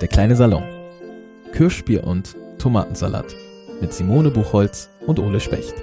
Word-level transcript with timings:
Der 0.00 0.08
kleine 0.08 0.36
Salon. 0.36 0.64
Kirschbier 1.52 2.04
und 2.04 2.36
Tomatensalat 2.58 3.34
mit 3.80 3.92
Simone 3.92 4.30
Buchholz 4.30 4.90
und 5.06 5.18
Ole 5.18 5.40
Specht. 5.40 5.74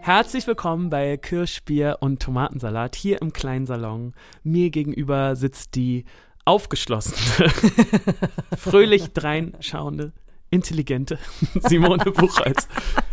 Herzlich 0.00 0.46
willkommen 0.46 0.88
bei 0.88 1.16
Kirschbier 1.16 1.98
und 2.00 2.22
Tomatensalat 2.22 2.96
hier 2.96 3.20
im 3.20 3.32
kleinen 3.32 3.66
Salon. 3.66 4.12
Mir 4.42 4.70
gegenüber 4.70 5.36
sitzt 5.36 5.74
die 5.74 6.04
aufgeschlossene, 6.44 7.50
fröhlich 8.56 9.12
dreinschauende, 9.12 10.12
intelligente 10.50 11.18
Simone 11.68 12.04
Buchholz. 12.12 12.68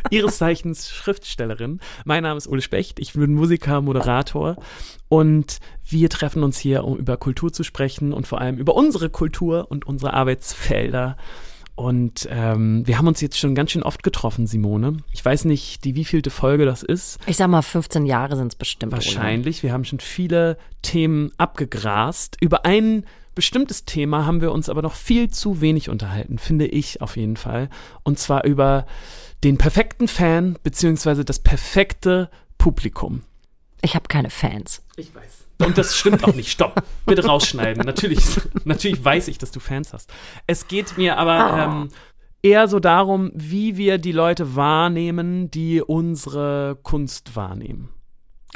Ihres 0.10 0.38
Zeichens 0.38 0.90
Schriftstellerin. 0.90 1.80
Mein 2.06 2.24
Name 2.24 2.38
ist 2.38 2.48
Ole 2.48 2.62
Specht. 2.62 3.00
Ich 3.00 3.14
bin 3.14 3.34
Musiker, 3.34 3.82
Moderator 3.82 4.58
und 5.10 5.60
wir 5.88 6.10
treffen 6.10 6.44
uns 6.44 6.58
hier, 6.58 6.84
um 6.84 6.98
über 6.98 7.18
Kultur 7.18 7.52
zu 7.52 7.64
sprechen 7.64 8.14
und 8.14 8.28
vor 8.28 8.42
allem 8.42 8.58
über 8.58 8.76
unsere 8.76 9.10
Kultur 9.10 9.68
und 9.70 9.86
unsere 9.86 10.14
Arbeitsfelder. 10.14 11.18
Und 11.76 12.28
ähm, 12.32 12.88
wir 12.88 12.98
haben 12.98 13.08
uns 13.08 13.22
jetzt 13.22 13.38
schon 13.38 13.54
ganz 13.54 13.70
schön 13.72 13.84
oft 13.84 14.02
getroffen, 14.02 14.48
Simone. 14.48 14.98
Ich 15.14 15.24
weiß 15.24 15.46
nicht, 15.46 15.84
die 15.84 15.94
wievielte 15.94 16.32
Folge 16.32 16.66
das 16.66 16.82
ist. 16.82 17.20
Ich 17.28 17.38
sag 17.38 17.50
mal, 17.50 17.62
15 17.62 18.08
Jahre 18.08 18.36
sind 18.36 18.54
es 18.54 18.56
bestimmt. 18.56 18.94
Wahrscheinlich. 18.94 19.58
Oder? 19.58 19.64
Wir 19.64 19.74
haben 19.74 19.86
schon 19.86 20.00
viele 20.00 20.58
Themen 20.82 21.32
abgegrast. 21.38 22.38
Über 22.42 22.66
ein 22.66 23.06
bestimmtes 23.38 23.86
Thema 23.86 24.26
haben 24.26 24.42
wir 24.42 24.52
uns 24.52 24.68
aber 24.68 24.82
noch 24.82 24.96
viel 24.96 25.30
zu 25.30 25.62
wenig 25.62 25.90
unterhalten, 25.90 26.40
finde 26.40 26.66
ich 26.66 27.02
auf 27.02 27.18
jeden 27.18 27.38
Fall. 27.38 27.70
Und 28.02 28.18
zwar 28.18 28.44
über 28.46 28.88
den 29.44 29.60
perfekten 29.60 30.08
Fan 30.08 30.58
beziehungsweise 30.64 31.24
das 31.24 31.38
perfekte 31.38 32.32
Publikum. 32.58 33.22
Ich 33.84 33.94
habe 33.94 34.08
keine 34.08 34.32
Fans. 34.32 34.84
Ich 34.96 35.14
weiß. 35.14 35.46
Und 35.64 35.78
das 35.78 35.96
stimmt 35.96 36.24
auch 36.24 36.34
nicht. 36.34 36.50
Stopp. 36.50 36.82
Bitte 37.06 37.28
rausschneiden. 37.28 37.86
Natürlich, 37.86 38.26
natürlich 38.66 39.06
weiß 39.06 39.28
ich, 39.28 39.38
dass 39.38 39.52
du 39.52 39.60
Fans 39.60 39.94
hast. 39.94 40.12
Es 40.48 40.68
geht 40.68 40.98
mir 40.98 41.18
aber 41.20 41.54
oh. 41.54 41.84
ähm, 41.84 41.90
eher 42.42 42.68
so 42.68 42.80
darum, 42.80 43.30
wie 43.36 43.78
wir 43.78 44.00
die 44.00 44.14
Leute 44.14 44.56
wahrnehmen, 44.56 45.52
die 45.52 45.84
unsere 45.84 46.80
Kunst 46.82 47.36
wahrnehmen. 47.36 47.90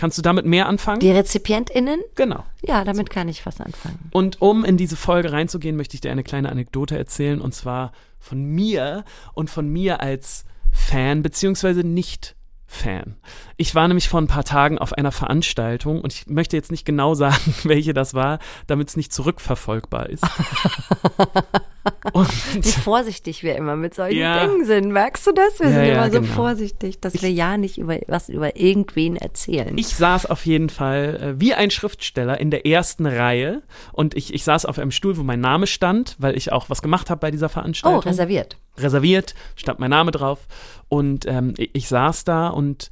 Kannst 0.01 0.17
du 0.17 0.23
damit 0.23 0.47
mehr 0.47 0.67
anfangen? 0.67 0.99
Die 0.99 1.11
RezipientInnen? 1.11 1.99
Genau. 2.15 2.43
Ja, 2.63 2.83
damit 2.83 3.11
kann 3.11 3.29
ich 3.29 3.45
was 3.45 3.61
anfangen. 3.61 4.09
Und 4.11 4.41
um 4.41 4.65
in 4.65 4.75
diese 4.75 4.95
Folge 4.95 5.31
reinzugehen, 5.31 5.75
möchte 5.75 5.93
ich 5.93 6.01
dir 6.01 6.09
eine 6.09 6.23
kleine 6.23 6.49
Anekdote 6.49 6.97
erzählen 6.97 7.39
und 7.39 7.53
zwar 7.53 7.91
von 8.17 8.43
mir 8.43 9.05
und 9.35 9.51
von 9.51 9.69
mir 9.69 10.01
als 10.01 10.45
Fan 10.71 11.21
beziehungsweise 11.21 11.81
nicht 11.81 12.35
Fan. 12.65 13.17
Ich 13.57 13.75
war 13.75 13.87
nämlich 13.87 14.09
vor 14.09 14.19
ein 14.19 14.25
paar 14.25 14.43
Tagen 14.43 14.79
auf 14.79 14.93
einer 14.93 15.11
Veranstaltung 15.11 16.01
und 16.01 16.13
ich 16.13 16.25
möchte 16.25 16.57
jetzt 16.57 16.71
nicht 16.71 16.83
genau 16.83 17.13
sagen, 17.13 17.53
welche 17.63 17.93
das 17.93 18.15
war, 18.15 18.39
damit 18.65 18.89
es 18.89 18.97
nicht 18.97 19.13
zurückverfolgbar 19.13 20.09
ist. 20.09 20.23
Wie 22.53 22.71
vorsichtig 22.71 23.43
wir 23.43 23.55
immer 23.55 23.75
mit 23.75 23.93
solchen 23.93 24.17
ja. 24.17 24.45
Dingen 24.45 24.65
sind. 24.65 24.91
Merkst 24.91 25.27
du 25.27 25.31
das? 25.31 25.59
Wir 25.59 25.69
ja, 25.69 25.73
sind 25.73 25.85
ja, 25.85 25.93
immer 25.93 26.11
so 26.11 26.21
genau. 26.21 26.33
vorsichtig, 26.33 26.99
dass 26.99 27.15
ich, 27.15 27.21
wir 27.21 27.31
ja 27.31 27.57
nicht 27.57 27.77
über 27.77 27.99
was 28.07 28.29
über 28.29 28.55
irgendwen 28.55 29.17
erzählen. 29.17 29.77
Ich 29.77 29.87
saß 29.87 30.25
auf 30.25 30.45
jeden 30.45 30.69
Fall 30.69 31.35
äh, 31.37 31.39
wie 31.39 31.53
ein 31.53 31.71
Schriftsteller 31.71 32.39
in 32.39 32.51
der 32.51 32.65
ersten 32.65 33.05
Reihe 33.05 33.61
und 33.93 34.15
ich, 34.15 34.33
ich 34.33 34.43
saß 34.43 34.65
auf 34.65 34.79
einem 34.79 34.91
Stuhl, 34.91 35.17
wo 35.17 35.23
mein 35.23 35.41
Name 35.41 35.67
stand, 35.67 36.15
weil 36.19 36.35
ich 36.35 36.51
auch 36.51 36.69
was 36.69 36.81
gemacht 36.81 37.09
habe 37.09 37.19
bei 37.19 37.31
dieser 37.31 37.49
Veranstaltung. 37.49 38.01
Oh, 38.01 38.07
reserviert 38.09 38.57
reserviert, 38.77 39.35
stand 39.55 39.79
mein 39.79 39.89
Name 39.89 40.11
drauf 40.11 40.47
und 40.87 41.25
ähm, 41.27 41.53
ich, 41.57 41.71
ich, 41.73 41.87
saß 41.87 42.23
da 42.23 42.47
und 42.47 42.89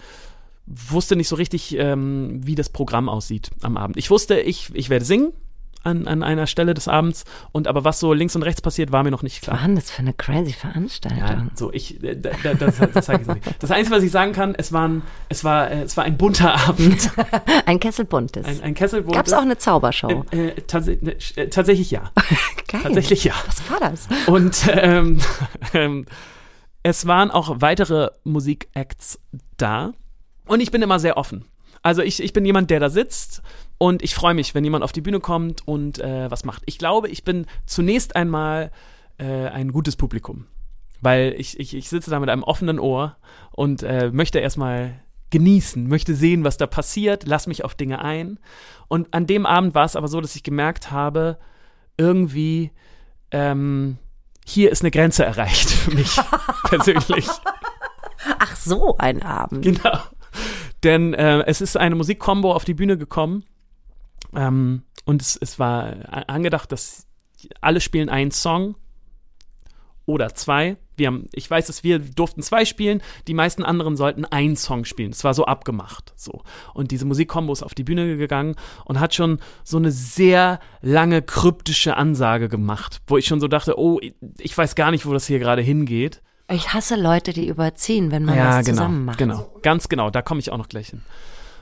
wusste 0.65 1.15
nicht 1.15 1.27
so 1.27 1.35
richtig, 1.35 1.75
ähm, 1.77 2.41
wie 2.43 2.55
das 2.55 2.69
Programm 2.69 3.09
aussieht 3.09 3.51
am 3.61 3.77
Abend. 3.77 3.97
Ich 3.97 4.09
wusste, 4.11 4.39
ich, 4.39 4.69
ich 4.73 4.89
werde 4.89 5.05
singen, 5.05 5.33
an, 5.83 6.07
an 6.07 6.23
einer 6.23 6.47
Stelle 6.47 6.73
des 6.73 6.87
Abends. 6.87 7.25
Und 7.51 7.67
aber 7.67 7.83
was 7.83 7.99
so 7.99 8.13
links 8.13 8.35
und 8.35 8.43
rechts 8.43 8.61
passiert, 8.61 8.91
war 8.91 9.03
mir 9.03 9.11
noch 9.11 9.23
nicht 9.23 9.41
klar. 9.41 9.57
Was 9.57 9.67
war 9.67 9.75
das 9.75 9.91
für 9.91 9.99
eine 9.99 10.13
crazy 10.13 10.53
Veranstaltung? 10.53 11.19
Ja, 11.19 11.47
so 11.55 11.71
ich, 11.71 12.03
äh, 12.03 12.15
da, 12.15 12.31
da, 12.43 12.53
das, 12.53 12.77
das 12.93 13.05
zeige 13.05 13.21
ich 13.21 13.27
nicht. 13.27 13.61
Das 13.61 13.71
Einzige, 13.71 13.95
was 13.95 14.03
ich 14.03 14.11
sagen 14.11 14.33
kann, 14.33 14.55
es 14.55 14.73
war 14.73 14.87
ein, 14.87 15.01
es 15.29 15.43
war, 15.43 15.71
äh, 15.71 15.83
es 15.83 15.95
war 15.97 16.03
ein 16.03 16.17
bunter 16.17 16.55
Abend. 16.67 17.11
ein 17.65 17.79
Kesselbuntes. 17.79 18.45
Ein, 18.45 18.61
ein 18.61 18.73
Kesselbuntes. 18.73 19.17
Gab 19.17 19.27
es 19.27 19.33
auch 19.33 19.41
eine 19.41 19.57
Zaubershow? 19.57 20.25
Äh, 20.31 20.49
äh, 20.49 20.61
tats 20.61 20.87
äh, 20.87 21.49
tatsächlich 21.49 21.91
ja. 21.91 22.11
Geil. 22.67 22.81
Tatsächlich 22.83 23.23
ja. 23.23 23.33
Was 23.45 23.69
war 23.69 23.79
das? 23.79 24.07
Und 24.27 24.69
ähm, 24.71 25.19
ähm, 25.73 26.05
es 26.83 27.07
waren 27.07 27.31
auch 27.31 27.61
weitere 27.61 28.09
Musikacts 28.23 29.19
da. 29.57 29.93
Und 30.45 30.61
ich 30.61 30.71
bin 30.71 30.81
immer 30.81 30.99
sehr 30.99 31.17
offen. 31.17 31.45
Also 31.81 32.01
ich, 32.01 32.21
ich 32.21 32.33
bin 32.33 32.45
jemand, 32.45 32.69
der 32.71 32.79
da 32.79 32.89
sitzt 32.89 33.41
und 33.79 34.03
ich 34.03 34.13
freue 34.13 34.33
mich, 34.33 34.53
wenn 34.53 34.65
jemand 34.65 34.83
auf 34.83 34.91
die 34.91 35.01
Bühne 35.01 35.21
kommt 35.21 35.65
und 35.65 35.99
äh, 35.99 36.29
was 36.29 36.43
macht. 36.43 36.63
Ich 36.65 36.77
glaube, 36.77 37.07
ich 37.07 37.23
bin 37.23 37.47
zunächst 37.65 38.13
einmal 38.13 38.71
äh, 39.17 39.47
ein 39.47 39.71
gutes 39.71 39.95
Publikum. 39.95 40.45
Weil 41.01 41.33
ich, 41.37 41.57
ich, 41.57 41.73
ich 41.73 41.87
sitze 41.87 42.11
da 42.11 42.19
mit 42.19 42.29
einem 42.29 42.43
offenen 42.43 42.77
Ohr 42.77 43.15
und 43.51 43.81
äh, 43.83 44.11
möchte 44.11 44.39
erstmal 44.39 44.99
genießen, 45.29 45.87
möchte 45.87 46.13
sehen, 46.13 46.43
was 46.43 46.57
da 46.57 46.67
passiert, 46.67 47.23
lass 47.25 47.47
mich 47.47 47.63
auf 47.63 47.73
Dinge 47.73 48.03
ein. 48.03 48.37
Und 48.89 49.13
an 49.13 49.27
dem 49.27 49.45
Abend 49.45 49.73
war 49.75 49.85
es 49.85 49.95
aber 49.95 50.09
so, 50.09 50.19
dass 50.19 50.35
ich 50.35 50.43
gemerkt 50.43 50.91
habe, 50.91 51.37
irgendwie, 51.97 52.71
ähm, 53.31 53.97
hier 54.45 54.71
ist 54.71 54.81
eine 54.81 54.91
Grenze 54.91 55.23
erreicht 55.23 55.69
für 55.69 55.91
mich 55.91 56.19
persönlich. 56.65 57.27
Ach 58.39 58.57
so, 58.57 58.97
ein 58.97 59.21
Abend. 59.21 59.61
Genau. 59.61 59.99
Denn 60.83 61.13
äh, 61.13 61.45
es 61.45 61.61
ist 61.61 61.77
eine 61.77 61.95
Musikkombo 61.95 62.51
auf 62.51 62.65
die 62.65 62.73
Bühne 62.73 62.97
gekommen 62.97 63.45
ähm, 64.35 64.83
und 65.05 65.21
es, 65.21 65.37
es 65.37 65.59
war 65.59 66.29
angedacht, 66.29 66.71
dass 66.71 67.07
alle 67.61 67.81
spielen 67.81 68.09
einen 68.09 68.31
Song 68.31 68.75
oder 70.09 70.33
zwei. 70.33 70.77
Wir 70.97 71.07
haben, 71.07 71.27
ich 71.33 71.49
weiß, 71.49 71.67
dass 71.67 71.83
wir 71.83 71.99
durften 71.99 72.41
zwei 72.41 72.65
spielen, 72.65 73.01
die 73.27 73.33
meisten 73.33 73.63
anderen 73.63 73.95
sollten 73.95 74.25
einen 74.25 74.57
Song 74.57 74.83
spielen. 74.83 75.11
Es 75.11 75.23
war 75.23 75.33
so 75.33 75.45
abgemacht. 75.45 76.13
So. 76.15 76.41
Und 76.73 76.91
diese 76.91 77.05
Musikkombo 77.05 77.53
ist 77.53 77.63
auf 77.63 77.73
die 77.73 77.83
Bühne 77.83 78.17
gegangen 78.17 78.55
und 78.85 78.99
hat 78.99 79.13
schon 79.13 79.39
so 79.63 79.77
eine 79.77 79.91
sehr 79.91 80.59
lange 80.81 81.21
kryptische 81.21 81.95
Ansage 81.95 82.49
gemacht, 82.49 83.01
wo 83.07 83.17
ich 83.17 83.27
schon 83.27 83.39
so 83.39 83.47
dachte, 83.47 83.79
oh, 83.79 83.99
ich 84.37 84.57
weiß 84.57 84.75
gar 84.75 84.91
nicht, 84.91 85.05
wo 85.05 85.13
das 85.13 85.27
hier 85.27 85.39
gerade 85.39 85.61
hingeht. 85.61 86.21
Ich 86.51 86.73
hasse 86.73 86.95
Leute, 86.95 87.31
die 87.31 87.47
überziehen, 87.47 88.11
wenn 88.11 88.25
man 88.25 88.35
ja, 88.35 88.57
das 88.57 88.65
genau, 88.65 88.77
zusammen 88.77 89.05
macht. 89.05 89.19
Genau, 89.19 89.53
ganz 89.61 89.87
genau, 89.87 90.09
da 90.09 90.23
komme 90.23 90.39
ich 90.39 90.51
auch 90.51 90.57
noch 90.57 90.69
gleich 90.69 90.89
hin. 90.89 91.03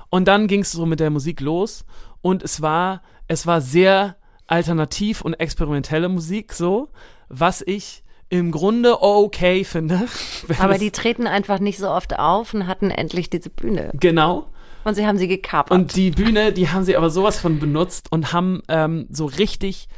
Und 0.10 0.28
dann 0.28 0.48
ging 0.48 0.62
es 0.62 0.72
so 0.72 0.86
mit 0.86 1.00
der 1.00 1.10
Musik 1.10 1.42
los 1.42 1.86
und 2.22 2.44
es 2.44 2.62
war, 2.62 3.02
es 3.28 3.46
war 3.46 3.62
sehr 3.62 4.16
alternativ 4.48 5.22
und 5.22 5.34
experimentelle 5.36 6.10
Musik 6.10 6.54
so, 6.54 6.90
was 7.28 7.62
ich 7.62 8.04
im 8.30 8.52
Grunde 8.52 9.02
okay 9.02 9.64
finde. 9.64 10.08
Aber 10.60 10.78
die 10.78 10.92
treten 10.92 11.28
einfach 11.28 11.60
nicht 11.60 11.78
so 11.78 11.90
oft 11.90 12.18
auf 12.18 12.54
und 12.54 12.68
hatten 12.68 12.92
endlich 12.92 13.30
diese 13.30 13.50
Bühne. 13.50 13.92
Genau. 13.94 14.48
Und 14.84 14.96
sie 14.96 15.06
haben 15.06 15.18
sie 15.18 15.28
gekapert. 15.28 15.78
Und 15.78 15.96
die 15.96 16.12
Bühne, 16.12 16.54
die 16.54 16.70
haben 16.70 16.86
sie 16.86 16.96
aber 16.96 17.10
sowas 17.10 17.42
von 17.42 17.60
benutzt 17.60 18.10
und 18.10 18.32
haben 18.32 18.62
ähm, 18.70 19.08
so 19.10 19.26
richtig 19.26 19.90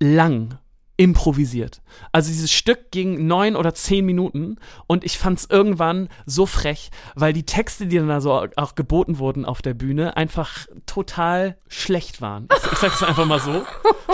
lang 0.00 0.58
improvisiert. 0.96 1.82
Also 2.12 2.30
dieses 2.30 2.52
Stück 2.52 2.92
ging 2.92 3.26
neun 3.26 3.56
oder 3.56 3.74
zehn 3.74 4.04
Minuten 4.06 4.56
und 4.86 5.04
ich 5.04 5.18
fand 5.18 5.40
es 5.40 5.46
irgendwann 5.50 6.08
so 6.24 6.46
frech, 6.46 6.90
weil 7.16 7.32
die 7.32 7.44
Texte, 7.44 7.86
die 7.86 7.96
dann 7.96 8.08
da 8.08 8.20
so 8.20 8.46
auch 8.56 8.74
geboten 8.76 9.18
wurden 9.18 9.44
auf 9.44 9.60
der 9.60 9.74
Bühne, 9.74 10.16
einfach 10.16 10.66
total 10.86 11.56
schlecht 11.66 12.20
waren. 12.20 12.48
Ich, 12.56 12.72
ich 12.72 12.78
sag's 12.78 13.02
einfach 13.02 13.26
mal 13.26 13.40
so. 13.40 13.64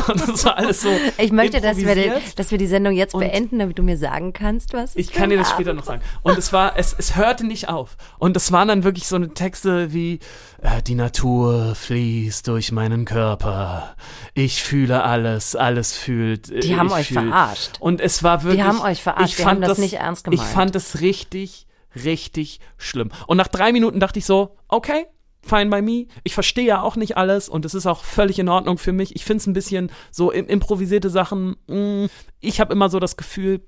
Und 0.08 0.28
das 0.28 0.44
war 0.44 0.56
alles 0.56 0.80
so. 0.80 0.88
Ich 1.18 1.32
möchte, 1.32 1.60
dass 1.60 1.76
wir, 1.76 1.94
die, 1.94 2.10
dass 2.36 2.50
wir 2.50 2.58
die 2.58 2.66
Sendung 2.66 2.94
jetzt 2.94 3.12
beenden, 3.12 3.58
damit 3.58 3.78
du 3.78 3.82
mir 3.82 3.98
sagen 3.98 4.32
kannst, 4.32 4.72
was. 4.72 4.96
Ich 4.96 5.12
kann 5.12 5.28
dir 5.28 5.36
das 5.36 5.50
später 5.50 5.74
noch 5.74 5.84
sagen. 5.84 6.00
Und 6.22 6.38
es 6.38 6.52
war, 6.52 6.78
es, 6.78 6.94
es 6.96 7.16
hörte 7.16 7.46
nicht 7.46 7.68
auf. 7.68 7.96
Und 8.18 8.36
es 8.36 8.52
waren 8.52 8.68
dann 8.68 8.84
wirklich 8.84 9.06
so 9.06 9.16
eine 9.16 9.34
Texte 9.34 9.92
wie 9.92 10.20
äh, 10.62 10.82
die 10.82 10.94
Natur 10.94 11.74
fließt 11.74 12.48
durch 12.48 12.72
meinen 12.72 13.04
Körper. 13.04 13.96
Ich 14.32 14.62
fühle 14.62 15.04
alles, 15.04 15.54
alles 15.54 15.92
fühlt. 15.96 16.48
Die 16.64 16.69
haben 16.76 16.90
euch 16.92 17.08
fühl. 17.08 17.22
verarscht. 17.22 17.78
Und 17.80 18.00
es 18.00 18.22
war 18.22 18.42
wirklich. 18.42 18.62
Die 18.62 18.68
haben 18.68 18.80
euch 18.80 19.02
verarscht. 19.02 19.38
Ich 19.38 19.44
fand 19.44 19.62
das, 19.62 19.70
das 19.70 19.78
nicht 19.78 19.94
ernst 19.94 20.24
gemeint. 20.24 20.42
Ich 20.42 20.46
fand 20.46 20.76
es 20.76 21.00
richtig, 21.00 21.66
richtig 22.04 22.60
schlimm. 22.76 23.10
Und 23.26 23.36
nach 23.36 23.48
drei 23.48 23.72
Minuten 23.72 24.00
dachte 24.00 24.18
ich 24.18 24.26
so, 24.26 24.56
okay, 24.68 25.06
fine 25.42 25.70
by 25.70 25.82
me. 25.82 26.06
Ich 26.24 26.34
verstehe 26.34 26.66
ja 26.66 26.82
auch 26.82 26.96
nicht 26.96 27.16
alles 27.16 27.48
und 27.48 27.64
es 27.64 27.74
ist 27.74 27.86
auch 27.86 28.04
völlig 28.04 28.38
in 28.38 28.48
Ordnung 28.48 28.78
für 28.78 28.92
mich. 28.92 29.16
Ich 29.16 29.24
finde 29.24 29.40
es 29.40 29.46
ein 29.46 29.52
bisschen 29.52 29.90
so 30.10 30.30
improvisierte 30.30 31.10
Sachen. 31.10 31.56
Mh, 31.66 32.04
mm, 32.04 32.10
ich 32.40 32.60
habe 32.60 32.72
immer 32.72 32.88
so 32.88 33.00
das 33.00 33.16
Gefühl, 33.16 33.62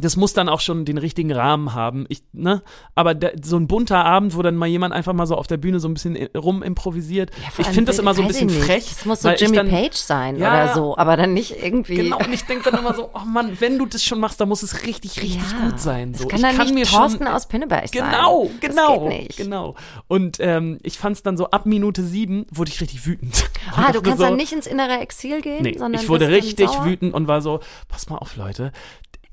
das 0.00 0.16
muss 0.16 0.32
dann 0.32 0.48
auch 0.48 0.60
schon 0.60 0.84
den 0.84 0.98
richtigen 0.98 1.32
Rahmen 1.32 1.74
haben. 1.74 2.04
Ich, 2.08 2.22
ne? 2.32 2.62
Aber 2.94 3.14
der, 3.14 3.34
so 3.42 3.56
ein 3.56 3.68
bunter 3.68 4.04
Abend, 4.04 4.36
wo 4.36 4.42
dann 4.42 4.56
mal 4.56 4.66
jemand 4.66 4.92
einfach 4.92 5.12
mal 5.12 5.26
so 5.26 5.36
auf 5.36 5.46
der 5.46 5.56
Bühne 5.56 5.78
so 5.78 5.88
ein 5.88 5.94
bisschen 5.94 6.16
rum 6.36 6.62
improvisiert. 6.62 7.30
Ja, 7.40 7.48
ich 7.58 7.66
finde 7.66 7.84
das 7.84 7.98
immer 8.00 8.12
so 8.14 8.22
ein 8.22 8.28
bisschen 8.28 8.50
frech. 8.50 8.86
Das 8.88 9.04
muss 9.04 9.22
so 9.22 9.30
Jimmy 9.30 9.56
dann, 9.56 9.68
Page 9.68 9.94
sein 9.94 10.36
ja, 10.36 10.48
oder 10.48 10.74
so, 10.74 10.96
aber 10.96 11.16
dann 11.16 11.32
nicht 11.32 11.62
irgendwie. 11.62 11.94
Genau, 11.94 12.18
und 12.18 12.32
ich 12.32 12.44
denke 12.44 12.70
dann 12.70 12.80
immer 12.80 12.94
so, 12.94 13.10
oh 13.14 13.24
Mann, 13.26 13.60
wenn 13.60 13.78
du 13.78 13.86
das 13.86 14.02
schon 14.02 14.18
machst, 14.18 14.40
dann 14.40 14.48
muss 14.48 14.62
es 14.62 14.84
richtig, 14.84 15.22
richtig 15.22 15.42
ja, 15.52 15.68
gut 15.68 15.78
sein. 15.78 16.12
So. 16.12 16.24
Das 16.24 16.28
kann 16.28 16.42
dann 16.42 16.56
kann 16.56 16.74
nicht 16.74 16.90
Thorsten 16.90 17.24
schon, 17.24 17.32
aus 17.32 17.46
Pinneberg 17.46 17.90
genau, 17.92 18.44
sein. 18.44 18.58
Genau, 18.60 19.08
genau. 19.08 19.34
Genau. 19.36 19.74
Und 20.08 20.38
ähm, 20.40 20.78
ich 20.82 20.98
fand 20.98 21.16
es 21.16 21.22
dann 21.22 21.36
so 21.36 21.50
ab 21.50 21.66
Minute 21.66 22.02
sieben, 22.02 22.46
wurde 22.50 22.70
ich 22.70 22.80
richtig 22.80 23.06
wütend. 23.06 23.48
Ah, 23.74 23.92
du 23.92 24.02
kannst 24.02 24.18
so, 24.18 24.24
dann 24.24 24.36
nicht 24.36 24.52
ins 24.52 24.66
innere 24.66 24.98
Exil 24.98 25.40
gehen, 25.40 25.62
nee, 25.62 25.78
sondern 25.78 26.02
ich 26.02 26.08
wurde 26.08 26.28
richtig 26.28 26.68
wütend 26.82 27.14
und 27.14 27.28
war 27.28 27.40
so, 27.40 27.60
pass 27.88 28.08
mal 28.08 28.18
auf, 28.18 28.36
Leute, 28.36 28.72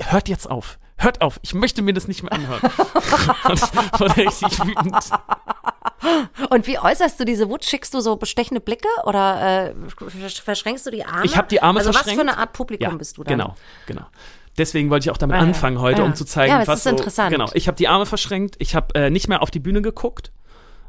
hört 0.10 0.30
jetzt 0.30 0.50
auf 0.50 0.78
hört 1.04 1.22
auf, 1.22 1.40
ich 1.42 1.54
möchte 1.54 1.82
mir 1.82 1.94
das 1.94 2.08
nicht 2.08 2.24
mehr 2.24 2.32
anhören. 2.32 2.62
und 3.50 4.00
wurde 4.00 4.18
richtig 4.18 4.60
wütend. 4.60 5.10
Und 6.50 6.68
wie 6.68 6.80
äußerst 6.80 7.20
du 7.20 7.26
diese 7.26 7.50
Wut? 7.50 7.66
Schickst 7.66 7.94
du 7.94 8.00
so 8.02 8.16
bestechende 8.16 8.62
Blicke 8.62 8.88
oder 9.04 9.70
äh, 9.70 9.74
verschränkst 10.44 10.86
du 10.86 10.92
die 10.92 11.06
Arme? 11.06 11.26
Ich 11.26 11.38
habe 11.38 11.48
die 11.48 11.62
Arme 11.62 11.80
also 11.80 11.92
verschränkt. 11.92 12.20
was 12.20 12.26
für 12.26 12.32
eine 12.32 12.40
Art 12.40 12.54
Publikum 12.54 12.92
ja, 12.92 12.98
bist 12.98 13.18
du 13.18 13.24
dann? 13.24 13.38
Genau, 13.38 13.56
genau. 13.86 14.06
Deswegen 14.58 14.90
wollte 14.90 15.06
ich 15.06 15.12
auch 15.12 15.18
damit 15.18 15.38
ah, 15.38 15.40
anfangen 15.40 15.80
heute, 15.80 16.02
ja. 16.02 16.06
um 16.06 16.14
zu 16.14 16.26
zeigen, 16.26 16.52
ja, 16.52 16.68
was 16.68 16.80
ist 16.80 16.84
so, 16.84 16.90
interessant. 16.90 17.32
Genau, 17.32 17.50
ich 17.54 17.68
habe 17.68 17.78
die 17.78 17.88
Arme 17.88 18.06
verschränkt, 18.06 18.56
ich 18.60 18.76
habe 18.76 18.94
äh, 18.96 19.10
nicht 19.10 19.30
mehr 19.30 19.42
auf 19.42 19.50
die 19.50 19.60
Bühne 19.60 19.82
geguckt. 19.82 20.32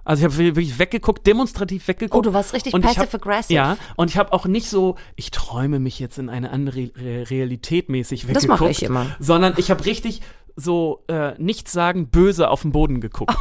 Also 0.05 0.27
ich 0.27 0.33
habe 0.33 0.37
wirklich 0.37 0.79
weggeguckt, 0.79 1.27
demonstrativ 1.27 1.87
weggeguckt. 1.87 2.19
Oh, 2.19 2.23
du 2.23 2.35
warst 2.35 2.53
richtig 2.53 2.73
passive-aggressive. 2.73 3.55
Ja, 3.55 3.77
und 3.97 4.11
ich 4.11 4.17
habe 4.17 4.33
auch 4.33 4.47
nicht 4.47 4.69
so, 4.69 4.97
ich 5.15 5.31
träume 5.31 5.79
mich 5.79 6.01
jetzt 6.01 6.19
in 6.19 6.29
eine 6.29 6.51
andere 6.51 6.91
Realität 6.97 7.89
mäßig 7.89 8.27
weggeguckt. 8.27 8.51
Das 8.51 8.59
mache 8.61 8.71
ich 8.71 8.83
immer. 8.83 9.07
Sondern 9.21 9.55
ich 9.59 9.71
habe 9.71 9.85
richtig 9.85 10.23
so 10.57 11.05
äh, 11.09 11.35
nichts 11.39 11.73
sagen 11.73 12.09
böse 12.09 12.51
auf 12.51 12.63
den 12.63 12.73
Boden 12.73 13.01
geguckt. 13.01 13.33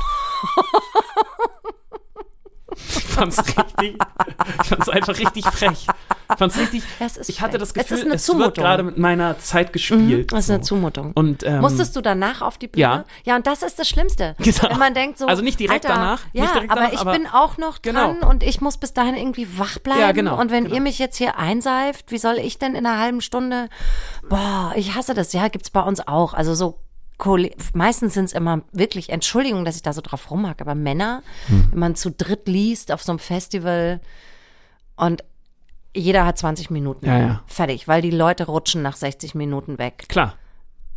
ich 2.76 3.04
fand's 3.06 3.40
richtig, 3.40 3.98
ich 4.62 4.68
fand's 4.68 4.90
einfach 4.90 5.18
richtig 5.18 5.46
frech. 5.46 5.88
Ich 6.32 6.38
fand's 6.38 6.58
richtig, 6.58 6.84
ich 7.28 7.42
hatte 7.42 7.58
das 7.58 7.74
Gefühl, 7.74 8.12
es, 8.14 8.28
es 8.30 8.38
wird 8.38 8.56
gerade 8.56 8.84
mit 8.84 8.98
meiner 8.98 9.38
Zeit 9.40 9.74
gespielt. 9.74 10.32
Mhm, 10.32 10.36
das 10.36 10.46
ist 10.46 10.50
eine 10.50 10.62
Zumutung. 10.62 11.12
Und, 11.14 11.44
ähm, 11.44 11.62
Musstest 11.62 11.96
du 11.96 12.02
danach 12.02 12.42
auf 12.42 12.58
die 12.58 12.68
Bühne? 12.68 12.82
Ja. 12.82 13.06
Ja, 13.24 13.36
und 13.36 13.48
das 13.48 13.64
ist 13.64 13.80
das 13.80 13.88
Schlimmste. 13.88 14.36
Genau. 14.52 14.70
Wenn 14.72 14.80
man 14.80 14.94
denkt 14.94 15.18
so, 15.18 15.28
also 15.28 15.42
nicht 15.42 15.60
direkt 15.60 15.86
Alter, 15.86 16.00
danach. 16.00 16.22
Ja, 16.34 16.52
direkt 16.52 16.72
aber 16.72 16.82
danach, 16.82 16.94
ich 16.94 17.00
aber 17.00 17.12
bin 17.14 17.28
auch 17.28 17.58
noch 17.58 17.78
dran 17.78 18.16
genau. 18.16 18.30
und 18.30 18.44
ich 18.44 18.60
muss 18.60 18.78
bis 18.78 18.94
dahin 18.94 19.16
irgendwie 19.16 19.58
wach 19.58 19.80
bleiben. 19.80 20.02
Ja, 20.02 20.12
genau, 20.12 20.40
und 20.40 20.52
wenn 20.52 20.66
genau. 20.66 20.76
ihr 20.76 20.82
mich 20.82 21.00
jetzt 21.00 21.16
hier 21.18 21.38
einseift, 21.38 22.12
wie 22.12 22.18
soll 22.18 22.38
ich 22.38 22.60
denn 22.60 22.76
in 22.76 22.86
einer 22.86 23.00
halben 23.00 23.22
Stunde, 23.22 23.70
boah, 24.28 24.74
ich 24.76 24.94
hasse 24.94 25.14
das. 25.14 25.32
Ja, 25.32 25.48
gibt's 25.48 25.70
bei 25.70 25.82
uns 25.82 26.06
auch. 26.06 26.34
Also 26.34 26.54
so 26.54 26.80
meistens 27.74 28.14
sind 28.14 28.26
es 28.26 28.34
immer 28.34 28.62
wirklich, 28.72 29.10
Entschuldigung, 29.10 29.66
dass 29.66 29.76
ich 29.76 29.82
da 29.82 29.94
so 29.94 30.02
drauf 30.02 30.32
rumhag, 30.32 30.62
aber 30.62 30.76
Männer, 30.76 31.24
hm. 31.48 31.68
wenn 31.72 31.80
man 31.80 31.96
zu 31.96 32.12
dritt 32.12 32.48
liest 32.48 32.92
auf 32.92 33.04
so 33.04 33.12
einem 33.12 33.20
Festival 33.20 34.02
und 34.96 35.24
jeder 35.96 36.26
hat 36.26 36.38
20 36.38 36.70
Minuten. 36.70 37.06
Ja, 37.06 37.20
ja. 37.20 37.44
Fertig, 37.48 37.88
weil 37.88 38.02
die 38.02 38.12
Leute 38.12 38.46
rutschen 38.46 38.82
nach 38.82 38.96
60 38.96 39.36
Minuten 39.36 39.78
weg. 39.78 40.06
Klar. 40.08 40.36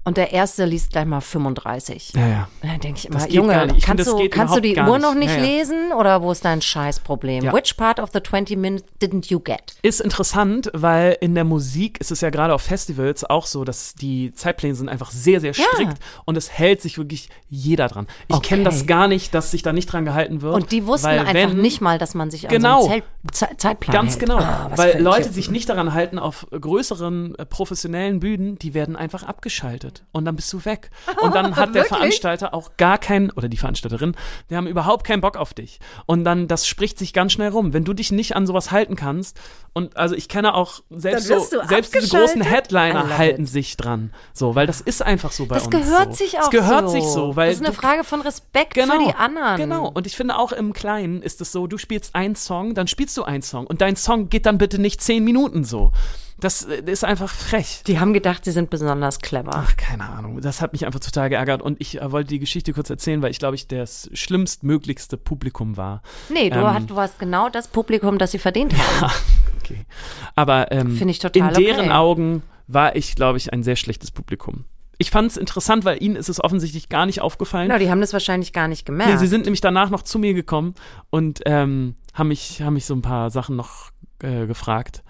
Und 0.06 0.18
der 0.18 0.32
erste 0.32 0.66
liest 0.66 0.92
gleich 0.92 1.06
mal 1.06 1.22
35. 1.22 2.12
Ja, 2.14 2.26
ja. 2.26 2.48
Und 2.60 2.70
dann 2.70 2.80
denke 2.80 2.98
ich 2.98 3.06
immer, 3.06 3.26
Junge, 3.30 3.72
ich 3.74 3.84
kannst, 3.84 4.04
find, 4.04 4.20
du, 4.20 4.28
kannst 4.28 4.54
du 4.54 4.60
die 4.60 4.76
Uhr 4.76 4.98
noch 4.98 5.14
nicht 5.14 5.34
ja, 5.34 5.38
ja. 5.38 5.42
lesen 5.42 5.92
oder 5.98 6.20
wo 6.20 6.30
ist 6.30 6.44
dein 6.44 6.60
Scheißproblem? 6.60 7.44
Ja. 7.44 7.52
Which 7.54 7.74
part 7.78 7.98
of 7.98 8.10
the 8.12 8.20
20 8.22 8.58
minutes 8.58 8.84
didn't 9.00 9.30
you 9.30 9.40
get? 9.40 9.76
Ist 9.80 10.02
interessant, 10.02 10.70
weil 10.74 11.16
in 11.22 11.34
der 11.34 11.44
Musik 11.44 11.98
ist 12.00 12.10
es 12.10 12.20
ja 12.20 12.28
gerade 12.28 12.52
auf 12.52 12.60
Festivals 12.60 13.24
auch 13.24 13.46
so, 13.46 13.64
dass 13.64 13.94
die 13.94 14.34
Zeitpläne 14.34 14.74
sind 14.74 14.90
einfach 14.90 15.10
sehr, 15.10 15.40
sehr 15.40 15.54
strikt 15.54 15.96
und 16.26 16.36
es 16.36 16.50
hält 16.50 16.82
sich 16.82 16.98
wirklich 16.98 17.30
jeder 17.48 17.88
dran. 17.88 18.06
Ich 18.28 18.36
okay. 18.36 18.48
kenne 18.48 18.64
das 18.64 18.86
gar 18.86 19.08
nicht, 19.08 19.32
dass 19.32 19.52
sich 19.52 19.62
da 19.62 19.72
nicht 19.72 19.86
dran 19.86 20.04
gehalten 20.04 20.42
wird. 20.42 20.54
Und 20.54 20.70
die 20.70 20.84
wussten 20.84 21.06
einfach 21.06 21.32
wenn, 21.32 21.56
nicht 21.56 21.80
mal, 21.80 21.98
dass 21.98 22.12
man 22.12 22.30
sich 22.30 22.46
an 22.46 22.54
genau, 22.54 22.82
so 22.82 22.90
einen 22.90 23.02
Zelt, 23.32 23.58
Zeitplan 23.58 23.94
Ganz 23.94 24.12
hält. 24.12 24.20
genau. 24.20 24.36
Ah, 24.36 24.70
weil 24.76 25.00
Leute 25.00 25.32
sich 25.32 25.50
nicht 25.50 25.70
daran 25.70 25.94
halten 25.94 26.18
auf 26.18 26.46
größeren 26.50 27.36
äh, 27.36 27.46
professionellen 27.46 28.20
Bühnen, 28.20 28.58
die 28.58 28.74
werden 28.74 28.96
einfach 28.96 29.22
abgeschaltet 29.22 29.93
wird 29.94 30.04
und 30.12 30.24
dann 30.24 30.36
bist 30.36 30.52
du 30.52 30.64
weg. 30.64 30.90
Und 31.20 31.34
dann 31.34 31.56
hat 31.56 31.74
der 31.74 31.84
Veranstalter 31.84 32.54
auch 32.54 32.76
gar 32.76 32.98
keinen, 32.98 33.30
oder 33.30 33.48
die 33.48 33.56
Veranstalterin, 33.56 34.14
die 34.50 34.56
haben 34.56 34.66
überhaupt 34.66 35.06
keinen 35.06 35.20
Bock 35.20 35.36
auf 35.36 35.54
dich. 35.54 35.78
Und 36.06 36.24
dann, 36.24 36.48
das 36.48 36.66
spricht 36.66 36.98
sich 36.98 37.12
ganz 37.12 37.32
schnell 37.32 37.50
rum. 37.50 37.72
Wenn 37.72 37.84
du 37.84 37.94
dich 37.94 38.12
nicht 38.12 38.36
an 38.36 38.46
sowas 38.46 38.70
halten 38.70 38.96
kannst, 38.96 39.38
und 39.72 39.96
also 39.96 40.14
ich 40.14 40.28
kenne 40.28 40.54
auch 40.54 40.82
selbst 40.90 41.28
so, 41.28 41.62
selbst 41.66 41.94
diese 41.94 42.16
großen 42.16 42.42
Headliner 42.42 43.16
halten 43.16 43.42
it. 43.42 43.48
sich 43.48 43.76
dran. 43.76 44.12
So, 44.32 44.54
weil 44.54 44.66
das 44.66 44.80
ist 44.80 45.02
einfach 45.02 45.32
so 45.32 45.46
bei 45.46 45.56
das 45.56 45.66
uns. 45.66 45.74
Das 45.74 45.82
gehört 45.82 46.16
so. 46.16 46.24
sich 46.24 46.38
auch 46.38 46.42
Das 46.42 46.50
gehört 46.50 46.88
so. 46.88 46.88
sich 46.88 47.04
so, 47.04 47.36
weil. 47.36 47.50
Das 47.50 47.60
ist 47.60 47.66
eine 47.66 47.74
Frage 47.74 48.04
von 48.04 48.20
Respekt 48.20 48.74
genau, 48.74 48.94
für 48.94 49.06
die 49.06 49.14
anderen. 49.14 49.56
Genau. 49.56 49.88
Und 49.88 50.06
ich 50.06 50.16
finde 50.16 50.38
auch 50.38 50.52
im 50.52 50.72
Kleinen 50.72 51.22
ist 51.22 51.40
es 51.40 51.52
so, 51.52 51.66
du 51.66 51.78
spielst 51.78 52.14
einen 52.14 52.36
Song, 52.36 52.74
dann 52.74 52.86
spielst 52.86 53.16
du 53.16 53.24
einen 53.24 53.42
Song 53.42 53.66
und 53.66 53.80
dein 53.80 53.96
Song 53.96 54.28
geht 54.28 54.46
dann 54.46 54.58
bitte 54.58 54.80
nicht 54.80 55.00
zehn 55.00 55.24
Minuten 55.24 55.64
so. 55.64 55.92
Das 56.40 56.64
äh, 56.64 56.82
ist 56.86 57.04
einfach 57.04 57.30
frech. 57.30 57.82
Die 57.86 58.00
haben 58.00 58.12
gedacht, 58.12 58.44
sie 58.44 58.52
sind 58.52 58.70
besonders 58.70 59.20
clever. 59.20 59.52
Ach, 59.54 59.76
keine 59.76 60.08
Ahnung. 60.08 60.40
Das 60.40 60.60
hat 60.60 60.72
mich 60.72 60.86
einfach 60.86 61.00
total 61.00 61.30
geärgert. 61.30 61.62
Und 61.62 61.80
ich 61.80 62.00
äh, 62.00 62.12
wollte 62.12 62.28
die 62.28 62.38
Geschichte 62.38 62.72
kurz 62.72 62.90
erzählen, 62.90 63.22
weil 63.22 63.30
ich 63.30 63.38
glaube, 63.38 63.54
ich 63.54 63.68
das 63.68 64.10
schlimmstmöglichste 64.12 65.16
Publikum 65.16 65.76
war. 65.76 66.02
Nee, 66.28 66.50
du, 66.50 66.58
ähm, 66.58 66.74
hast, 66.74 66.90
du 66.90 66.96
warst 66.96 67.18
genau 67.18 67.48
das 67.48 67.68
Publikum, 67.68 68.18
das 68.18 68.32
sie 68.32 68.38
verdient 68.38 68.74
haben. 68.76 69.12
Okay. 69.64 69.86
Aber 70.34 70.70
ähm, 70.72 71.00
ich 71.08 71.20
total 71.20 71.56
in 71.56 71.64
deren 71.64 71.86
okay. 71.86 71.90
Augen 71.90 72.42
war 72.66 72.96
ich, 72.96 73.14
glaube 73.14 73.38
ich, 73.38 73.50
ein 73.50 73.62
sehr 73.62 73.76
schlechtes 73.76 74.10
Publikum. 74.10 74.66
Ich 74.98 75.10
fand 75.10 75.30
es 75.30 75.36
interessant, 75.38 75.84
weil 75.84 76.02
ihnen 76.02 76.16
ist 76.16 76.28
es 76.28 76.42
offensichtlich 76.42 76.88
gar 76.88 77.06
nicht 77.06 77.20
aufgefallen. 77.20 77.68
Genau, 77.68 77.78
die 77.78 77.90
haben 77.90 78.02
das 78.02 78.12
wahrscheinlich 78.12 78.52
gar 78.52 78.68
nicht 78.68 78.84
gemerkt. 78.84 79.10
Nee, 79.10 79.18
sie 79.18 79.26
sind 79.26 79.44
nämlich 79.44 79.62
danach 79.62 79.88
noch 79.88 80.02
zu 80.02 80.18
mir 80.18 80.34
gekommen 80.34 80.74
und 81.08 81.40
ähm, 81.46 81.96
haben, 82.12 82.28
mich, 82.28 82.62
haben 82.62 82.74
mich 82.74 82.84
so 82.84 82.94
ein 82.94 83.02
paar 83.02 83.30
Sachen 83.30 83.56
noch 83.56 83.90
äh, 84.22 84.46
gefragt. 84.46 85.02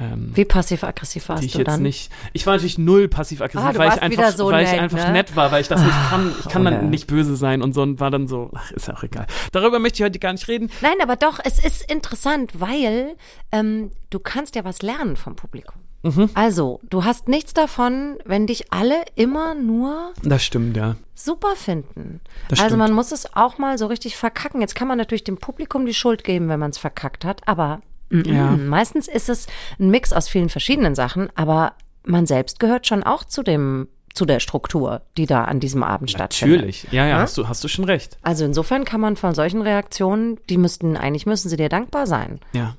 Ähm, 0.00 0.30
Wie 0.34 0.44
passiv-aggressiv 0.44 1.28
warst 1.28 1.54
du 1.54 1.64
dann? 1.64 1.82
Nicht, 1.82 2.12
ich 2.32 2.46
war 2.46 2.54
natürlich 2.54 2.78
null 2.78 3.08
passiv-aggressiv, 3.08 3.68
ah, 3.68 3.78
weil, 3.78 3.88
ich 3.88 4.02
einfach, 4.02 4.30
so 4.30 4.46
weil 4.46 4.64
nett, 4.64 4.74
ich 4.74 4.80
einfach 4.80 5.06
ne? 5.06 5.12
nett 5.12 5.34
war, 5.34 5.50
weil 5.50 5.60
ich 5.60 5.68
das 5.68 5.82
nicht 5.82 6.08
kann. 6.08 6.34
Ich 6.38 6.48
kann 6.48 6.62
oh, 6.62 6.70
dann 6.70 6.90
nicht 6.90 7.08
böse 7.08 7.34
sein 7.34 7.62
und 7.62 7.72
so 7.72 7.82
und 7.82 7.98
war 7.98 8.10
dann 8.10 8.28
so, 8.28 8.50
ach, 8.54 8.70
ist 8.70 8.86
ja 8.86 8.94
auch 8.94 9.02
egal. 9.02 9.26
Darüber 9.50 9.80
möchte 9.80 9.96
ich 9.96 10.04
heute 10.04 10.18
gar 10.20 10.32
nicht 10.32 10.46
reden. 10.46 10.70
Nein, 10.82 10.96
aber 11.02 11.16
doch, 11.16 11.40
es 11.42 11.58
ist 11.58 11.90
interessant, 11.90 12.52
weil 12.60 13.16
ähm, 13.50 13.90
du 14.10 14.20
kannst 14.20 14.54
ja 14.54 14.64
was 14.64 14.82
lernen 14.82 15.16
vom 15.16 15.34
Publikum. 15.34 15.74
Mhm. 16.02 16.30
Also, 16.34 16.80
du 16.88 17.04
hast 17.04 17.26
nichts 17.26 17.54
davon, 17.54 18.18
wenn 18.24 18.46
dich 18.46 18.72
alle 18.72 19.02
immer 19.16 19.56
nur 19.56 20.12
das 20.22 20.44
stimmt, 20.44 20.76
ja. 20.76 20.94
super 21.14 21.56
finden. 21.56 22.20
Das 22.48 22.60
also 22.60 22.76
stimmt. 22.76 22.78
man 22.80 22.92
muss 22.92 23.10
es 23.10 23.34
auch 23.34 23.58
mal 23.58 23.78
so 23.78 23.86
richtig 23.86 24.16
verkacken. 24.16 24.60
Jetzt 24.60 24.76
kann 24.76 24.86
man 24.86 24.98
natürlich 24.98 25.24
dem 25.24 25.38
Publikum 25.38 25.86
die 25.86 25.94
Schuld 25.94 26.22
geben, 26.22 26.48
wenn 26.48 26.60
man 26.60 26.70
es 26.70 26.78
verkackt 26.78 27.24
hat, 27.24 27.46
aber 27.48 27.80
ja. 28.10 28.56
Meistens 28.56 29.08
ist 29.08 29.28
es 29.28 29.46
ein 29.78 29.90
Mix 29.90 30.12
aus 30.12 30.28
vielen 30.28 30.48
verschiedenen 30.48 30.94
Sachen, 30.94 31.28
aber 31.34 31.74
man 32.04 32.26
selbst 32.26 32.58
gehört 32.60 32.86
schon 32.86 33.02
auch 33.02 33.24
zu 33.24 33.42
dem 33.42 33.88
zu 34.14 34.24
der 34.24 34.40
Struktur, 34.40 35.02
die 35.16 35.26
da 35.26 35.44
an 35.44 35.60
diesem 35.60 35.84
Abend 35.84 36.10
stattfindet. 36.10 36.58
Natürlich, 36.58 36.88
ja, 36.90 37.04
ja, 37.04 37.10
ja, 37.10 37.18
Hast, 37.20 37.38
du, 37.38 37.46
hast 37.46 37.62
du 37.62 37.68
schon 37.68 37.84
recht. 37.84 38.18
Also 38.22 38.44
insofern 38.44 38.84
kann 38.84 39.00
man 39.00 39.14
von 39.14 39.32
solchen 39.32 39.62
Reaktionen, 39.62 40.38
die 40.48 40.56
müssten, 40.56 40.96
eigentlich 40.96 41.24
müssen 41.24 41.48
sie 41.48 41.56
dir 41.56 41.68
dankbar 41.68 42.08
sein. 42.08 42.40
Ja. 42.52 42.74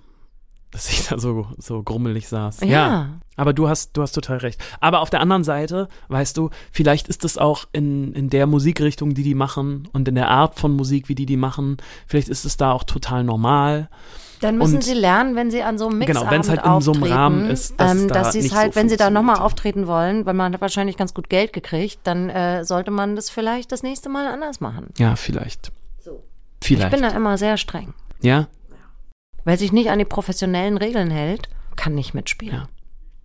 Dass 0.72 0.90
ich 0.90 1.08
da 1.08 1.18
so, 1.18 1.48
so 1.58 1.82
grummelig 1.82 2.28
saß. 2.28 2.60
Ja. 2.62 2.68
ja. 2.68 3.20
Aber 3.38 3.54
du 3.54 3.70
hast, 3.70 3.96
du 3.96 4.02
hast 4.02 4.12
total 4.12 4.38
recht. 4.38 4.62
Aber 4.82 5.00
auf 5.00 5.10
der 5.10 5.22
anderen 5.22 5.46
Seite, 5.46 5.88
weißt 6.10 6.36
du, 6.36 6.50
vielleicht 6.72 7.08
ist 7.08 7.24
es 7.24 7.38
auch 7.38 7.66
in, 7.72 8.12
in 8.14 8.30
der 8.30 8.46
Musikrichtung, 8.46 9.14
die 9.14 9.24
die 9.24 9.34
machen 9.34 9.88
und 9.94 10.10
in 10.10 10.16
der 10.16 10.30
Art 10.30 10.60
von 10.60 10.76
Musik, 10.76 11.08
wie 11.08 11.16
die 11.16 11.26
die 11.26 11.38
machen, 11.38 11.78
vielleicht 12.06 12.28
ist 12.28 12.44
es 12.44 12.58
da 12.58 12.74
auch 12.74 12.84
total 12.84 13.24
normal. 13.24 13.90
Dann 14.42 14.58
müssen 14.58 14.76
und, 14.76 14.84
sie 14.84 14.94
lernen, 14.94 15.36
wenn 15.36 15.52
sie 15.52 15.64
an 15.64 15.78
so 15.78 15.88
einem 15.88 16.00
Mixabend 16.00 16.22
genau, 16.22 16.32
wenn 16.32 16.42
es 16.42 16.50
halt 16.50 16.66
in 16.66 16.82
so 16.82 16.94
einem 16.94 17.04
Rahmen 17.04 17.50
ist, 17.50 17.80
dass, 17.80 17.92
ähm, 17.92 18.08
da 18.08 18.14
dass 18.14 18.34
sie 18.34 18.40
es 18.40 18.54
halt, 18.54 18.74
so 18.74 18.80
wenn 18.80 18.90
sie 18.90 18.98
da 18.98 19.10
nochmal 19.10 19.38
auftreten 19.38 19.88
wollen, 19.88 20.26
weil 20.26 20.34
man 20.34 20.54
hat 20.54 20.62
wahrscheinlich 20.62 20.98
ganz 20.98 21.14
gut 21.14 21.30
Geld 21.30 21.52
gekriegt, 21.54 22.00
dann 22.04 22.30
äh, 22.30 22.64
sollte 22.64 22.92
man 22.92 23.16
das 23.16 23.30
vielleicht 23.30 23.72
das 23.72 23.84
nächste 23.84 24.10
Mal 24.10 24.28
anders 24.28 24.62
machen. 24.62 24.94
Ja, 24.98 25.16
vielleicht. 25.16 25.72
So. 26.00 26.24
Vielleicht. 26.64 26.94
Ich 26.94 27.00
bin 27.00 27.10
da 27.10 27.16
immer 27.16 27.38
sehr 27.38 27.58
streng. 27.58 27.94
Ja? 28.22 28.48
Wer 29.44 29.58
sich 29.58 29.72
nicht 29.72 29.90
an 29.90 30.00
die 30.00 30.06
professionellen 30.06 30.78
Regeln 30.78 31.12
hält, 31.12 31.50
kann 31.76 31.96
nicht 31.96 32.14
mitspielen. 32.14 32.56
Ja. 32.56 32.70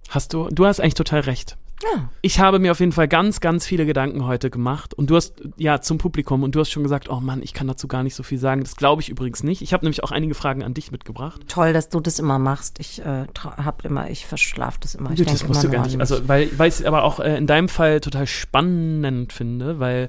Hast 0.08 0.32
du, 0.32 0.48
du 0.50 0.66
hast 0.66 0.80
eigentlich 0.80 0.94
total 0.94 1.20
recht. 1.20 1.56
Ja. 1.82 2.08
Ich 2.22 2.40
habe 2.40 2.58
mir 2.58 2.70
auf 2.70 2.80
jeden 2.80 2.92
Fall 2.92 3.08
ganz, 3.08 3.40
ganz 3.40 3.66
viele 3.66 3.84
Gedanken 3.84 4.24
heute 4.24 4.50
gemacht. 4.50 4.94
Und 4.94 5.10
du 5.10 5.16
hast, 5.16 5.42
ja, 5.56 5.80
zum 5.80 5.98
Publikum. 5.98 6.42
Und 6.42 6.54
du 6.54 6.60
hast 6.60 6.70
schon 6.70 6.82
gesagt, 6.82 7.10
oh 7.10 7.20
Mann, 7.20 7.42
ich 7.42 7.52
kann 7.52 7.66
dazu 7.66 7.88
gar 7.88 8.02
nicht 8.02 8.14
so 8.14 8.22
viel 8.22 8.38
sagen. 8.38 8.62
Das 8.62 8.76
glaube 8.76 9.02
ich 9.02 9.08
übrigens 9.08 9.42
nicht. 9.42 9.62
Ich 9.62 9.72
habe 9.72 9.84
nämlich 9.84 10.02
auch 10.04 10.10
einige 10.10 10.34
Fragen 10.34 10.62
an 10.62 10.74
dich 10.74 10.92
mitgebracht. 10.92 11.42
Toll, 11.48 11.72
dass 11.72 11.88
du 11.88 12.00
das 12.00 12.18
immer 12.18 12.38
machst. 12.38 12.78
Ich 12.80 13.04
äh, 13.04 13.26
hab 13.44 13.84
immer, 13.84 14.08
ich 14.10 14.26
verschlafe 14.26 14.78
das 14.80 14.94
immer. 14.94 15.10
Ich 15.10 15.22
das 15.22 15.46
musst 15.46 15.64
du 15.64 15.70
gar 15.70 15.84
nicht. 15.84 16.00
Also, 16.00 16.28
weil, 16.28 16.48
weil 16.58 16.68
ich 16.68 16.74
es 16.74 16.84
aber 16.84 17.04
auch 17.04 17.20
äh, 17.20 17.36
in 17.36 17.46
deinem 17.46 17.68
Fall 17.68 18.00
total 18.00 18.26
spannend 18.26 19.32
finde, 19.32 19.80
weil 19.80 20.08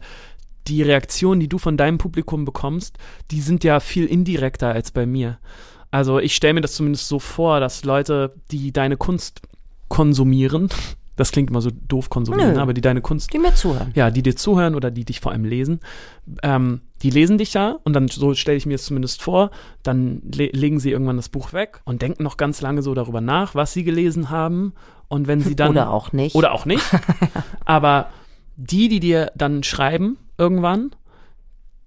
die 0.67 0.81
Reaktionen, 0.81 1.39
die 1.39 1.47
du 1.47 1.57
von 1.57 1.77
deinem 1.77 1.97
Publikum 1.97 2.45
bekommst, 2.45 2.97
die 3.31 3.41
sind 3.41 3.63
ja 3.63 3.79
viel 3.79 4.05
indirekter 4.05 4.69
als 4.69 4.91
bei 4.91 5.05
mir. 5.05 5.39
Also 5.91 6.19
ich 6.19 6.35
stelle 6.35 6.55
mir 6.55 6.61
das 6.61 6.73
zumindest 6.73 7.07
so 7.07 7.19
vor, 7.19 7.59
dass 7.59 7.85
Leute, 7.85 8.33
die 8.51 8.73
deine 8.73 8.97
Kunst 8.97 9.41
konsumieren, 9.87 10.69
Das 11.17 11.31
klingt 11.31 11.49
immer 11.49 11.61
so 11.61 11.69
doof 11.71 12.09
konsumieren, 12.09 12.53
Nö. 12.55 12.59
aber 12.59 12.73
die 12.73 12.81
deine 12.81 13.01
Kunst 13.01 13.31
Die 13.33 13.39
mir 13.39 13.55
zuhören. 13.55 13.91
ja, 13.95 14.11
die 14.11 14.21
dir 14.21 14.35
zuhören 14.35 14.75
oder 14.75 14.91
die 14.91 15.05
dich 15.05 15.19
vor 15.21 15.31
allem 15.31 15.45
lesen, 15.45 15.79
ähm, 16.43 16.81
die 17.01 17.09
lesen 17.09 17.37
dich 17.37 17.53
ja 17.53 17.77
und 17.83 17.93
dann, 17.93 18.07
so 18.07 18.33
stelle 18.33 18.57
ich 18.57 18.65
mir 18.65 18.75
es 18.75 18.85
zumindest 18.85 19.21
vor, 19.21 19.51
dann 19.83 20.21
le 20.33 20.47
legen 20.47 20.79
sie 20.79 20.91
irgendwann 20.91 21.15
das 21.17 21.29
Buch 21.29 21.53
weg 21.53 21.81
und 21.85 22.01
denken 22.01 22.23
noch 22.23 22.37
ganz 22.37 22.59
lange 22.61 22.81
so 22.81 22.93
darüber 22.93 23.21
nach, 23.21 23.55
was 23.55 23.71
sie 23.73 23.83
gelesen 23.83 24.29
haben 24.29 24.73
und 25.07 25.27
wenn 25.27 25.39
sie 25.41 25.55
dann... 25.55 25.69
Oder 25.71 25.89
auch 25.89 26.11
nicht. 26.11 26.35
Oder 26.35 26.51
auch 26.51 26.65
nicht. 26.65 26.83
Aber 27.65 28.09
die, 28.57 28.87
die 28.89 28.99
dir 28.99 29.31
dann 29.35 29.63
schreiben 29.63 30.17
irgendwann, 30.37 30.91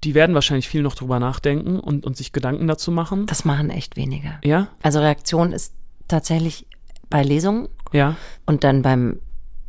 die 0.04 0.14
werden 0.14 0.34
wahrscheinlich 0.34 0.68
viel 0.68 0.82
noch 0.82 0.94
drüber 0.94 1.18
nachdenken 1.18 1.80
und, 1.80 2.06
und 2.06 2.16
sich 2.16 2.32
Gedanken 2.32 2.66
dazu 2.68 2.92
machen. 2.92 3.26
Das 3.26 3.44
machen 3.44 3.70
echt 3.70 3.96
wenige. 3.96 4.38
Ja, 4.44 4.68
Also 4.82 5.00
Reaktion 5.00 5.52
ist 5.52 5.74
tatsächlich 6.06 6.66
bei 7.10 7.22
Lesungen 7.22 7.68
ja, 7.92 8.16
und 8.46 8.64
dann 8.64 8.82
beim 8.82 9.20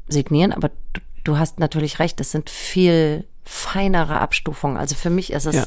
Signieren, 0.08 0.54
aber 0.54 0.70
du, 0.94 1.02
du 1.24 1.38
hast 1.38 1.60
natürlich 1.60 2.00
recht, 2.00 2.20
es 2.20 2.32
sind 2.32 2.50
viel 2.50 3.26
feinere 3.44 4.20
Abstufungen. 4.20 4.78
Also 4.78 4.96
für 4.96 5.10
mich 5.10 5.32
ist 5.34 5.46
es, 5.46 5.56
Ja. 5.56 5.66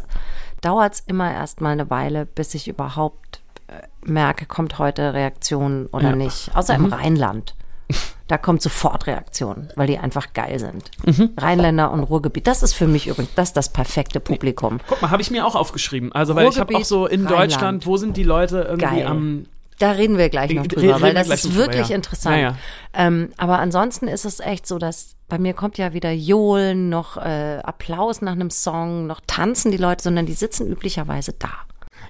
dauert 0.60 0.94
es 0.94 1.00
immer 1.00 1.32
erst 1.32 1.60
mal 1.60 1.70
eine 1.70 1.90
Weile, 1.90 2.26
bis 2.26 2.54
ich 2.54 2.68
überhaupt 2.68 3.40
äh, 3.68 3.74
merke, 4.04 4.46
kommt 4.46 4.78
heute 4.78 5.14
Reaktion 5.14 5.86
oder 5.92 6.10
Ja. 6.10 6.16
nicht. 6.16 6.50
Außer 6.54 6.74
im 6.74 6.86
Rheinland. 6.86 7.54
Da 8.28 8.38
kommt 8.38 8.62
sofort 8.62 9.06
Reaktion, 9.06 9.68
weil 9.76 9.86
die 9.88 9.98
einfach 9.98 10.32
geil 10.32 10.58
sind. 10.58 10.90
Rheinländer 11.36 11.90
und 11.90 12.02
Ruhrgebiet, 12.04 12.46
das 12.46 12.62
ist 12.62 12.72
für 12.72 12.86
mich 12.86 13.06
übrigens, 13.08 13.34
das 13.34 13.52
das 13.52 13.70
perfekte 13.70 14.20
Publikum. 14.20 14.80
Guck 14.88 15.02
mal, 15.02 15.10
habe 15.10 15.20
ich 15.20 15.30
mir 15.30 15.44
auch 15.46 15.54
aufgeschrieben. 15.54 16.12
Also, 16.12 16.34
weil 16.34 16.48
ich 16.48 16.58
habe 16.58 16.68
auch 16.72 16.78
Ruhrgebiet, 16.78 16.86
so 16.86 17.06
in 17.06 17.26
Rheinland. 17.26 17.52
Deutschland, 17.52 17.86
wo 17.86 17.98
sind 17.98 18.16
die 18.16 18.22
Leute 18.22 18.60
irgendwie 18.62 19.00
Geil. 19.00 19.06
am. 19.06 19.46
Da 19.82 19.90
reden 19.90 20.16
wir 20.16 20.28
gleich 20.28 20.52
noch 20.52 20.68
drüber, 20.68 21.00
weil 21.00 21.12
das 21.12 21.28
ist 21.28 21.44
drüber, 21.44 21.56
wirklich 21.56 21.88
ja. 21.88 21.96
interessant. 21.96 22.36
Ja, 22.36 22.42
ja. 22.42 22.56
Ähm, 22.94 23.30
aber 23.36 23.58
ansonsten 23.58 24.06
ist 24.06 24.24
es 24.24 24.38
echt 24.38 24.64
so, 24.64 24.78
dass 24.78 25.16
bei 25.28 25.38
mir 25.38 25.54
kommt 25.54 25.76
ja 25.76 25.92
weder 25.92 26.12
Johlen 26.12 26.88
noch 26.88 27.16
äh, 27.16 27.58
Applaus 27.64 28.22
nach 28.22 28.30
einem 28.30 28.50
Song, 28.50 29.08
noch 29.08 29.20
tanzen 29.26 29.72
die 29.72 29.78
Leute, 29.78 30.04
sondern 30.04 30.24
die 30.24 30.34
sitzen 30.34 30.70
üblicherweise 30.70 31.32
da. 31.32 31.50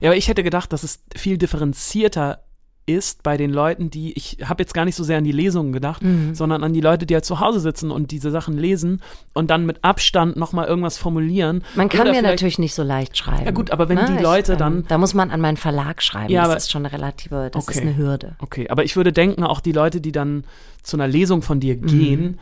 Ja, 0.00 0.10
aber 0.10 0.18
ich 0.18 0.28
hätte 0.28 0.42
gedacht, 0.42 0.74
dass 0.74 0.82
es 0.82 1.00
viel 1.16 1.38
differenzierter 1.38 2.44
ist 2.84 3.22
bei 3.22 3.36
den 3.36 3.52
Leuten, 3.52 3.90
die, 3.90 4.12
ich 4.14 4.38
habe 4.44 4.62
jetzt 4.62 4.74
gar 4.74 4.84
nicht 4.84 4.96
so 4.96 5.04
sehr 5.04 5.18
an 5.18 5.24
die 5.24 5.30
Lesungen 5.32 5.72
gedacht, 5.72 6.02
Mhm. 6.02 6.34
sondern 6.34 6.64
an 6.64 6.72
die 6.72 6.80
Leute, 6.80 7.06
die 7.06 7.14
halt 7.14 7.24
zu 7.24 7.38
Hause 7.38 7.60
sitzen 7.60 7.90
und 7.92 8.10
diese 8.10 8.30
Sachen 8.32 8.58
lesen 8.58 9.00
und 9.34 9.50
dann 9.50 9.64
mit 9.66 9.84
Abstand 9.84 10.36
nochmal 10.36 10.66
irgendwas 10.66 10.98
formulieren. 10.98 11.62
Man 11.76 11.88
kann 11.88 12.10
mir 12.10 12.22
natürlich 12.22 12.58
nicht 12.58 12.74
so 12.74 12.82
leicht 12.82 13.16
schreiben. 13.16 13.44
Ja 13.44 13.52
gut, 13.52 13.70
aber 13.70 13.88
wenn 13.88 14.04
die 14.06 14.20
Leute 14.22 14.56
dann- 14.56 14.84
Da 14.88 14.98
muss 14.98 15.14
man 15.14 15.30
an 15.30 15.40
meinen 15.40 15.56
Verlag 15.56 16.02
schreiben. 16.02 16.32
Ja, 16.32 16.40
das 16.42 16.48
aber- 16.50 16.56
ist 16.58 16.70
schon 16.72 16.84
eine 16.84 16.92
relative, 16.92 17.50
das 17.52 17.62
Okay. 17.68 17.74
ist 17.78 17.82
eine 17.82 17.96
Hürde. 17.96 18.34
Okay, 18.40 18.68
aber 18.68 18.82
ich 18.84 18.96
würde 18.96 19.12
denken, 19.12 19.44
auch 19.44 19.60
die 19.60 19.72
Leute, 19.72 20.00
die 20.00 20.12
dann 20.12 20.44
zu 20.82 20.96
einer 20.96 21.06
Lesung 21.06 21.42
von 21.42 21.60
dir 21.60 21.76
gehen, 21.76 22.40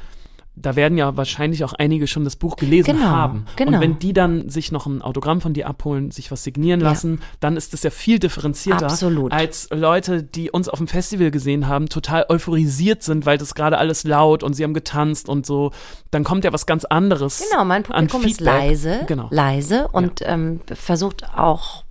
da 0.57 0.77
werden 0.77 0.99
ja 0.99 1.17
wahrscheinlich 1.17 1.65
auch 1.65 1.73
einige 1.73 2.07
schon 2.07 2.25
das 2.25 2.37
Buch 2.37 2.57
gelesen 2.57 2.97
Genau, 2.97 3.07
haben. 3.07 3.47
genau. 3.57 3.73
Und 3.77 3.81
wenn 3.81 3.99
die 3.99 4.13
dann 4.13 4.49
sich 4.51 4.73
noch 4.73 4.85
ein 4.87 5.01
Autogramm 5.01 5.41
von 5.41 5.55
dir 5.55 5.67
abholen, 5.69 6.11
sich 6.11 6.31
was 6.31 6.45
signieren 6.45 6.81
Ja. 6.81 6.89
lassen, 6.91 7.21
dann 7.39 7.57
ist 7.57 7.73
das 7.73 7.83
ja 7.83 7.91
viel 7.91 8.19
differenzierter, 8.19 8.87
Absolut. 8.87 9.33
als 9.33 9.69
Leute, 9.73 10.23
die 10.23 10.51
uns 10.51 10.69
auf 10.69 10.79
dem 10.79 10.89
Festival 10.89 11.31
gesehen 11.31 11.67
haben, 11.67 11.89
total 11.89 12.27
euphorisiert 12.29 13.03
sind, 13.03 13.25
weil 13.27 13.39
das 13.39 13.55
gerade 13.55 13.79
alles 13.79 14.05
laut 14.05 14.43
und 14.43 14.53
sie 14.55 14.65
haben 14.65 14.75
getanzt 14.75 15.29
und 15.29 15.47
so. 15.47 15.71
Dann 16.11 16.25
kommt 16.25 16.45
ja 16.45 16.53
was 16.53 16.67
ganz 16.67 16.85
anderes. 16.85 17.43
Genau, 17.51 17.65
mein 17.65 17.83
Publikum 17.85 18.23
ist 18.25 18.41
leise, 18.41 19.01
Genau. 19.07 19.29
leise 19.31 19.89
und 19.89 20.21
ähm, 20.25 20.61
versucht 20.75 21.25
auch, 21.39 21.85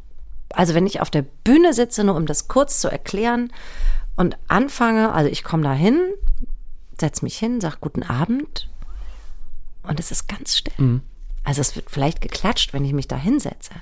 also 0.53 0.75
wenn 0.75 0.85
ich 0.85 1.01
auf 1.01 1.09
der 1.09 1.23
Bühne 1.43 1.73
sitze, 1.73 2.03
nur 2.03 2.15
um 2.15 2.25
das 2.27 2.47
kurz 2.47 2.81
zu 2.81 2.89
erklären 2.91 3.51
und 4.15 4.37
anfange, 4.47 5.11
also 5.13 5.29
ich 5.31 5.43
komme 5.43 5.63
da 5.63 5.73
hin, 5.73 5.97
setz 6.99 7.21
mich 7.21 7.37
hin, 7.37 7.61
sag 7.61 7.81
guten 7.81 8.03
Abend 8.03 8.69
und 9.83 9.99
es 9.99 10.11
ist 10.11 10.27
ganz 10.27 10.57
still. 10.57 10.73
Mhm. 10.77 11.01
Also 11.43 11.61
es 11.61 11.75
wird 11.75 11.89
vielleicht 11.89 12.21
geklatscht, 12.21 12.73
wenn 12.73 12.85
ich 12.85 12.93
mich 12.93 13.07
da 13.07 13.15
hinsetze. 13.15 13.73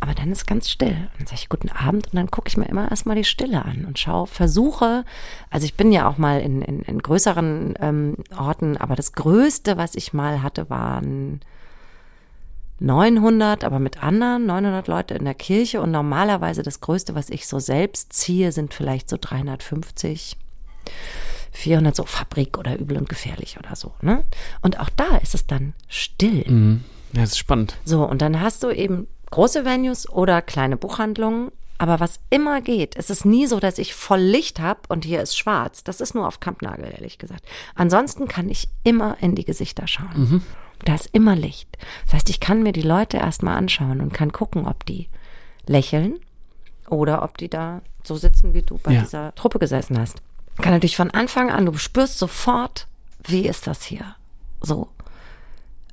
Aber 0.00 0.14
dann 0.14 0.30
ist 0.30 0.46
ganz 0.46 0.70
still. 0.70 1.08
Dann 1.18 1.26
sage 1.26 1.40
ich 1.40 1.48
guten 1.48 1.70
Abend 1.70 2.06
und 2.06 2.14
dann 2.14 2.30
gucke 2.30 2.48
ich 2.48 2.56
mir 2.56 2.66
immer 2.66 2.88
erstmal 2.88 3.16
die 3.16 3.24
Stille 3.24 3.64
an 3.64 3.84
und 3.84 3.98
schaue, 3.98 4.28
versuche, 4.28 5.04
also 5.50 5.64
ich 5.64 5.74
bin 5.74 5.90
ja 5.90 6.08
auch 6.08 6.18
mal 6.18 6.40
in, 6.40 6.62
in, 6.62 6.82
in 6.82 7.00
größeren 7.00 7.74
ähm, 7.80 8.16
Orten, 8.36 8.76
aber 8.76 8.94
das 8.94 9.12
Größte, 9.12 9.76
was 9.76 9.96
ich 9.96 10.12
mal 10.12 10.42
hatte, 10.42 10.70
waren 10.70 11.40
900, 12.80 13.64
aber 13.64 13.80
mit 13.80 14.02
anderen 14.02 14.46
900 14.46 14.86
Leute 14.86 15.14
in 15.14 15.24
der 15.24 15.34
Kirche 15.34 15.80
und 15.80 15.90
normalerweise 15.90 16.62
das 16.62 16.80
Größte, 16.80 17.16
was 17.16 17.28
ich 17.28 17.48
so 17.48 17.58
selbst 17.58 18.12
ziehe, 18.12 18.52
sind 18.52 18.72
vielleicht 18.72 19.08
so 19.08 19.16
350. 19.20 20.36
400 21.58 21.94
so 21.96 22.04
Fabrik 22.04 22.56
oder 22.56 22.78
übel 22.78 22.96
und 22.96 23.08
gefährlich 23.08 23.58
oder 23.58 23.74
so. 23.74 23.92
Ne? 24.00 24.24
Und 24.62 24.78
auch 24.80 24.90
da 24.90 25.16
ist 25.18 25.34
es 25.34 25.46
dann 25.46 25.74
still. 25.88 26.44
Mhm. 26.48 26.84
Ja, 27.12 27.22
das 27.22 27.30
ist 27.32 27.38
spannend. 27.38 27.76
So, 27.84 28.04
und 28.04 28.22
dann 28.22 28.40
hast 28.40 28.62
du 28.62 28.70
eben 28.70 29.08
große 29.30 29.64
Venues 29.64 30.08
oder 30.08 30.40
kleine 30.40 30.76
Buchhandlungen. 30.76 31.50
Aber 31.80 32.00
was 32.00 32.18
immer 32.30 32.60
geht, 32.60 32.96
es 32.96 33.08
ist 33.08 33.24
nie 33.24 33.46
so, 33.46 33.60
dass 33.60 33.78
ich 33.78 33.94
voll 33.94 34.20
Licht 34.20 34.58
habe 34.58 34.80
und 34.88 35.04
hier 35.04 35.22
ist 35.22 35.38
schwarz. 35.38 35.84
Das 35.84 36.00
ist 36.00 36.12
nur 36.14 36.26
auf 36.26 36.40
Kampnagel, 36.40 36.90
ehrlich 36.92 37.18
gesagt. 37.18 37.44
Ansonsten 37.76 38.26
kann 38.26 38.48
ich 38.48 38.68
immer 38.82 39.16
in 39.20 39.36
die 39.36 39.44
Gesichter 39.44 39.86
schauen. 39.86 40.42
Da 40.84 40.94
ist 40.96 41.08
immer 41.12 41.36
Licht. 41.36 41.68
Das 42.06 42.14
heißt, 42.14 42.30
ich 42.30 42.40
kann 42.40 42.62
mir 42.64 42.72
die 42.72 42.82
Leute 42.82 43.18
erstmal 43.18 43.56
anschauen 43.56 44.00
und 44.00 44.12
kann 44.12 44.32
gucken, 44.32 44.66
ob 44.66 44.86
die 44.86 45.08
lächeln 45.66 46.18
oder 46.90 47.22
ob 47.22 47.38
die 47.38 47.48
da 47.48 47.80
so 48.02 48.16
sitzen, 48.16 48.54
wie 48.54 48.62
du 48.62 48.78
bei 48.78 48.92
Ja. 48.94 49.02
dieser 49.02 49.34
Truppe 49.36 49.58
gesessen 49.60 49.98
hast. 49.98 50.20
Kann 50.62 50.72
natürlich 50.72 50.96
von 50.96 51.10
Anfang 51.10 51.50
an, 51.50 51.66
du 51.66 51.76
spürst 51.78 52.18
sofort, 52.18 52.86
wie 53.26 53.46
ist 53.46 53.66
das 53.66 53.82
hier? 53.82 54.16
So, 54.60 54.88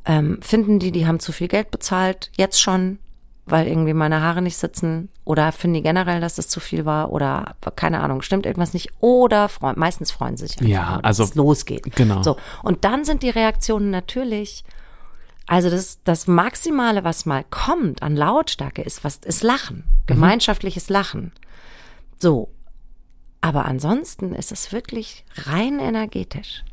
ähm, 0.06 0.40
finden 0.42 0.80
die, 0.80 0.92
die 0.92 1.08
haben 1.08 1.20
zu 1.20 1.32
viel 1.32 1.48
Geld 1.48 1.72
bezahlt, 1.72 2.32
jetzt 2.38 2.62
schon, 2.62 3.00
weil 3.46 3.68
irgendwie 3.68 3.94
meine 3.94 4.22
Haare 4.22 4.42
nicht 4.42 4.58
sitzen 4.58 5.10
oder 5.24 5.52
finden 5.52 5.76
die 5.76 5.82
generell, 5.84 6.20
dass 6.20 6.36
das 6.36 6.48
zu 6.48 6.60
viel 6.60 6.86
war 6.86 7.12
oder 7.12 7.56
keine 7.76 8.00
Ahnung, 8.00 8.22
stimmt 8.24 8.46
irgendwas 8.46 8.74
nicht 8.74 8.90
oder 9.02 9.50
freuen, 9.50 9.78
meistens 9.78 10.12
freuen 10.12 10.38
sie 10.38 10.48
sich 10.48 10.58
einfach 10.58 10.70
Ja, 10.70 11.00
also- 11.04 11.24
es 11.24 11.36
losgeht. 11.36 11.96
genau. 11.96 12.24
So 12.24 12.38
und 12.64 12.84
dann 12.86 13.06
sind 13.06 13.22
die 13.24 13.30
Reaktionen 13.30 13.92
natürlich 13.92 14.64
also 15.48 15.70
das, 15.70 16.00
das 16.04 16.26
Maximale, 16.26 17.04
was 17.04 17.28
mal 17.28 17.46
kommt 17.52 18.02
an 18.02 18.16
Lautstärke, 18.16 18.82
ist 18.82 19.04
was 19.04 19.18
ist 19.18 19.44
Lachen, 19.44 19.84
gemeinschaftliches 20.08 20.90
Lachen. 20.90 21.34
So, 22.18 22.50
aber 23.46 23.66
ansonsten 23.66 24.34
ist 24.34 24.52
es 24.52 24.72
wirklich 24.72 25.24
rein 25.36 25.78
energetisch. 25.80 26.64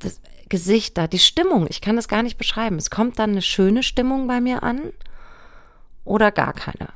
Das 0.00 0.20
Gesichter, 0.48 1.06
die 1.06 1.20
Stimmung, 1.20 1.68
ich 1.70 1.80
kann 1.80 1.94
das 1.94 2.08
gar 2.08 2.24
nicht 2.24 2.38
beschreiben. 2.38 2.74
Es 2.76 2.90
kommt 2.90 3.20
dann 3.20 3.30
eine 3.30 3.42
schöne 3.42 3.84
Stimmung 3.84 4.26
bei 4.26 4.40
mir 4.40 4.64
an 4.64 4.92
oder 6.04 6.32
gar 6.32 6.54
keine. 6.54 6.88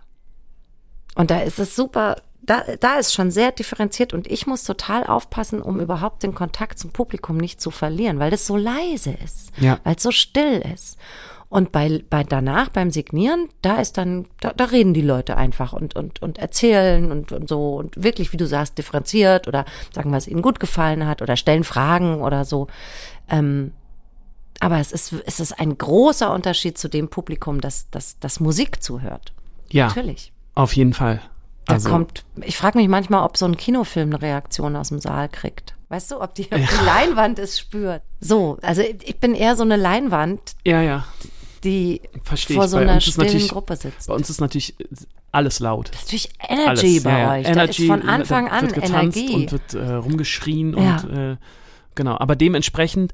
Und 1.15 1.31
da 1.31 1.39
ist 1.43 1.61
es 1.61 1.77
super, 1.77 2.17
da, 2.43 2.65
da 2.81 2.95
ist 2.97 3.15
schon 3.15 3.31
sehr 3.31 3.53
differenziert 3.53 4.13
und 4.13 4.27
ich 4.27 4.49
muss 4.49 4.65
total 4.65 5.07
aufpassen, 5.07 5.63
um 5.63 5.79
überhaupt 5.79 6.25
den 6.25 6.35
Kontakt 6.35 6.81
zum 6.81 6.91
Publikum 6.91 7.37
nicht 7.37 7.61
zu 7.61 7.71
verlieren, 7.71 8.19
weil 8.19 8.33
das 8.33 8.45
so 8.45 8.57
leise 8.57 9.13
ist, 9.25 9.53
Ja. 9.59 9.79
weil 9.85 9.95
es 9.95 10.03
so 10.03 10.11
still 10.11 10.65
ist. 10.75 10.99
Und 11.53 11.71
bei, 11.71 12.03
bei 12.09 12.25
danach, 12.25 12.71
beim 12.71 12.91
Signieren, 12.91 13.51
da 13.61 13.77
ist 13.77 13.99
dann, 13.99 14.25
da, 14.41 14.55
da 14.57 14.65
reden 14.65 14.95
die 14.95 15.03
Leute 15.03 15.37
einfach 15.37 15.75
und, 15.75 15.95
und, 15.95 16.23
und 16.23 16.39
erzählen 16.39 17.13
und, 17.13 17.31
und 17.31 17.47
so 17.47 17.77
und 17.77 18.03
wirklich, 18.03 18.33
wie 18.33 18.39
du 18.39 18.47
sagst, 18.47 18.79
differenziert 18.79 19.49
oder 19.49 19.67
sagen, 19.95 20.13
was 20.13 20.27
ihnen 20.27 20.41
gut 20.41 20.61
gefallen 20.61 21.07
hat 21.07 21.21
oder 21.21 21.37
stellen 21.37 21.63
Fragen 21.65 22.23
oder 22.23 22.47
so. 22.47 22.69
Ähm, 23.29 23.73
aber 24.61 24.79
es 24.79 24.93
ist, 24.93 25.13
es 25.27 25.41
ist 25.41 25.61
ein 25.61 25.77
großer 25.77 26.33
Unterschied 26.33 26.79
zu 26.79 26.89
dem 26.89 27.09
Publikum, 27.09 27.61
das, 27.61 27.91
das, 27.91 28.19
das 28.19 28.41
Musik 28.41 28.83
zuhört. 28.83 29.35
Ja, 29.69 29.89
Natürlich. 29.89 30.33
auf 30.55 30.75
jeden 30.75 30.95
Fall. 30.95 31.21
Da 31.67 31.75
Also, 31.75 31.91
kommt, 31.91 32.25
ich 32.41 32.57
frage 32.57 32.79
mich 32.79 32.89
manchmal, 32.89 33.25
ob 33.27 33.37
so 33.37 33.45
ein 33.45 33.59
Kinofilm 33.59 34.09
eine 34.09 34.23
Reaktion 34.23 34.75
aus 34.75 34.89
dem 34.89 35.01
Saal 35.01 35.29
kriegt. 35.29 35.75
Weißt 35.91 36.13
du, 36.13 36.23
ob 36.23 36.35
die, 36.35 36.45
ob 36.45 36.57
die 36.57 36.85
Leinwand 36.87 37.39
es 37.39 37.59
spürt. 37.59 38.01
So, 38.21 38.57
also 38.63 38.81
ich 38.81 39.07
ich 39.07 39.21
bin 39.21 39.35
eher 39.35 39.55
so 39.55 39.65
eine 39.65 39.77
Leinwand, 39.77 40.41
ja, 40.65 40.81
ja, 40.81 41.05
die 41.65 42.01
verstehe 42.23 42.57
vor 42.57 42.65
ich. 42.65 42.71
so 42.71 42.77
Bei 42.77 42.83
einer 42.83 42.97
ist 42.99 43.13
stillen 43.13 43.49
Gruppe 43.49 43.77
sitzt. 43.77 44.09
bei 44.09 44.15
uns 44.15 44.29
ist 44.31 44.41
natürlich 44.41 44.75
alles 45.31 45.61
laut. 45.61 45.91
Natürlich 45.95 46.31
Energy 46.49 46.87
Alles, 46.87 47.03
bei 47.03 47.19
ja, 47.19 47.33
euch. 47.33 47.47
Energy, 47.47 47.87
da 47.89 47.95
ist 47.95 48.01
von 48.03 48.09
Anfang 48.09 48.49
an 48.49 48.63
wird 48.63 48.75
getanzt 48.75 49.17
Energie. 49.17 49.35
und 49.35 49.53
wird 49.53 49.75
äh, 49.75 49.95
rumgeschrien 49.95 50.77
Ja. 50.77 50.97
und 51.03 51.11
äh, 51.17 51.37
genau. 51.95 52.17
Aber 52.19 52.37
dementsprechend 52.37 53.13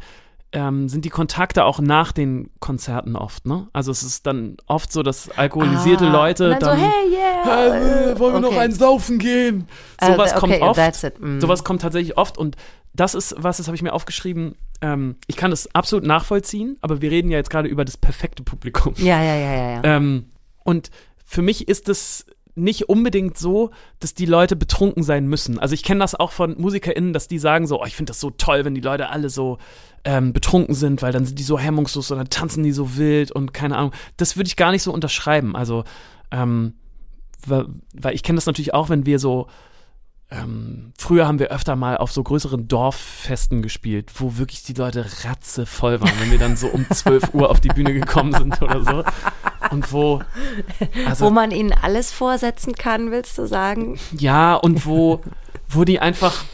ähm, 0.53 0.89
sind 0.89 1.05
die 1.05 1.11
Kontakte 1.11 1.67
auch 1.67 1.79
nach 1.79 2.11
den 2.13 2.49
Konzerten 2.59 3.17
oft, 3.17 3.45
ne? 3.45 3.69
Also 3.75 3.91
es 3.93 4.03
ist 4.03 4.27
dann 4.27 4.57
oft 4.67 4.91
so, 4.91 5.03
dass 5.03 5.29
alkoholisierte 5.31 6.07
Ah, 6.07 6.11
Leute 6.13 6.49
dann, 6.49 6.59
dann, 6.61 6.79
so, 6.79 6.85
hey, 6.87 7.11
yeah. 7.13 7.73
Hey, 7.75 8.19
wollen 8.19 8.33
wir 8.35 8.41
noch 8.41 8.49
Okay. 8.49 8.59
einen 8.61 8.73
saufen 8.73 9.19
gehen? 9.19 9.69
Äh, 9.99 10.13
Sowas 10.13 10.31
okay, 10.33 10.59
kommt 10.59 10.79
oft. 10.79 11.21
Mm. 11.21 11.41
Sowas 11.41 11.65
kommt 11.65 11.83
tatsächlich 11.83 12.17
oft 12.17 12.39
und 12.39 12.57
das 12.99 13.15
ist 13.15 13.35
was, 13.39 13.59
das 13.59 13.69
habe 13.69 13.77
ich 13.77 13.83
mir 13.83 13.93
aufgeschrieben. 13.93 14.57
Ähm, 14.81 15.17
ich 15.29 15.37
kann 15.37 15.51
das 15.51 15.73
absolut 15.75 16.05
nachvollziehen, 16.05 16.77
aber 16.81 17.01
wir 17.01 17.11
reden 17.11 17.31
ja 17.31 17.39
jetzt 17.39 17.51
gerade 17.51 17.69
über 17.69 17.85
das 17.85 17.97
perfekte 17.97 18.43
Publikum. 18.43 18.95
Ja, 18.97 19.23
ja, 19.23 19.37
ja, 19.37 19.53
ja, 19.53 19.71
ja. 19.71 19.81
Ähm, 19.85 20.27
und 20.65 20.91
für 21.25 21.41
mich 21.41 21.69
ist 21.69 21.89
es 21.89 22.27
nicht 22.57 22.89
unbedingt 22.89 23.39
so, 23.39 23.71
dass 24.01 24.15
die 24.15 24.27
Leute 24.27 24.57
betrunken 24.57 25.05
sein 25.05 25.29
müssen. 25.29 25.61
Also 25.61 25.75
ich 25.75 25.85
kenne 25.85 26.01
das 26.01 26.17
auch 26.17 26.33
von 26.33 26.61
MusikerInnen, 26.61 27.13
dass 27.13 27.29
die 27.29 27.39
sagen 27.39 27.69
so, 27.69 27.81
oh, 27.81 27.87
ich 27.87 27.95
finde 27.95 28.11
das 28.11 28.19
so 28.19 28.31
toll, 28.31 28.65
wenn 28.65 28.75
die 28.75 28.81
Leute 28.81 29.11
alle 29.11 29.31
so 29.31 29.59
ähm, 30.05 30.33
betrunken 30.33 30.75
sind, 30.75 31.01
weil 31.01 31.13
dann 31.13 31.25
sind 31.25 31.39
die 31.39 31.45
so 31.45 31.57
hemmungslos 31.57 32.11
und 32.11 32.19
dann 32.19 32.31
tanzen 32.31 32.65
die 32.65 32.73
so 32.73 32.97
wild 32.97 33.31
und 33.31 33.55
keine 33.55 33.77
Ahnung. 33.77 33.93
Das 34.17 34.37
würde 34.37 34.49
ich 34.49 34.57
gar 34.57 34.73
nicht 34.73 34.83
so 34.83 34.93
unterschreiben. 34.93 35.55
Also, 35.55 35.85
ähm, 36.33 36.75
weil, 37.47 37.67
weil 37.95 38.15
ich 38.17 38.25
kenne 38.25 38.39
das 38.39 38.47
natürlich 38.47 38.75
auch, 38.75 38.89
wenn 38.89 39.07
wir 39.07 39.21
so 39.21 39.47
ähm, 40.31 40.93
früher 40.99 41.27
haben 41.27 41.39
wir 41.39 41.49
öfter 41.49 41.75
mal 41.75 41.97
auf 41.97 42.13
so 42.13 42.23
größeren 42.23 42.69
Dorffesten 42.69 43.63
gespielt, 43.63 44.11
wo 44.17 44.37
wirklich 44.37 44.63
die 44.63 44.75
Leute 44.75 45.07
ratzevoll 45.25 46.01
waren, 46.03 46.13
wenn 46.21 46.31
wir 46.31 46.39
dann 46.39 46.57
so 46.57 46.67
um 46.69 46.87
12 46.91 47.33
Uhr 47.35 47.49
auf 47.51 47.61
die 47.61 47.69
Bühne 47.69 47.95
gekommen 47.95 48.33
sind 48.35 48.61
oder 48.61 48.83
so. 48.85 49.05
Und 49.71 49.93
wo. 49.93 50.21
Also, 51.07 51.27
Wo 51.27 51.31
man 51.31 51.51
ihnen 51.51 51.73
alles 51.83 52.13
vorsetzen 52.13 52.75
kann, 52.75 53.11
willst 53.11 53.37
du 53.39 53.47
sagen? 53.47 53.99
ja, 54.13 54.55
und 54.55 54.87
wo, 54.87 55.21
wo 55.69 55.85
die 55.85 55.99
einfach 56.01 56.45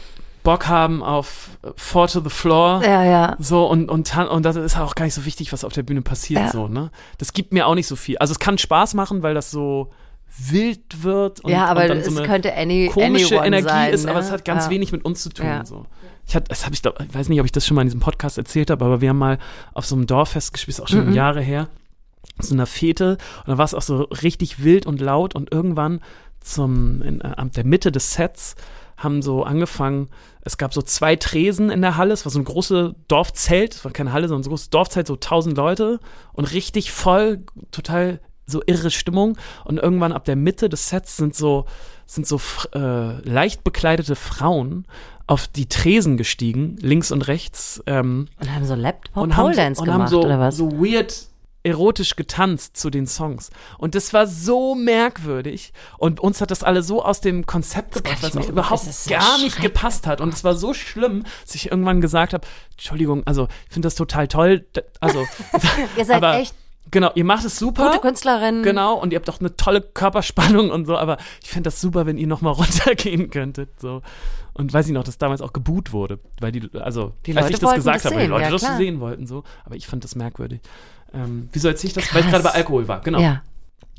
Bock 0.43 0.67
haben 0.67 1.01
auf 1.03 1.49
Four 1.75 2.07
to 2.07 2.19
the 2.21 2.29
Floor. 2.29 2.81
Ja, 2.83 3.03
ja. 3.03 3.35
So, 3.39 3.65
und, 3.67 3.89
und, 3.89 4.15
und 4.17 4.43
das 4.43 4.55
ist 4.55 4.77
auch 4.77 4.95
gar 4.95 5.05
nicht 5.05 5.13
so 5.15 5.25
wichtig, 5.25 5.51
was 5.53 5.63
auf 5.63 5.73
der 5.73 5.83
Bühne 5.83 6.01
passiert, 6.01 6.41
Ja. 6.41 6.51
so, 6.51 6.67
ne? 6.67 6.91
Das 7.17 7.33
gibt 7.33 7.51
mir 7.53 7.67
auch 7.67 7.75
nicht 7.75 7.87
so 7.87 7.95
viel. 7.95 8.17
Also, 8.19 8.31
es 8.33 8.39
kann 8.39 8.57
Spaß 8.57 8.93
machen, 8.93 9.23
weil 9.23 9.33
das 9.33 9.49
so 9.51 9.91
wild 10.37 11.03
wird. 11.03 11.39
Und, 11.41 11.51
ja, 11.51 11.65
aber 11.65 11.83
und 11.83 11.89
dann 11.89 11.97
es 11.99 12.05
so 12.07 12.17
eine 12.17 12.27
könnte 12.27 12.55
any, 12.55 12.89
komische 12.91 13.35
Energie 13.35 13.67
sein, 13.67 13.93
ist, 13.93 14.05
ne? 14.05 14.11
aber 14.11 14.19
es 14.19 14.31
hat 14.31 14.45
ganz 14.45 14.65
ja. 14.65 14.71
wenig 14.71 14.91
mit 14.91 15.05
uns 15.05 15.23
zu 15.23 15.29
tun. 15.29 15.45
Ja. 15.45 15.65
So. 15.65 15.85
Ich, 16.27 16.35
hat, 16.35 16.49
das 16.49 16.65
hab 16.65 16.73
ich, 16.73 16.81
glaub- 16.81 16.99
ich 16.99 17.13
weiß 17.13 17.29
nicht, 17.29 17.39
ob 17.39 17.45
ich 17.45 17.51
das 17.51 17.65
schon 17.65 17.75
mal 17.75 17.81
in 17.81 17.87
diesem 17.87 17.99
Podcast 17.99 18.37
erzählt 18.37 18.69
habe, 18.69 18.83
aber 18.83 19.01
wir 19.01 19.09
haben 19.09 19.17
mal 19.17 19.37
auf 19.73 19.85
so 19.85 19.95
einem 19.95 20.07
Dorffest 20.07 20.53
gespielt, 20.53 20.77
ist 20.77 20.81
auch 20.83 20.87
schon 20.87 21.07
Mhm. 21.07 21.13
Jahre 21.13 21.41
her, 21.41 21.69
so 22.39 22.53
einer 22.53 22.65
Fete 22.65 23.17
und 23.45 23.47
da 23.49 23.57
war 23.57 23.65
es 23.65 23.73
auch 23.73 23.81
so 23.81 24.01
richtig 24.03 24.63
wild 24.63 24.85
und 24.85 24.99
laut 24.99 25.35
und 25.35 25.51
irgendwann 25.51 26.01
zum, 26.41 27.01
in, 27.01 27.21
äh, 27.21 27.33
an 27.37 27.51
der 27.51 27.65
Mitte 27.65 27.91
des 27.91 28.13
Sets 28.13 28.55
haben 28.97 29.21
so 29.21 29.43
angefangen, 29.43 30.09
es 30.41 30.57
gab 30.57 30.73
so 30.73 30.81
zwei 30.81 31.15
Tresen 31.15 31.69
in 31.69 31.81
der 31.81 31.97
Halle, 31.97 32.13
es 32.13 32.25
war 32.25 32.31
so 32.31 32.39
ein 32.39 32.45
großes 32.45 32.93
Dorfzelt, 33.07 33.75
es 33.75 33.83
war 33.83 33.91
keine 33.91 34.13
Halle, 34.13 34.27
sondern 34.27 34.43
so 34.43 34.49
ein 34.49 34.51
großes 34.51 34.69
Dorfzelt, 34.69 35.07
so 35.07 35.15
tausend 35.15 35.57
Leute 35.57 35.99
und 36.33 36.51
richtig 36.53 36.91
voll, 36.91 37.43
total 37.71 38.19
so 38.45 38.61
irre 38.65 38.91
Stimmung 38.91 39.37
und 39.63 39.77
irgendwann 39.77 40.11
ab 40.11 40.25
der 40.25 40.35
Mitte 40.35 40.69
des 40.69 40.89
Sets 40.89 41.17
sind 41.17 41.35
so 41.35 41.65
sind 42.05 42.27
so 42.27 42.39
äh, 42.73 43.19
leicht 43.27 43.63
bekleidete 43.63 44.15
Frauen 44.15 44.85
auf 45.27 45.47
die 45.47 45.67
Tresen 45.67 46.17
gestiegen, 46.17 46.77
links 46.79 47.11
und 47.11 47.27
rechts 47.27 47.81
ähm, 47.87 48.27
Und 48.39 48.53
haben 48.53 48.65
so 48.65 48.75
Laptop 48.75 49.23
und 49.23 49.35
haben, 49.35 49.55
Dance 49.55 49.81
und 49.81 49.89
haben 49.89 49.95
gemacht, 49.97 50.11
so, 50.11 50.23
oder 50.23 50.39
was? 50.39 50.55
so 50.55 50.71
weird 50.71 51.27
erotisch 51.63 52.15
getanzt 52.15 52.77
zu 52.77 52.91
den 52.91 53.07
Songs. 53.07 53.49
Und 53.79 53.95
das 53.95 54.13
war 54.13 54.27
so 54.27 54.75
merkwürdig. 54.75 55.73
Und 55.97 56.19
uns 56.19 56.39
hat 56.39 56.51
das 56.51 56.61
alle 56.61 56.83
so 56.83 57.03
aus 57.03 57.21
dem 57.21 57.47
Konzept 57.47 57.95
gebracht, 57.95 58.21
weil 58.21 58.29
es 58.29 58.37
auch 58.37 58.49
überhaupt 58.49 58.83
so 58.83 59.09
gar 59.09 59.39
nicht 59.39 59.59
gepasst 59.59 60.05
hat. 60.05 60.21
Und 60.21 60.31
es 60.31 60.43
war 60.43 60.55
so 60.55 60.75
schlimm, 60.75 61.23
dass 61.43 61.55
ich 61.55 61.71
irgendwann 61.71 62.01
gesagt 62.01 62.33
habe, 62.33 62.45
Entschuldigung, 62.73 63.25
also 63.25 63.47
ich 63.67 63.73
finde 63.73 63.87
das 63.87 63.95
total 63.95 64.27
toll. 64.27 64.67
Also, 64.99 65.25
Ihr 65.97 66.05
seid 66.05 66.17
aber, 66.17 66.37
echt 66.37 66.53
genau, 66.91 67.11
ihr 67.15 67.25
macht 67.25 67.45
es 67.45 67.57
super. 67.57 67.87
gute 67.87 67.99
Künstlerin. 67.99 68.63
Genau, 68.63 68.95
und 68.95 69.13
ihr 69.13 69.19
habt 69.19 69.29
auch 69.29 69.39
eine 69.39 69.55
tolle 69.55 69.81
Körperspannung 69.81 70.71
und 70.71 70.85
so, 70.85 70.97
aber 70.97 71.17
ich 71.43 71.49
fände 71.49 71.67
das 71.67 71.81
super, 71.81 72.05
wenn 72.05 72.17
ihr 72.17 72.27
nochmal 72.27 72.53
runtergehen 72.57 73.29
könntet. 73.29 73.79
So. 73.79 74.01
Und 74.53 74.73
weiß 74.73 74.87
ich 74.87 74.93
noch, 74.93 75.03
dass 75.03 75.17
damals 75.17 75.41
auch 75.41 75.53
geboot 75.53 75.91
wurde, 75.91 76.19
weil 76.39 76.51
die, 76.51 76.69
also, 76.79 77.13
Die 77.25 77.35
als 77.35 77.45
Leute 77.45 77.53
ich 77.53 77.59
das 77.59 77.75
gesagt 77.75 77.95
das 77.97 78.05
habe, 78.05 78.15
weil 78.15 78.21
die 78.21 78.25
sehen, 78.25 78.31
Leute 78.31 78.43
ja, 78.43 78.51
das 78.51 78.61
klar. 78.61 78.77
sehen 78.77 78.99
wollten, 78.99 79.27
so. 79.27 79.43
Aber 79.65 79.75
ich 79.75 79.87
fand 79.87 80.03
das 80.03 80.15
merkwürdig. 80.15 80.61
Ähm, 81.13 81.49
wieso 81.51 81.67
erzähle 81.67 81.89
ich 81.89 81.93
das? 81.93 82.13
Weil 82.13 82.21
ich 82.21 82.27
Krass. 82.27 82.41
gerade 82.41 82.43
bei 82.43 82.51
Alkohol 82.51 82.87
war, 82.87 83.01
genau. 83.01 83.19
Ja. 83.19 83.41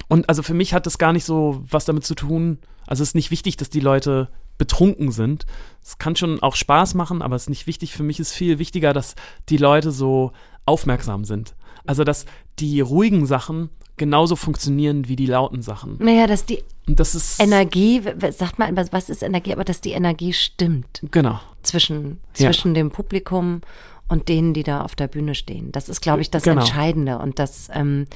Und 0.08 0.28
also 0.28 0.42
für 0.42 0.54
mich 0.54 0.72
hat 0.72 0.86
das 0.86 0.98
gar 0.98 1.12
nicht 1.12 1.24
so 1.24 1.62
was 1.68 1.84
damit 1.84 2.04
zu 2.04 2.14
tun. 2.14 2.58
Also 2.86 3.02
es 3.02 3.10
ist 3.10 3.14
nicht 3.14 3.30
wichtig, 3.30 3.56
dass 3.56 3.70
die 3.70 3.80
Leute 3.80 4.28
betrunken 4.58 5.10
sind. 5.10 5.46
Es 5.82 5.98
kann 5.98 6.16
schon 6.16 6.42
auch 6.42 6.56
Spaß 6.56 6.94
machen, 6.94 7.22
aber 7.22 7.36
es 7.36 7.42
ist 7.42 7.50
nicht 7.50 7.66
wichtig. 7.66 7.92
Für 7.92 8.02
mich 8.02 8.20
ist 8.20 8.32
viel 8.32 8.58
wichtiger, 8.58 8.92
dass 8.92 9.14
die 9.48 9.56
Leute 9.56 9.90
so 9.90 10.32
aufmerksam 10.64 11.24
sind. 11.24 11.54
Also 11.86 12.04
dass 12.04 12.26
die 12.58 12.80
ruhigen 12.80 13.26
Sachen 13.26 13.70
genauso 13.96 14.36
funktionieren 14.36 15.08
wie 15.08 15.16
die 15.16 15.26
lauten 15.26 15.62
Sachen. 15.62 15.96
Naja, 15.98 16.26
dass 16.26 16.44
die 16.44 16.62
das 16.86 17.14
ist 17.14 17.40
Energie, 17.40 18.00
sagt 18.30 18.58
man, 18.58 18.76
was 18.92 19.08
ist 19.08 19.22
Energie, 19.22 19.52
aber 19.52 19.64
dass 19.64 19.80
die 19.80 19.92
Energie 19.92 20.32
stimmt 20.32 21.00
genau. 21.10 21.40
zwischen, 21.62 22.20
Ja. 22.36 22.46
zwischen 22.52 22.74
dem 22.74 22.90
Publikum 22.90 23.62
und 24.08 24.28
denen, 24.28 24.54
die 24.54 24.62
da 24.62 24.82
auf 24.82 24.94
der 24.94 25.08
Bühne 25.08 25.34
stehen. 25.34 25.72
Das 25.72 25.88
ist, 25.88 26.00
glaube 26.00 26.20
ich, 26.20 26.30
das 26.30 26.44
Genau. 26.44 26.60
Entscheidende. 26.60 27.18
Und 27.18 27.40
das, 27.40 27.68
ähm, 27.72 28.06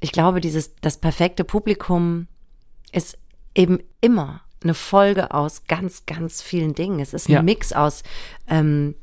ich 0.00 0.10
glaube, 0.10 0.40
dieses, 0.40 0.74
das 0.80 0.96
perfekte 0.96 1.44
Publikum 1.44 2.26
ist 2.90 3.16
eben 3.54 3.78
immer 4.00 4.40
eine 4.64 4.74
Folge 4.74 5.32
aus 5.32 5.64
ganz, 5.68 6.04
ganz 6.06 6.42
vielen 6.42 6.74
Dingen. 6.74 6.98
Es 6.98 7.14
ist 7.14 7.28
ein 7.28 7.32
Ja. 7.32 7.42
Mix 7.42 7.72
aus 7.72 8.02
ähm, 8.48 8.96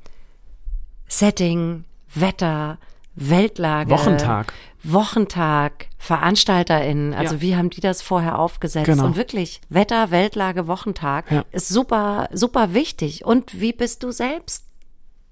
Setting, 1.07 1.85
Wetter, 2.13 2.77
Weltlage. 3.19 3.89
Wochentag. 3.91 4.53
Wochentag, 4.81 5.87
VeranstalterInnen, 5.97 7.13
also 7.13 7.35
Ja. 7.35 7.41
wie 7.41 7.55
haben 7.57 7.69
die 7.69 7.81
das 7.81 8.01
vorher 8.01 8.39
aufgesetzt? 8.39 8.85
Genau. 8.85 9.05
Und 9.07 9.17
wirklich, 9.17 9.59
Wetter, 9.69 10.09
Weltlage, 10.11 10.67
Wochentag 10.67 11.29
Ja. 11.31 11.43
ist 11.51 11.67
super, 11.67 12.29
super 12.31 12.73
wichtig. 12.73 13.25
Und 13.25 13.59
wie 13.59 13.73
bist 13.73 14.03
du 14.03 14.11
selbst? 14.11 14.63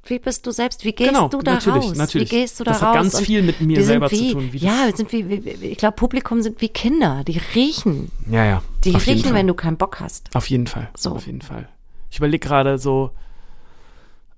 Wie 0.04 0.20
bist 0.20 0.46
du 0.48 0.52
selbst? 0.52 0.84
Wie 0.86 0.92
gehst 0.94 1.10
Genau, 1.12 1.28
du 1.30 1.42
da 1.42 1.56
natürlich, 1.56 1.84
raus? 1.90 1.96
natürlich. 1.98 2.32
Wie 2.32 2.36
gehst 2.40 2.60
du 2.60 2.64
da 2.66 2.72
Das 2.72 2.82
raus? 2.82 2.88
hat 2.90 2.96
ganz 2.96 3.14
Und 3.16 3.26
viel 3.26 3.42
mit 3.42 3.60
mir 3.62 3.84
selber 3.84 4.10
zu 4.10 4.16
wie, 4.16 4.34
tun, 4.34 4.50
wie 4.54 4.58
ja, 4.58 4.72
das- 4.72 4.86
wir 4.88 4.96
sind 4.98 5.12
wie, 5.14 5.46
wie, 5.46 5.50
ich 5.68 5.78
glaube, 5.78 5.96
Publikum 5.96 6.42
sind 6.42 6.60
wie 6.62 6.70
Kinder. 6.70 7.24
Die 7.26 7.40
riechen. 7.56 8.12
Ja, 8.30 8.46
ja. 8.46 8.62
Die 8.84 8.92
riechen, 8.96 9.34
wenn 9.34 9.48
du 9.48 9.54
keinen 9.54 9.78
Bock 9.78 10.00
hast. 10.02 10.30
Auf 10.34 10.50
jeden 10.50 10.68
Fall. 10.68 10.90
So. 10.96 11.12
Auf 11.12 11.26
jeden 11.26 11.42
Fall. 11.42 11.68
Ich 12.10 12.18
überlege 12.18 12.46
gerade 12.48 12.78
so, 12.78 13.12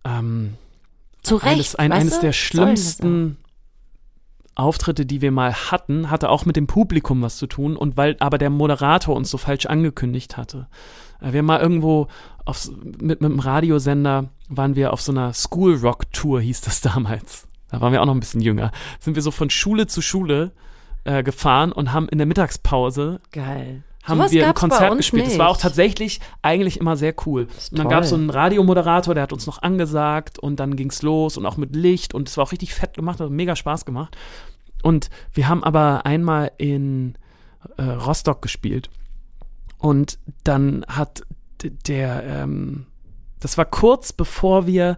ähm, 0.06 0.56
Zu 1.24 1.36
Recht. 1.36 1.46
eines, 1.48 1.76
ein, 1.76 1.92
eines 1.92 2.20
der 2.20 2.30
das 2.30 2.36
schlimmsten 2.36 3.38
Auftritte, 4.60 5.06
die 5.06 5.22
wir 5.22 5.32
mal 5.32 5.54
hatten, 5.54 6.10
hatte 6.10 6.30
auch 6.30 6.46
mit 6.46 6.56
dem 6.56 6.68
Publikum 6.68 7.22
was 7.22 7.38
zu 7.38 7.48
tun 7.48 7.76
und 7.76 7.98
weil 7.98 8.16
aber 8.20 8.38
der 8.38 8.50
Moderator 8.50 9.16
uns 9.16 9.30
so 9.30 9.38
falsch 9.38 9.66
angekündigt 9.66 10.38
hatte. 10.38 10.68
Äh, 11.22 11.34
Wir 11.34 11.40
haben 11.40 11.46
mal 11.46 11.60
irgendwo 11.62 12.08
auf, 12.46 12.70
mit, 12.84 13.22
mit 13.22 13.24
einem 13.24 13.40
Radiosender 13.40 14.30
waren 14.48 14.76
wir 14.76 14.94
auf 14.94 15.02
so 15.02 15.12
einer 15.12 15.34
School 15.34 15.76
Rock 15.76 16.12
Tour, 16.12 16.42
hieß 16.42 16.62
das 16.62 16.82
damals. 16.82 17.48
Da 17.70 17.82
waren 17.82 17.94
wir 17.94 18.02
auch 18.02 18.06
noch 18.06 18.16
ein 18.16 18.20
bisschen 18.20 18.42
jünger. 18.42 18.72
Sind 19.00 19.16
wir 19.16 19.22
so 19.22 19.32
von 19.32 19.50
Schule 19.50 19.88
zu 19.88 20.02
Schule 20.02 20.52
äh, 21.04 21.24
gefahren 21.24 21.72
und 21.72 21.94
haben 21.94 22.10
in 22.10 22.18
der 22.18 22.28
Mittagspause. 22.28 23.22
Geil. 23.32 23.84
Haben 24.10 24.18
Sowas 24.18 24.32
wir 24.32 24.48
ein 24.48 24.54
Konzert 24.54 24.98
gespielt. 24.98 25.28
Das 25.28 25.38
war 25.38 25.48
auch 25.48 25.54
nicht. 25.54 25.62
tatsächlich 25.62 26.20
eigentlich 26.42 26.80
immer 26.80 26.98
sehr 26.98 27.14
cool. 27.26 27.48
Und 27.72 27.80
dann 27.80 27.88
gab 27.88 28.04
es 28.04 28.10
so 28.10 28.16
einen 28.16 28.30
Radiomoderator, 28.30 29.14
der 29.14 29.24
hat 29.24 29.34
uns 29.34 29.46
noch 29.46 29.62
angesagt 29.62 30.40
und 30.40 30.60
dann 30.60 30.76
ging's 30.76 31.02
los 31.02 31.38
und 31.38 31.46
auch 31.46 31.58
mit 31.58 31.76
Licht 31.76 32.14
und 32.14 32.28
es 32.28 32.38
war 32.38 32.46
auch 32.46 32.52
richtig 32.52 32.74
fett 32.74 32.96
gemacht, 32.96 33.20
hat 33.20 33.30
mega 33.30 33.56
Spaß 33.56 33.86
gemacht. 33.86 34.18
Und 34.82 35.10
wir 35.34 35.48
haben 35.48 35.64
aber 35.64 36.06
einmal 36.06 36.52
in 36.58 37.16
äh, 37.78 37.84
Rostock 37.84 38.42
gespielt 38.42 38.90
und 39.78 40.20
dann 40.44 40.86
hat 40.88 41.24
der, 41.64 42.24
ähm, 42.24 42.86
das 43.40 43.58
war 43.58 43.66
kurz 43.66 44.14
bevor 44.14 44.68
wir 44.68 44.98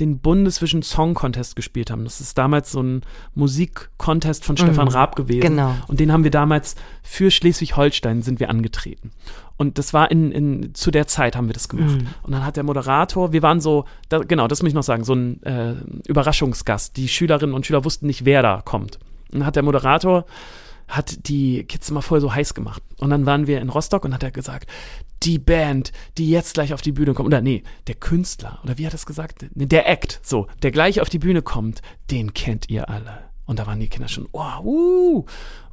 den 0.00 0.18
Bundesvision 0.18 0.82
Song 0.82 1.14
Contest 1.14 1.56
gespielt 1.56 1.90
haben. 1.90 2.04
Das 2.04 2.20
ist 2.20 2.36
damals 2.38 2.72
so 2.72 2.82
ein 2.82 3.02
Musikcontest 3.34 4.44
von 4.44 4.56
Stefan 4.56 4.88
Raab 4.88 5.16
gewesen. 5.16 5.40
Genau. 5.40 5.74
Und 5.88 6.00
den 6.00 6.12
haben 6.12 6.24
wir 6.24 6.30
damals 6.30 6.76
für 7.02 7.30
Schleswig-Holstein 7.30 8.22
sind 8.22 8.40
wir 8.40 8.50
angetreten. 8.50 9.10
Und 9.56 9.76
das 9.76 9.92
war 9.92 10.10
in, 10.10 10.32
in 10.32 10.74
zu 10.74 10.90
der 10.90 11.06
Zeit 11.06 11.36
haben 11.36 11.48
wir 11.48 11.52
das 11.52 11.68
gemacht. 11.68 11.98
Und 12.22 12.32
dann 12.32 12.44
hat 12.44 12.56
der 12.56 12.64
Moderator, 12.64 13.32
wir 13.32 13.42
waren 13.42 13.60
so, 13.60 13.84
da, 14.08 14.18
genau, 14.20 14.48
das 14.48 14.62
muss 14.62 14.70
ich 14.70 14.74
noch 14.74 14.82
sagen, 14.82 15.04
so 15.04 15.14
ein 15.14 15.42
äh, 15.42 15.74
Überraschungsgast. 16.08 16.96
Die 16.96 17.08
Schülerinnen 17.08 17.54
und 17.54 17.66
Schüler 17.66 17.84
wussten 17.84 18.06
nicht, 18.06 18.24
wer 18.24 18.42
da 18.42 18.62
kommt. 18.64 18.98
Und 19.30 19.40
dann 19.40 19.46
hat 19.46 19.56
der 19.56 19.62
Moderator 19.62 20.24
hat 20.88 21.28
die 21.28 21.64
Kids 21.64 21.88
immer 21.88 22.02
voll 22.02 22.20
so 22.20 22.34
heiß 22.34 22.54
gemacht. 22.54 22.82
Und 22.98 23.10
dann 23.10 23.24
waren 23.26 23.46
wir 23.46 23.60
in 23.60 23.68
Rostock 23.68 24.04
und 24.04 24.12
hat 24.12 24.22
er 24.22 24.32
gesagt, 24.32 24.68
die 25.22 25.38
Band, 25.38 25.92
die 26.18 26.30
jetzt 26.30 26.54
gleich 26.54 26.72
auf 26.72 26.82
die 26.82 26.92
Bühne 26.92 27.14
kommt, 27.14 27.26
oder 27.26 27.40
nee, 27.40 27.62
der 27.86 27.94
Künstler, 27.94 28.58
oder 28.64 28.78
wie 28.78 28.86
hat 28.86 28.94
er 28.94 28.96
es 28.96 29.06
gesagt? 29.06 29.46
Nee, 29.54 29.66
der 29.66 29.88
Act, 29.88 30.20
so, 30.22 30.46
der 30.62 30.70
gleich 30.70 31.00
auf 31.00 31.08
die 31.08 31.18
Bühne 31.18 31.42
kommt, 31.42 31.82
den 32.10 32.32
kennt 32.34 32.70
ihr 32.70 32.88
alle. 32.88 33.18
Und 33.44 33.58
da 33.58 33.66
waren 33.66 33.80
die 33.80 33.88
Kinder 33.88 34.08
schon, 34.08 34.28
oh, 34.32 34.62
uh. 34.62 35.24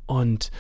Und 0.06 0.52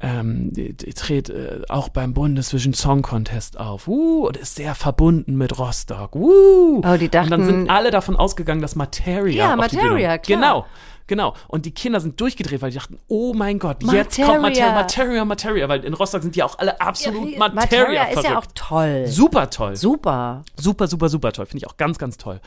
ähm, 0.00 0.52
die, 0.52 0.74
die 0.74 0.92
tritt 0.94 1.30
äh, 1.30 1.60
auch 1.68 1.88
beim 1.88 2.12
Bundesvision 2.12 2.74
Song 2.74 3.02
Contest 3.02 3.58
auf. 3.58 3.86
Uh, 3.86 4.26
und 4.26 4.36
ist 4.36 4.56
sehr 4.56 4.74
verbunden 4.74 5.36
mit 5.36 5.58
Rostock. 5.58 6.16
Uh. 6.16 6.80
Oh, 6.84 6.96
die 6.96 7.04
und 7.04 7.14
dann 7.14 7.30
dachten- 7.30 7.44
sind 7.44 7.70
alle 7.70 7.90
davon 7.92 8.16
ausgegangen, 8.16 8.60
dass 8.60 8.74
Materia 8.74 9.50
Ja, 9.50 9.54
auf 9.54 9.68
die 9.68 9.76
Bühne 9.76 9.90
Materia, 9.90 10.18
klar. 10.18 10.40
Genau. 10.40 10.66
Genau. 11.06 11.34
Und 11.48 11.66
die 11.66 11.72
Kinder 11.72 12.00
sind 12.00 12.20
durchgedreht, 12.20 12.62
weil 12.62 12.70
die 12.70 12.78
dachten, 12.78 12.98
oh 13.08 13.34
mein 13.34 13.58
Gott, 13.58 13.82
jetzt 13.92 14.16
kommt 14.16 14.42
Materia. 14.42 14.72
Materia, 14.72 14.74
Materia, 14.74 15.24
Materia, 15.24 15.68
weil 15.68 15.84
in 15.84 15.94
Rostock 15.94 16.22
sind 16.22 16.34
die 16.36 16.42
auch 16.42 16.58
alle 16.58 16.80
absolut 16.80 17.36
Materia, 17.38 17.54
Materia 17.54 18.04
ist 18.04 18.24
ja 18.24 18.38
auch 18.38 18.46
toll. 18.54 19.04
Super 19.06 19.50
toll. 19.50 19.76
Super. 19.76 20.42
Super, 20.58 20.86
super, 20.86 21.08
super 21.08 21.32
toll. 21.32 21.46
Finde 21.46 21.58
ich 21.64 21.70
auch 21.70 21.76
ganz, 21.76 21.98
ganz 21.98 22.16
toll. 22.16 22.40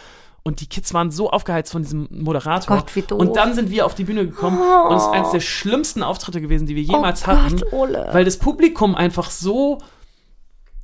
und 0.43 0.61
die 0.61 0.67
Kids 0.67 0.93
waren 0.93 1.09
so 1.11 1.31
aufgeheizt 1.31 1.71
von 1.71 1.81
diesem 1.81 2.07
Moderator. 2.11 2.77
Gott, 2.77 2.95
wie 2.95 3.01
doof. 3.01 3.19
Und 3.19 3.35
dann 3.35 3.55
sind 3.55 3.71
wir 3.71 3.85
auf 3.85 3.95
die 3.95 4.03
Bühne 4.03 4.25
gekommen 4.27 4.59
und 4.61 4.95
es 4.95 5.03
ist 5.03 5.09
eines 5.09 5.31
der 5.31 5.39
schlimmsten 5.39 6.03
Auftritte 6.03 6.39
gewesen, 6.39 6.67
die 6.67 6.75
wir 6.75 6.83
jemals 6.83 7.23
Oh 7.23 7.31
Gott, 7.31 7.37
hatten, 7.43 7.63
Ole. 7.71 8.09
weil 8.11 8.25
das 8.25 8.37
Publikum 8.37 8.93
einfach 8.95 9.31
so 9.31 9.79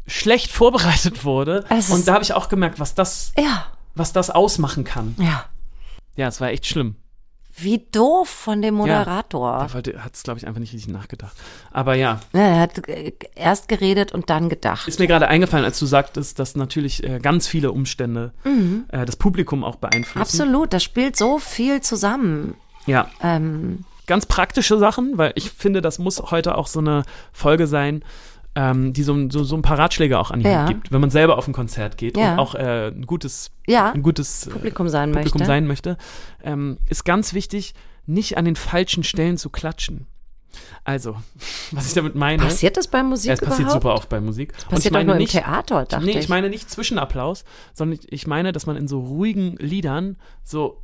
schlecht 0.07 0.51
vorbereitet 0.51 1.23
wurde. 1.25 1.63
Und 1.89 2.07
da 2.07 2.13
habe 2.13 2.23
ich 2.23 2.33
auch 2.33 2.49
gemerkt, 2.49 2.79
was 2.79 2.95
das, 2.95 3.33
Ja, 3.37 3.65
was 3.95 4.13
das 4.13 4.29
ausmachen 4.29 4.83
kann. 4.83 5.15
ja. 5.19 5.45
Ja, 6.17 6.27
es 6.27 6.41
war 6.41 6.49
echt 6.49 6.65
schlimm. 6.65 6.95
Wie 7.55 7.85
doof 7.91 8.29
von 8.29 8.61
dem 8.61 8.75
Moderator. 8.75 9.67
Er 9.73 10.03
hat 10.03 10.13
es, 10.15 10.23
glaube 10.23 10.39
ich, 10.39 10.47
einfach 10.47 10.59
nicht 10.59 10.73
richtig 10.73 10.91
nachgedacht. 10.91 11.35
Aber 11.71 11.95
ja, 11.95 12.19
Ja, 12.33 12.39
er 12.41 12.59
hat 12.61 12.87
äh, 12.87 13.11
erst 13.35 13.67
geredet 13.67 14.11
und 14.13 14.29
dann 14.29 14.49
gedacht. 14.49 14.87
ist 14.87 14.99
mir 14.99 15.07
gerade 15.07 15.27
eingefallen, 15.27 15.65
als 15.65 15.77
du 15.79 15.85
sagtest, 15.85 16.39
dass 16.39 16.55
natürlich 16.55 17.03
äh, 17.03 17.19
ganz 17.19 17.47
viele 17.47 17.71
Umstände 17.71 18.31
äh, 18.89 19.05
das 19.05 19.15
Publikum 19.15 19.63
auch 19.63 19.75
beeinflussen. 19.75 20.17
Mhm. 20.17 20.21
Absolut, 20.21 20.73
das 20.73 20.83
spielt 20.83 21.15
so 21.17 21.39
viel 21.39 21.81
zusammen. 21.81 22.55
Ja, 22.87 23.07
Ähm, 23.21 23.85
ganz 24.07 24.25
praktische 24.25 24.77
Sachen, 24.79 25.17
weil 25.17 25.31
ich 25.35 25.51
finde, 25.51 25.81
das 25.81 25.99
muss 25.99 26.19
heute 26.31 26.57
auch 26.57 26.67
so 26.67 26.79
eine 26.79 27.03
Folge 27.31 27.67
sein, 27.67 28.03
ähm, 28.55 28.91
die 28.93 29.03
so, 29.03 29.13
ein- 29.13 29.29
so, 29.29 29.43
so 29.43 29.55
ein 29.55 29.61
paar 29.61 29.79
Ratschläge 29.79 30.19
auch 30.19 30.29
an 30.31 30.41
die 30.41 30.47
Ja. 30.49 30.59
Hand 30.65 30.67
gibt, 30.69 30.91
wenn 30.91 30.99
man 31.01 31.09
selber 31.09 31.37
auf 31.37 31.47
ein 31.47 31.53
Konzert 31.53 31.97
geht 31.97 32.17
Ja. 32.17 32.33
und 32.33 32.39
auch 32.39 32.55
äh, 32.55 32.87
ein 32.89 33.05
gutes, 33.05 33.51
ja, 33.67 33.91
ein 33.91 34.03
gutes 34.03 34.47
äh, 34.47 34.51
Publikum 34.51 34.89
sein 34.89 35.11
Publikum 35.11 35.39
möchte. 35.39 35.45
sein 35.47 35.67
möchte, 35.67 35.97
ähm, 36.43 36.77
ist 36.89 37.05
ganz 37.05 37.33
wichtig, 37.33 37.73
nicht 38.05 38.37
an 38.37 38.45
den 38.45 38.55
falschen 38.55 39.03
Stellen 39.03 39.37
zu 39.37 39.49
klatschen. 39.49 40.07
Also, 40.83 41.15
was 41.71 41.87
ich 41.87 41.93
damit 41.93 42.15
meine, 42.15 42.43
Passiert 42.43 42.75
das 42.75 42.87
bei 42.87 43.03
Musik 43.03 43.29
ja, 43.29 43.33
es 43.35 43.39
passiert 43.39 43.59
überhaupt? 43.69 43.83
super 43.83 43.93
oft 43.95 44.09
bei 44.09 44.19
Musik. 44.19 44.51
Und 44.51 44.57
ich 44.63 44.67
Passiert 44.69 44.93
meine 44.95 45.05
nur 45.05 45.15
im 45.15 45.21
nicht, 45.21 45.31
Theater, 45.31 45.85
dachte 45.85 46.03
nee, 46.03 46.11
ich. 46.11 46.17
ich 46.17 46.29
meine 46.29 46.49
nicht 46.49 46.69
Zwischenapplaus, 46.69 47.45
sondern 47.73 47.99
ich 48.09 48.27
meine, 48.27 48.51
dass 48.51 48.65
man 48.65 48.75
in 48.75 48.87
so 48.89 48.99
ruhigen 48.99 49.55
Liedern 49.57 50.17
so 50.43 50.81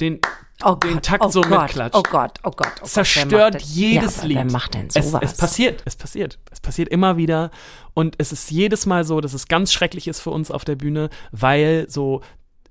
den 0.00 0.18
oh 0.64 0.74
den 0.74 0.94
Gott, 0.94 1.04
Takt 1.04 1.24
oh 1.24 1.28
so 1.28 1.40
Gott, 1.42 1.62
mitklatscht. 1.62 1.94
Oh 1.96 2.02
Gott, 2.02 2.38
oh 2.44 2.50
Gott, 2.50 2.72
oh 2.76 2.80
Gott. 2.80 2.88
zerstört 2.88 3.60
jedes 3.62 4.18
ja, 4.18 4.24
Lied. 4.24 4.36
Wer 4.38 4.44
macht 4.52 4.74
denn 4.74 4.88
es, 4.92 5.06
sowas? 5.06 5.22
es 5.22 5.36
passiert, 5.36 5.82
es 5.84 5.96
passiert. 5.96 6.38
Es 6.50 6.60
passiert 6.60 6.88
immer 6.88 7.16
wieder. 7.16 7.50
Und 7.94 8.16
es 8.18 8.32
ist 8.32 8.50
jedes 8.50 8.86
Mal 8.86 9.04
so, 9.04 9.20
dass 9.20 9.34
es 9.34 9.48
ganz 9.48 9.72
schrecklich 9.72 10.08
ist 10.08 10.20
für 10.20 10.30
uns 10.30 10.50
auf 10.50 10.64
der 10.64 10.76
Bühne, 10.76 11.10
weil 11.32 11.86
so 11.88 12.20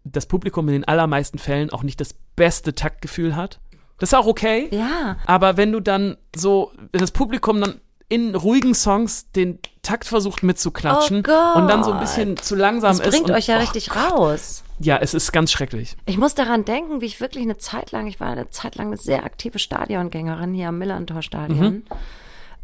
das 0.03 0.25
Publikum 0.27 0.67
in 0.67 0.73
den 0.73 0.85
allermeisten 0.85 1.39
Fällen 1.39 1.69
auch 1.71 1.83
nicht 1.83 1.99
das 1.99 2.15
beste 2.35 2.75
Taktgefühl 2.75 3.35
hat. 3.35 3.59
Das 3.97 4.09
ist 4.09 4.13
auch 4.13 4.27
okay. 4.27 4.67
Ja, 4.71 5.17
Aber 5.25 5.57
wenn 5.57 5.71
du 5.71 5.79
dann 5.79 6.17
so, 6.35 6.71
wenn 6.91 7.01
das 7.01 7.11
Publikum 7.11 7.61
dann 7.61 7.79
in 8.07 8.35
ruhigen 8.35 8.75
Songs 8.75 9.31
den 9.31 9.59
Takt 9.81 10.05
versucht 10.05 10.43
mitzuklatschen 10.43 11.19
Oh 11.19 11.23
Gott. 11.23 11.55
und 11.55 11.67
dann 11.67 11.83
so 11.83 11.91
ein 11.91 11.99
bisschen 11.99 12.37
zu 12.37 12.55
langsam 12.55 12.97
das 12.97 13.07
ist. 13.07 13.11
bringt 13.13 13.29
und, 13.29 13.35
euch 13.35 13.47
ja 13.47 13.57
oh, 13.57 13.61
richtig 13.61 13.95
raus. 13.95 14.63
Ja, 14.79 14.97
es 14.97 15.13
ist 15.13 15.31
ganz 15.31 15.51
schrecklich. 15.51 15.95
Ich 16.05 16.17
muss 16.17 16.35
daran 16.35 16.65
denken, 16.65 16.99
wie 17.01 17.05
ich 17.05 17.19
wirklich 17.21 17.43
eine 17.43 17.57
Zeit 17.57 17.91
lang, 17.91 18.07
ich 18.07 18.19
war 18.19 18.29
eine 18.29 18.49
Zeit 18.49 18.75
lang 18.75 18.87
eine 18.87 18.97
sehr 18.97 19.23
aktive 19.23 19.57
Stadiongängerin 19.59 20.53
hier 20.53 20.67
am 20.69 20.77
Millantor-Stadion. 20.79 21.73
Mhm. 21.73 21.83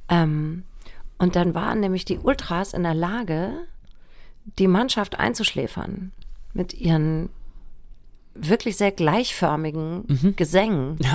Ähm, 0.09 0.63
und 1.17 1.35
dann 1.35 1.53
waren 1.53 1.79
nämlich 1.79 2.03
die 2.03 2.19
Ultras 2.19 2.73
in 2.73 2.83
der 2.83 2.93
Lage, 2.95 3.53
die 4.59 4.67
Mannschaft 4.67 5.19
einzuschläfern 5.19 6.11
mit 6.53 6.73
ihren 6.73 7.29
wirklich 8.33 8.75
sehr 8.77 8.91
gleichförmigen 8.91 10.03
Mhm. 10.07 10.35
Gesängen. 10.35 10.97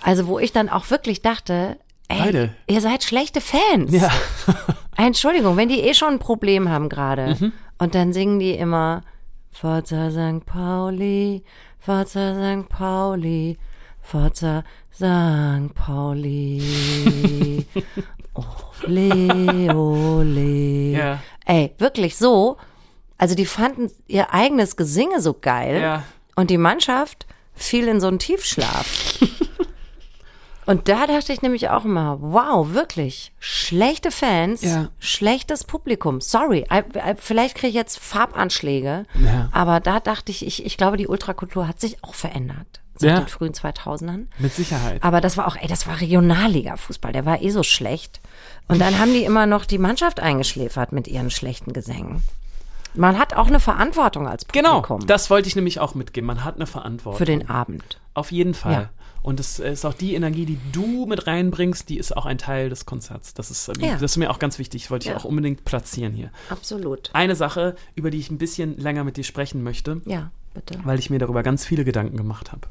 Also 0.00 0.28
wo 0.28 0.38
ich 0.38 0.52
dann 0.52 0.68
auch 0.68 0.90
wirklich 0.90 1.22
dachte, 1.22 1.76
ey, 2.06 2.26
Leute. 2.26 2.54
ihr 2.68 2.80
seid 2.80 3.02
schlechte 3.02 3.40
Fans. 3.40 3.92
Ja. 3.92 4.10
Entschuldigung, 4.96 5.56
wenn 5.56 5.68
die 5.68 5.80
eh 5.80 5.92
schon 5.92 6.14
ein 6.14 6.18
Problem 6.20 6.68
haben 6.70 6.88
gerade. 6.88 7.36
Mhm. 7.38 7.52
Und 7.78 7.94
dann 7.96 8.12
singen 8.12 8.38
die 8.38 8.52
immer 8.52 9.02
Forza 9.60 10.08
St. 10.12 10.46
Pauli, 10.46 11.42
Forza 11.80 12.32
St. 12.32 12.68
Pauli, 12.68 13.58
Forza 14.00 14.62
St. 14.92 15.74
Pauli. 15.74 16.62
Ole, 18.84 19.74
ole. 19.74 20.92
Ja. 20.92 21.18
Ey, 21.44 21.74
wirklich 21.78 22.16
so. 22.16 22.56
Also 23.16 23.34
die 23.34 23.46
fanden 23.46 23.90
ihr 24.06 24.32
eigenes 24.32 24.76
Gesinge 24.76 25.20
so 25.20 25.34
geil. 25.34 25.80
Ja. 25.80 26.04
Und 26.36 26.50
die 26.50 26.58
Mannschaft 26.58 27.26
fiel 27.52 27.88
in 27.88 28.00
so 28.00 28.06
einen 28.06 28.20
Tiefschlaf. 28.20 29.18
Und 30.68 30.86
da 30.88 31.06
dachte 31.06 31.32
ich 31.32 31.40
nämlich 31.40 31.70
auch 31.70 31.86
immer, 31.86 32.18
wow, 32.20 32.74
wirklich, 32.74 33.32
schlechte 33.38 34.10
Fans, 34.10 34.60
Ja. 34.60 34.88
schlechtes 34.98 35.64
Publikum. 35.64 36.20
Sorry, 36.20 36.66
vielleicht 37.16 37.54
kriege 37.56 37.68
ich 37.68 37.74
jetzt 37.74 37.98
Farbanschläge, 37.98 39.06
Ja. 39.18 39.48
aber 39.52 39.80
da 39.80 39.98
dachte 39.98 40.30
ich, 40.30 40.44
ich, 40.46 40.66
ich 40.66 40.76
glaube, 40.76 40.98
die 40.98 41.08
Ultrakultur 41.08 41.66
hat 41.66 41.80
sich 41.80 42.04
auch 42.04 42.14
verändert 42.14 42.66
seit 42.96 43.10
Ja. 43.10 43.20
den 43.20 43.28
frühen 43.28 43.54
2000ern. 43.54 44.26
Mit 44.38 44.52
Sicherheit. 44.52 45.02
Aber 45.02 45.22
das 45.22 45.38
war 45.38 45.46
auch, 45.48 45.56
ey, 45.56 45.68
das 45.68 45.86
war 45.86 46.00
Regionalliga-Fußball, 46.00 47.12
der 47.12 47.24
war 47.24 47.40
eh 47.40 47.48
so 47.50 47.62
schlecht. 47.62 48.20
Und 48.68 48.78
dann 48.80 48.98
haben 48.98 49.14
die 49.14 49.24
immer 49.24 49.46
noch 49.46 49.64
die 49.64 49.78
Mannschaft 49.78 50.20
eingeschläfert 50.20 50.92
mit 50.92 51.08
ihren 51.08 51.30
schlechten 51.30 51.72
Gesängen. 51.72 52.22
Man 52.94 53.18
hat 53.18 53.34
auch 53.34 53.46
eine 53.46 53.60
Verantwortung 53.60 54.26
als 54.26 54.46
Genau, 54.48 54.80
Publikum 54.82 55.06
das 55.06 55.30
wollte 55.30 55.48
ich 55.48 55.56
nämlich 55.56 55.78
auch 55.80 55.94
mitgeben. 55.94 56.26
Man 56.26 56.44
hat 56.44 56.56
eine 56.56 56.66
Verantwortung. 56.66 57.18
für 57.18 57.24
den 57.24 57.48
Abend. 57.48 58.00
Auf 58.18 58.32
jeden 58.32 58.52
Fall. 58.54 58.72
Ja. 58.72 58.90
Und 59.22 59.38
es 59.40 59.58
ist 59.60 59.84
auch 59.84 59.94
die 59.94 60.14
Energie, 60.14 60.44
die 60.44 60.58
du 60.72 61.06
mit 61.06 61.26
reinbringst, 61.26 61.88
die 61.88 61.98
ist 61.98 62.16
auch 62.16 62.26
ein 62.26 62.38
Teil 62.38 62.68
des 62.68 62.84
Konzerts. 62.86 63.32
Das 63.34 63.50
ist, 63.50 63.68
ähm, 63.68 63.74
Ja. 63.80 63.92
das 63.92 64.02
ist 64.02 64.16
mir 64.16 64.30
auch 64.30 64.38
ganz 64.40 64.58
wichtig. 64.58 64.90
Wollte 64.90 65.06
ich 65.08 65.10
Ja. 65.12 65.16
auch 65.18 65.24
unbedingt 65.24 65.64
platzieren 65.64 66.12
hier. 66.14 66.30
Absolut. 66.50 67.10
Eine 67.12 67.36
Sache, 67.36 67.76
über 67.94 68.10
die 68.10 68.18
ich 68.18 68.30
ein 68.30 68.38
bisschen 68.38 68.76
länger 68.78 69.04
mit 69.04 69.16
dir 69.16 69.24
sprechen 69.24 69.62
möchte, 69.62 70.00
Ja, 70.06 70.30
bitte. 70.54 70.80
weil 70.84 70.98
ich 70.98 71.10
mir 71.10 71.18
darüber 71.18 71.42
ganz 71.42 71.64
viele 71.64 71.84
Gedanken 71.84 72.16
gemacht 72.16 72.50
habe. 72.52 72.62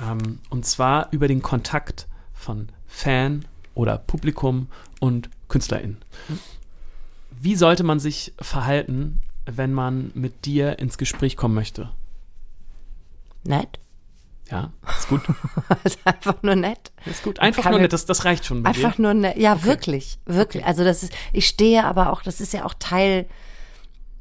Ähm, 0.00 0.38
und 0.50 0.64
zwar 0.66 1.08
über 1.10 1.28
den 1.28 1.42
Kontakt 1.42 2.06
von 2.32 2.68
Fan 2.86 3.44
oder 3.74 3.98
Publikum 3.98 4.68
und 5.00 5.28
KünstlerInnen. 5.48 5.98
Wie 7.30 7.56
sollte 7.56 7.82
man 7.84 7.98
sich 8.00 8.32
verhalten, 8.40 9.20
wenn 9.46 9.72
man 9.72 10.12
mit 10.14 10.44
dir 10.46 10.78
ins 10.78 10.96
Gespräch 10.98 11.36
kommen 11.36 11.54
möchte? 11.54 11.90
Nett. 13.44 13.78
Ja, 14.52 14.70
ist 14.86 15.08
gut. 15.08 15.22
ist 15.84 15.98
einfach 16.04 16.42
nur 16.42 16.56
nett. 16.56 16.92
Ist 17.06 17.22
gut. 17.22 17.38
Einfach 17.38 17.70
nur 17.70 17.80
nett, 17.80 17.94
das, 17.94 18.04
das 18.04 18.26
reicht 18.26 18.44
schon. 18.44 18.66
Einfach 18.66 18.96
dir. 18.96 19.02
nur 19.02 19.14
nett. 19.14 19.38
Ja, 19.38 19.64
wirklich, 19.64 20.18
wirklich. 20.26 20.66
Also 20.66 20.84
das 20.84 21.02
ist, 21.02 21.14
ich 21.32 21.46
stehe 21.48 21.84
aber 21.84 22.12
auch, 22.12 22.22
das 22.22 22.38
ist 22.42 22.52
ja 22.52 22.66
auch 22.66 22.74
Teil 22.78 23.24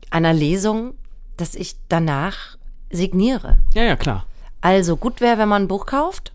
einer 0.10 0.32
Lesung, 0.32 0.94
dass 1.36 1.54
ich 1.54 1.76
danach 1.90 2.58
signiere. 2.90 3.58
Ja, 3.74 3.84
ja, 3.84 3.98
klar. 3.98 4.26
Also 4.62 4.96
gut 4.96 5.20
wäre, 5.20 5.38
wenn 5.38 5.50
man 5.50 5.64
ein 5.64 5.68
Buch 5.68 5.86
kauft. 5.86 6.32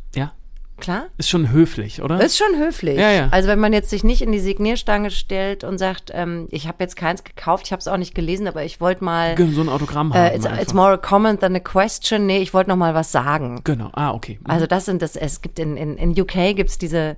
Klar. 0.79 1.07
Ist 1.19 1.29
schon 1.29 1.51
höflich, 1.51 2.03
oder? 2.03 2.21
Ist 2.21 2.37
schon 2.37 2.59
höflich. 2.59 2.99
Ja, 2.99 3.11
ja. 3.11 3.29
Also 3.31 3.49
wenn 3.49 3.59
man 3.59 3.73
jetzt 3.73 3.91
sich 3.91 4.05
nicht 4.05 4.23
in 4.23 4.33
die 4.33 4.41
Signierstange 4.41 5.11
stellt 5.11 5.65
und 5.65 5.79
sagt, 5.79 6.11
ähm, 6.15 6.49
ich 6.51 6.69
habe 6.69 6.77
jetzt 6.81 6.97
keins 6.97 7.25
gekauft, 7.25 7.67
ich 7.67 7.73
habe 7.73 7.81
es 7.81 7.89
auch 7.89 7.97
nicht 7.97 8.15
gelesen, 8.15 8.47
aber 8.49 8.65
ich 8.65 8.81
wollte 8.81 9.05
mal, 9.05 9.37
so 9.37 9.61
ein 9.61 9.69
Autogramm 9.69 10.13
haben. 10.15 10.33
äh, 10.33 10.37
it's, 10.37 10.47
it's 10.61 10.75
more 10.75 10.93
a 10.93 10.97
comment 10.97 11.41
than 11.41 11.55
a 11.57 11.61
question. 11.61 12.27
Nee, 12.27 12.39
ich 12.39 12.53
wollte 12.55 12.71
noch 12.71 12.77
mal 12.77 12.95
was 12.95 13.13
sagen. 13.13 13.61
genau. 13.65 13.91
Ah, 13.93 14.13
okay. 14.13 14.39
Also 14.45 14.67
das 14.67 14.85
sind 14.85 15.03
das, 15.03 15.17
es 15.17 15.43
gibt 15.43 15.59
in, 15.59 15.77
in, 15.77 15.97
in 15.97 16.11
UK 16.21 16.57
gibt's 16.57 16.79
diese 16.79 17.17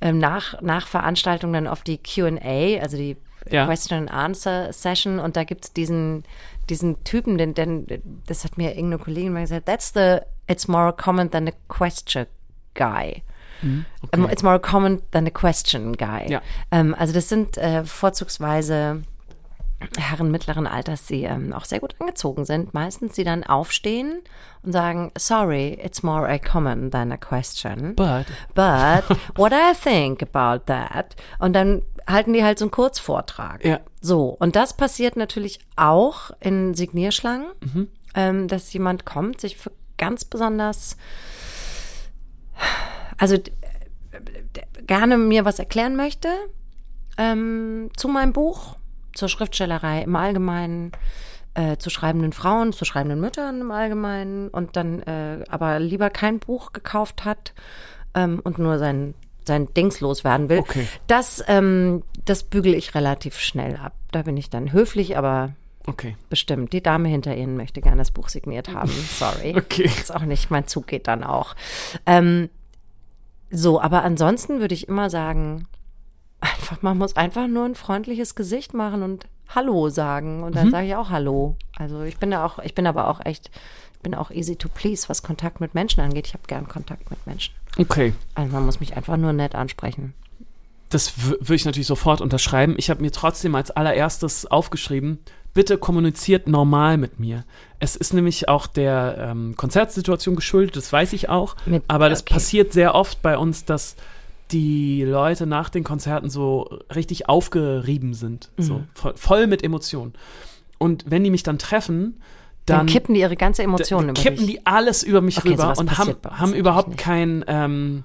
ähm, 0.00 0.18
Nach, 0.18 0.60
Nachveranstaltungen 0.62 1.52
dann 1.64 1.66
auf 1.66 1.82
die 1.82 1.98
Q&A, 1.98 2.80
also 2.80 2.96
die 2.96 3.16
Ja. 3.50 3.64
Question 3.66 4.00
and 4.00 4.12
Answer 4.12 4.72
Session 4.72 5.18
und 5.18 5.36
da 5.36 5.44
gibt's 5.44 5.72
diesen, 5.72 6.24
diesen 6.68 7.02
Typen, 7.04 7.38
den, 7.38 7.54
den, 7.54 7.86
das 8.26 8.44
hat 8.44 8.58
mir 8.58 8.70
irgendeine 8.76 8.98
Kollegin 9.02 9.32
mal 9.32 9.40
gesagt, 9.40 9.66
that's 9.66 9.92
the, 9.94 10.18
it's 10.46 10.68
more 10.68 10.88
a 10.88 10.92
comment 10.92 11.32
than 11.32 11.48
a 11.48 11.52
question 11.68 12.26
guy. 12.80 13.22
Ähm, 13.62 13.84
It's 14.30 14.42
more 14.42 14.54
a 14.54 14.58
comment 14.58 15.02
than 15.12 15.26
a 15.26 15.30
question 15.30 15.92
guy. 15.96 16.30
Ja. 16.30 16.40
Ähm, 16.70 16.94
also 16.98 17.12
das 17.12 17.28
sind 17.28 17.58
äh, 17.58 17.84
vorzugsweise 17.84 19.02
Herren 19.98 20.30
mittleren 20.30 20.66
Alters, 20.66 21.06
die 21.06 21.24
ähm, 21.24 21.52
auch 21.54 21.64
sehr 21.64 21.80
gut 21.80 21.94
angezogen 22.00 22.44
sind, 22.44 22.74
meistens, 22.74 23.14
die 23.14 23.24
dann 23.24 23.44
aufstehen 23.44 24.20
und 24.62 24.72
sagen, 24.72 25.10
sorry, 25.16 25.78
it's 25.82 26.02
more 26.02 26.28
a 26.28 26.38
comment 26.38 26.92
than 26.92 27.12
a 27.12 27.16
question. 27.16 27.94
But. 27.96 28.26
But 28.54 29.04
what 29.36 29.52
I 29.52 29.72
think 29.74 30.22
about 30.22 30.64
that. 30.66 31.16
Und 31.38 31.54
dann 31.54 31.82
halten 32.06 32.32
die 32.34 32.44
halt 32.44 32.58
so 32.58 32.66
einen 32.66 32.72
Kurzvortrag. 32.72 33.64
Ja. 33.64 33.80
So, 34.02 34.28
und 34.38 34.54
das 34.56 34.74
passiert 34.74 35.16
natürlich 35.16 35.60
auch 35.76 36.30
in 36.40 36.74
Signierschlangen, 36.74 37.46
Mhm. 37.60 37.88
ähm, 38.14 38.48
dass 38.48 38.72
jemand 38.74 39.06
kommt, 39.06 39.40
sich 39.40 39.56
für 39.56 39.72
ganz 39.96 40.24
besonders, 40.26 40.96
also 43.18 43.36
gerne 44.86 45.18
mir 45.18 45.44
was 45.44 45.58
erklären 45.58 45.96
möchte 45.96 46.28
ähm, 47.18 47.90
zu 47.96 48.08
meinem 48.08 48.32
Buch, 48.32 48.76
zur 49.14 49.28
Schriftstellerei 49.28 50.02
im 50.02 50.16
Allgemeinen, 50.16 50.92
äh, 51.54 51.76
zu 51.76 51.90
schreibenden 51.90 52.32
Frauen, 52.32 52.72
zu 52.72 52.84
schreibenden 52.84 53.20
Müttern 53.20 53.60
im 53.60 53.70
Allgemeinen 53.70 54.48
und 54.48 54.76
dann 54.76 55.02
äh, 55.02 55.44
aber 55.48 55.78
lieber 55.80 56.10
kein 56.10 56.38
Buch 56.38 56.72
gekauft 56.72 57.24
hat 57.24 57.52
ähm, 58.14 58.40
und 58.42 58.58
nur 58.58 58.78
sein 58.78 59.14
sein 59.46 59.72
Dings 59.74 60.00
loswerden 60.00 60.48
will. 60.48 60.58
Okay. 60.58 60.86
Das, 61.06 61.42
ähm, 61.48 62.02
das 62.24 62.44
bügel 62.44 62.74
ich 62.74 62.94
relativ 62.94 63.38
schnell 63.38 63.76
ab. 63.76 63.94
Da 64.12 64.22
bin 64.22 64.36
ich 64.36 64.50
dann 64.50 64.72
höflich, 64.72 65.16
aber 65.16 65.54
Okay. 65.86 66.16
Bestimmt. 66.28 66.72
Die 66.72 66.82
Dame 66.82 67.08
hinter 67.08 67.34
Ihnen 67.36 67.56
möchte 67.56 67.80
gerne 67.80 67.98
das 67.98 68.10
Buch 68.10 68.28
signiert 68.28 68.72
haben. 68.72 68.90
Sorry. 69.18 69.54
Okay. 69.56 69.84
Ist 69.84 70.14
auch 70.14 70.22
nicht. 70.22 70.50
Mein 70.50 70.66
Zug 70.66 70.86
geht 70.86 71.08
dann 71.08 71.24
auch. 71.24 71.54
Ähm, 72.06 72.50
so, 73.50 73.80
aber 73.80 74.02
ansonsten 74.04 74.60
würde 74.60 74.74
ich 74.74 74.88
immer 74.88 75.10
sagen, 75.10 75.66
einfach, 76.40 76.82
man 76.82 76.98
muss 76.98 77.16
einfach 77.16 77.48
nur 77.48 77.64
ein 77.64 77.74
freundliches 77.74 78.34
Gesicht 78.34 78.74
machen 78.74 79.02
und 79.02 79.26
Hallo 79.52 79.88
sagen. 79.88 80.42
Und 80.44 80.54
dann 80.54 80.68
Mhm. 80.68 80.70
sage 80.70 80.86
ich 80.86 80.94
auch 80.94 81.10
Hallo. 81.10 81.56
Also 81.76 82.02
ich 82.02 82.18
bin 82.18 82.30
da 82.30 82.44
auch, 82.44 82.58
ich 82.60 82.74
bin 82.74 82.86
aber 82.86 83.08
auch 83.08 83.24
echt, 83.24 83.50
ich 83.94 84.00
bin 84.00 84.14
auch 84.14 84.30
easy 84.30 84.56
to 84.56 84.68
please, 84.68 85.08
was 85.08 85.22
Kontakt 85.22 85.60
mit 85.60 85.74
Menschen 85.74 86.00
angeht. 86.00 86.26
Ich 86.28 86.34
habe 86.34 86.44
gern 86.46 86.68
Kontakt 86.68 87.10
mit 87.10 87.26
Menschen. 87.26 87.54
Okay. 87.78 88.12
Also 88.34 88.52
man 88.52 88.64
muss 88.64 88.80
mich 88.80 88.96
einfach 88.96 89.16
nur 89.16 89.32
nett 89.32 89.54
ansprechen. 89.54 90.14
Das 90.90 91.14
würde 91.24 91.54
ich 91.54 91.64
natürlich 91.64 91.86
sofort 91.86 92.20
unterschreiben. 92.20 92.74
Ich 92.76 92.90
habe 92.90 93.00
mir 93.00 93.12
trotzdem 93.12 93.54
als 93.54 93.70
allererstes 93.70 94.46
aufgeschrieben, 94.46 95.18
bitte 95.54 95.78
kommuniziert 95.78 96.48
normal 96.48 96.96
mit 96.98 97.18
mir. 97.20 97.44
Es 97.78 97.96
ist 97.96 98.12
nämlich 98.12 98.48
auch 98.48 98.66
der 98.66 99.16
ähm, 99.18 99.54
Konzertsituation 99.56 100.36
geschuldet, 100.36 100.76
das 100.76 100.92
weiß 100.92 101.12
ich 101.12 101.28
auch. 101.28 101.56
Mit- 101.64 101.84
aber 101.88 102.08
das 102.08 102.22
okay. 102.22 102.34
passiert 102.34 102.72
sehr 102.72 102.94
oft 102.94 103.22
bei 103.22 103.38
uns, 103.38 103.64
dass 103.64 103.96
die 104.50 105.04
Leute 105.04 105.46
nach 105.46 105.68
den 105.70 105.84
Konzerten 105.84 106.28
so 106.28 106.78
richtig 106.94 107.28
aufgerieben 107.28 108.14
sind. 108.14 108.50
Mhm. 108.56 108.62
So 108.62 108.82
voll, 108.92 109.12
voll 109.16 109.46
mit 109.46 109.62
Emotionen. 109.62 110.12
Und 110.78 111.04
wenn 111.08 111.22
die 111.22 111.30
mich 111.30 111.44
dann 111.44 111.58
treffen, 111.58 112.20
Dann, 112.66 112.78
dann, 112.78 112.86
kippen 112.86 113.14
die 113.14 113.20
ihre 113.20 113.36
ganze 113.36 113.62
Emotionen 113.62 114.08
dann 114.08 114.16
über 114.16 114.22
kippen 114.22 114.46
dich. 114.46 114.56
die 114.56 114.66
alles 114.66 115.04
über 115.04 115.20
mich 115.20 115.38
Okay, 115.38 115.50
rüber 115.50 115.74
und 115.78 115.96
haben, 115.98 116.16
haben 116.30 116.52
überhaupt 116.54 116.96
kein 116.98 117.44
ähm, 117.46 118.02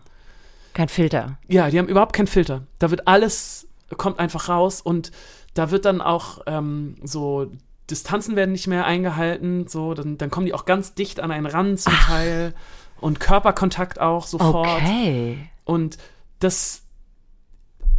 Kein 0.75 0.89
Filter. 0.89 1.39
ja, 1.47 1.69
die 1.69 1.79
haben 1.79 1.88
überhaupt 1.88 2.13
keinen 2.13 2.27
Filter. 2.27 2.67
Da 2.79 2.91
wird 2.91 3.07
alles, 3.07 3.67
kommt 3.97 4.19
einfach 4.19 4.49
raus 4.49 4.81
und 4.81 5.11
da 5.53 5.71
wird 5.71 5.85
dann 5.85 6.01
auch 6.01 6.41
ähm, 6.47 6.97
so, 7.01 7.49
Distanzen 7.89 8.35
werden 8.35 8.51
nicht 8.51 8.67
mehr 8.67 8.85
eingehalten, 8.85 9.67
so, 9.67 9.93
dann, 9.93 10.17
dann 10.17 10.29
kommen 10.29 10.45
die 10.45 10.53
auch 10.53 10.65
ganz 10.65 10.93
dicht 10.93 11.21
an 11.21 11.31
einen 11.31 11.45
ran 11.45 11.77
zum 11.77 11.93
Teil 11.93 12.53
und 12.99 13.21
Körperkontakt 13.21 14.01
auch 14.01 14.27
sofort. 14.27 14.67
Okay. 14.67 15.49
Und 15.63 15.97
das, 16.39 16.83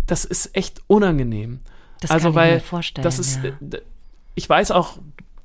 das 0.07 0.27
ist 0.27 0.55
echt 0.55 0.83
unangenehm. 0.87 1.61
Das 2.03 2.11
also, 2.11 2.25
kann 2.25 2.31
ich 2.33 2.37
weil 2.37 2.55
mir 2.57 2.61
vorstellen. 2.61 3.05
das 3.05 3.19
ist, 3.19 3.43
ja. 3.43 3.51
äh, 3.51 3.83
ich 4.35 4.47
weiß 4.47 4.71
auch, 4.71 4.99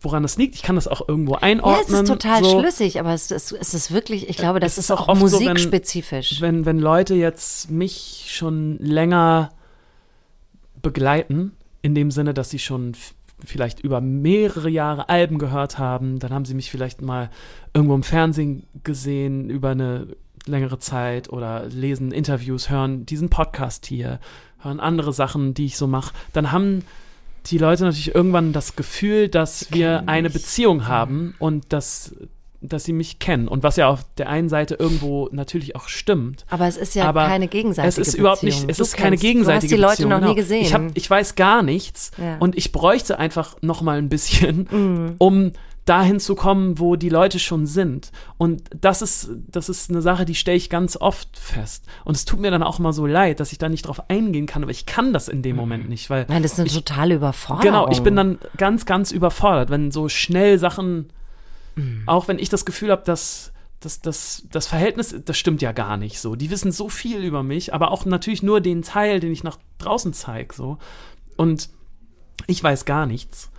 woran 0.03 0.23
das 0.23 0.37
liegt. 0.37 0.55
Ich 0.55 0.63
kann 0.63 0.75
das 0.75 0.87
auch 0.87 1.07
irgendwo 1.07 1.33
Ja, 1.33 1.39
einordnen. 1.43 1.85
es 1.85 1.91
ist 1.91 2.07
total 2.07 2.43
so. 2.43 2.59
schlüssig, 2.59 2.99
aber 2.99 3.13
es 3.13 3.29
ist, 3.31 3.51
es 3.51 3.73
ist 3.73 3.91
wirklich, 3.91 4.27
ich 4.29 4.37
glaube, 4.37 4.59
das 4.59 4.73
es 4.73 4.77
ist, 4.79 4.83
ist 4.85 4.91
auch 4.91 5.01
auch 5.07 5.07
oft 5.09 5.27
so, 5.29 5.39
wenn- 5.39 5.47
musikspezifisch. 5.49 6.41
wenn, 6.41 6.65
wenn 6.65 6.79
Leute 6.79 7.13
jetzt 7.15 7.69
mich 7.69 8.25
schon 8.29 8.77
länger 8.79 9.51
begleiten, 10.81 11.51
in 11.81 11.95
dem 11.95 12.11
Sinne, 12.11 12.33
dass 12.33 12.49
sie 12.49 12.59
schon 12.59 12.93
vielleicht 13.43 13.79
über 13.79 14.01
mehrere 14.01 14.69
Jahre 14.69 15.09
Alben 15.09 15.37
gehört 15.39 15.77
haben, 15.79 16.19
dann 16.19 16.31
haben 16.31 16.45
sie 16.45 16.53
mich 16.53 16.69
vielleicht 16.69 17.01
mal 17.01 17.29
irgendwo 17.73 17.95
im 17.95 18.03
Fernsehen 18.03 18.63
gesehen 18.83 19.49
über 19.49 19.69
eine 19.69 20.07
längere 20.45 20.79
Zeit 20.79 21.29
oder 21.29 21.65
lesen 21.67 22.11
Interviews, 22.11 22.69
hören 22.69 23.05
diesen 23.05 23.29
Podcast 23.29 23.85
hier, 23.85 24.19
hören 24.59 24.79
andere 24.79 25.13
Sachen, 25.13 25.53
die 25.53 25.65
ich 25.65 25.77
so 25.77 25.87
mache, 25.87 26.13
dann 26.33 26.51
haben 26.51 26.83
die 27.47 27.57
Leute 27.57 27.83
natürlich 27.83 28.13
irgendwann 28.15 28.53
das 28.53 28.75
Gefühl, 28.75 29.27
dass 29.27 29.67
wir 29.71 30.03
eine 30.07 30.29
mich. 30.29 30.33
Beziehung 30.33 30.87
haben 30.87 31.33
und 31.39 31.73
dass, 31.73 32.15
dass 32.61 32.83
sie 32.83 32.93
mich 32.93 33.17
kennen. 33.19 33.47
Und 33.47 33.63
was 33.63 33.75
ja 33.77 33.87
auf 33.89 34.05
der 34.17 34.29
einen 34.29 34.47
Seite 34.49 34.75
irgendwo 34.75 35.27
natürlich 35.31 35.75
auch 35.75 35.87
stimmt. 35.87 36.45
aber 36.49 36.67
es 36.67 36.77
ist 36.77 36.93
ja 36.93 37.05
aber 37.09 37.25
keine 37.25 37.47
gegenseitige 37.47 37.89
Es 37.89 37.97
ist 37.97 38.05
Beziehung. 38.07 38.19
überhaupt 38.21 38.43
nicht, 38.43 38.65
es 38.69 38.77
Du 38.77 38.83
ist 38.83 38.95
keine 38.97 39.15
kennst- 39.15 39.21
gegenseitige 39.23 39.75
Du 39.77 39.83
hast 39.87 39.97
die 39.97 40.03
Leute 40.03 40.07
Beziehung, 40.07 40.09
noch 40.11 40.17
genau. 40.19 40.29
nie 40.29 40.35
gesehen. 40.35 40.61
Ich, 40.65 40.73
hab, 40.73 40.81
ich 40.93 41.09
weiß 41.09 41.35
gar 41.35 41.63
nichts 41.63 42.11
Ja. 42.17 42.37
und 42.39 42.55
ich 42.55 42.71
bräuchte 42.71 43.17
einfach 43.17 43.55
noch 43.61 43.81
mal 43.81 43.97
ein 43.97 44.09
bisschen, 44.09 44.67
Mhm. 44.71 45.15
um 45.17 45.51
dahin 45.85 46.19
zu 46.19 46.35
kommen, 46.35 46.77
wo 46.79 46.95
die 46.95 47.09
Leute 47.09 47.39
schon 47.39 47.65
sind. 47.65 48.11
Und 48.37 48.63
das 48.79 49.01
ist, 49.01 49.29
das 49.47 49.67
ist 49.67 49.89
eine 49.89 50.01
Sache, 50.01 50.25
die 50.25 50.35
stelle 50.35 50.57
ich 50.57 50.69
ganz 50.69 50.95
oft 50.95 51.37
fest. 51.39 51.85
Und 52.05 52.15
es 52.15 52.25
tut 52.25 52.39
mir 52.39 52.51
dann 52.51 52.61
auch 52.63 52.77
mal 52.79 52.93
so 52.93 53.07
leid, 53.07 53.39
dass 53.39 53.51
ich 53.51 53.57
da 53.57 53.67
nicht 53.67 53.87
drauf 53.87 54.09
eingehen 54.09 54.45
kann, 54.45 54.61
aber 54.61 54.71
ich 54.71 54.85
kann 54.85 55.11
das 55.11 55.27
in 55.27 55.41
dem 55.41 55.55
Moment 55.55 55.89
nicht, 55.89 56.09
weil 56.11 56.25
Nein, 56.29 56.43
das 56.43 56.53
ist 56.53 56.59
eine 56.59 56.67
ich- 56.67 56.75
totale 56.75 57.15
Überforderung. 57.15 57.63
Genau, 57.63 57.89
ich 57.89 58.03
bin 58.03 58.15
dann 58.15 58.37
ganz, 58.57 58.85
ganz 58.85 59.11
überfordert, 59.11 59.69
wenn 59.71 59.89
so 59.91 60.07
schnell 60.07 60.59
Sachen, 60.59 61.11
auch 62.05 62.27
wenn 62.27 62.37
ich 62.37 62.49
das 62.49 62.65
Gefühl 62.65 62.91
habe, 62.91 63.03
dass 63.05 63.51
das, 63.79 63.99
das, 64.01 64.43
das 64.51 64.67
Verhältnis, 64.67 65.15
das 65.25 65.37
stimmt 65.37 65.63
ja 65.63 65.71
gar 65.71 65.97
nicht 65.97 66.19
so. 66.19 66.35
Die 66.35 66.51
wissen 66.51 66.71
so 66.71 66.89
viel 66.89 67.23
über 67.23 67.41
mich, 67.41 67.73
aber 67.73 67.89
auch 67.89 68.05
natürlich 68.05 68.43
nur 68.43 68.61
den 68.61 68.83
Teil, 68.83 69.19
den 69.19 69.31
ich 69.31 69.43
nach 69.43 69.57
draußen 69.79 70.13
zeige. 70.13 70.53
So. 70.53 70.77
Und 71.37 71.69
ich 72.45 72.63
weiß 72.63 72.85
gar 72.85 73.07
nichts. 73.07 73.49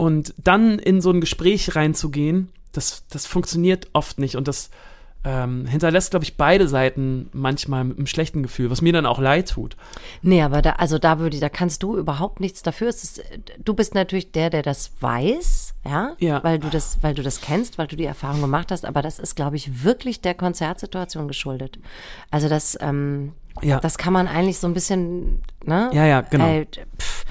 Und 0.00 0.32
dann 0.38 0.78
in 0.78 1.00
so 1.02 1.10
ein 1.10 1.20
Gespräch 1.20 1.76
reinzugehen, 1.76 2.48
das, 2.72 3.04
das 3.10 3.26
funktioniert 3.26 3.88
oft 3.92 4.18
nicht. 4.18 4.36
Und 4.36 4.48
das 4.48 4.70
ähm, 5.24 5.66
hinterlässt, 5.66 6.12
glaube 6.12 6.24
ich, 6.24 6.38
beide 6.38 6.66
Seiten 6.68 7.28
manchmal 7.34 7.84
mit 7.84 7.98
einem 7.98 8.06
schlechten 8.06 8.42
Gefühl, 8.42 8.70
was 8.70 8.80
mir 8.80 8.94
dann 8.94 9.04
auch 9.04 9.18
leid 9.18 9.50
tut. 9.50 9.76
Nee, 10.22 10.40
aber 10.40 10.62
da, 10.62 10.70
also 10.78 10.98
da 10.98 11.18
würde, 11.18 11.38
da 11.38 11.50
kannst 11.50 11.82
du 11.82 11.98
überhaupt 11.98 12.40
nichts 12.40 12.62
dafür. 12.62 12.88
Ist, 12.88 13.22
du 13.62 13.74
bist 13.74 13.94
natürlich 13.94 14.32
der, 14.32 14.48
der 14.48 14.62
das 14.62 14.92
weiß, 15.00 15.74
ja, 15.84 16.12
Ja. 16.18 16.42
weil 16.42 16.58
du 16.58 16.70
das, 16.70 16.96
weil 17.02 17.12
du 17.12 17.22
das 17.22 17.42
kennst, 17.42 17.76
weil 17.76 17.86
du 17.86 17.96
die 17.96 18.06
Erfahrung 18.06 18.40
gemacht 18.40 18.70
hast. 18.72 18.86
Aber 18.86 19.02
das 19.02 19.18
ist, 19.18 19.34
glaube 19.36 19.56
ich, 19.56 19.84
wirklich 19.84 20.22
der 20.22 20.32
Konzertsituation 20.32 21.28
geschuldet. 21.28 21.78
Also 22.30 22.48
das, 22.48 22.78
ähm, 22.80 23.32
Ja. 23.60 23.80
das 23.80 23.98
kann 23.98 24.14
man 24.14 24.26
eigentlich 24.28 24.58
so 24.58 24.66
ein 24.66 24.72
bisschen, 24.72 25.42
ne? 25.62 25.90
Ja, 25.92 26.06
ja, 26.06 26.22
genau. 26.22 26.46
Äh, 26.48 26.66
pff, 26.98 27.24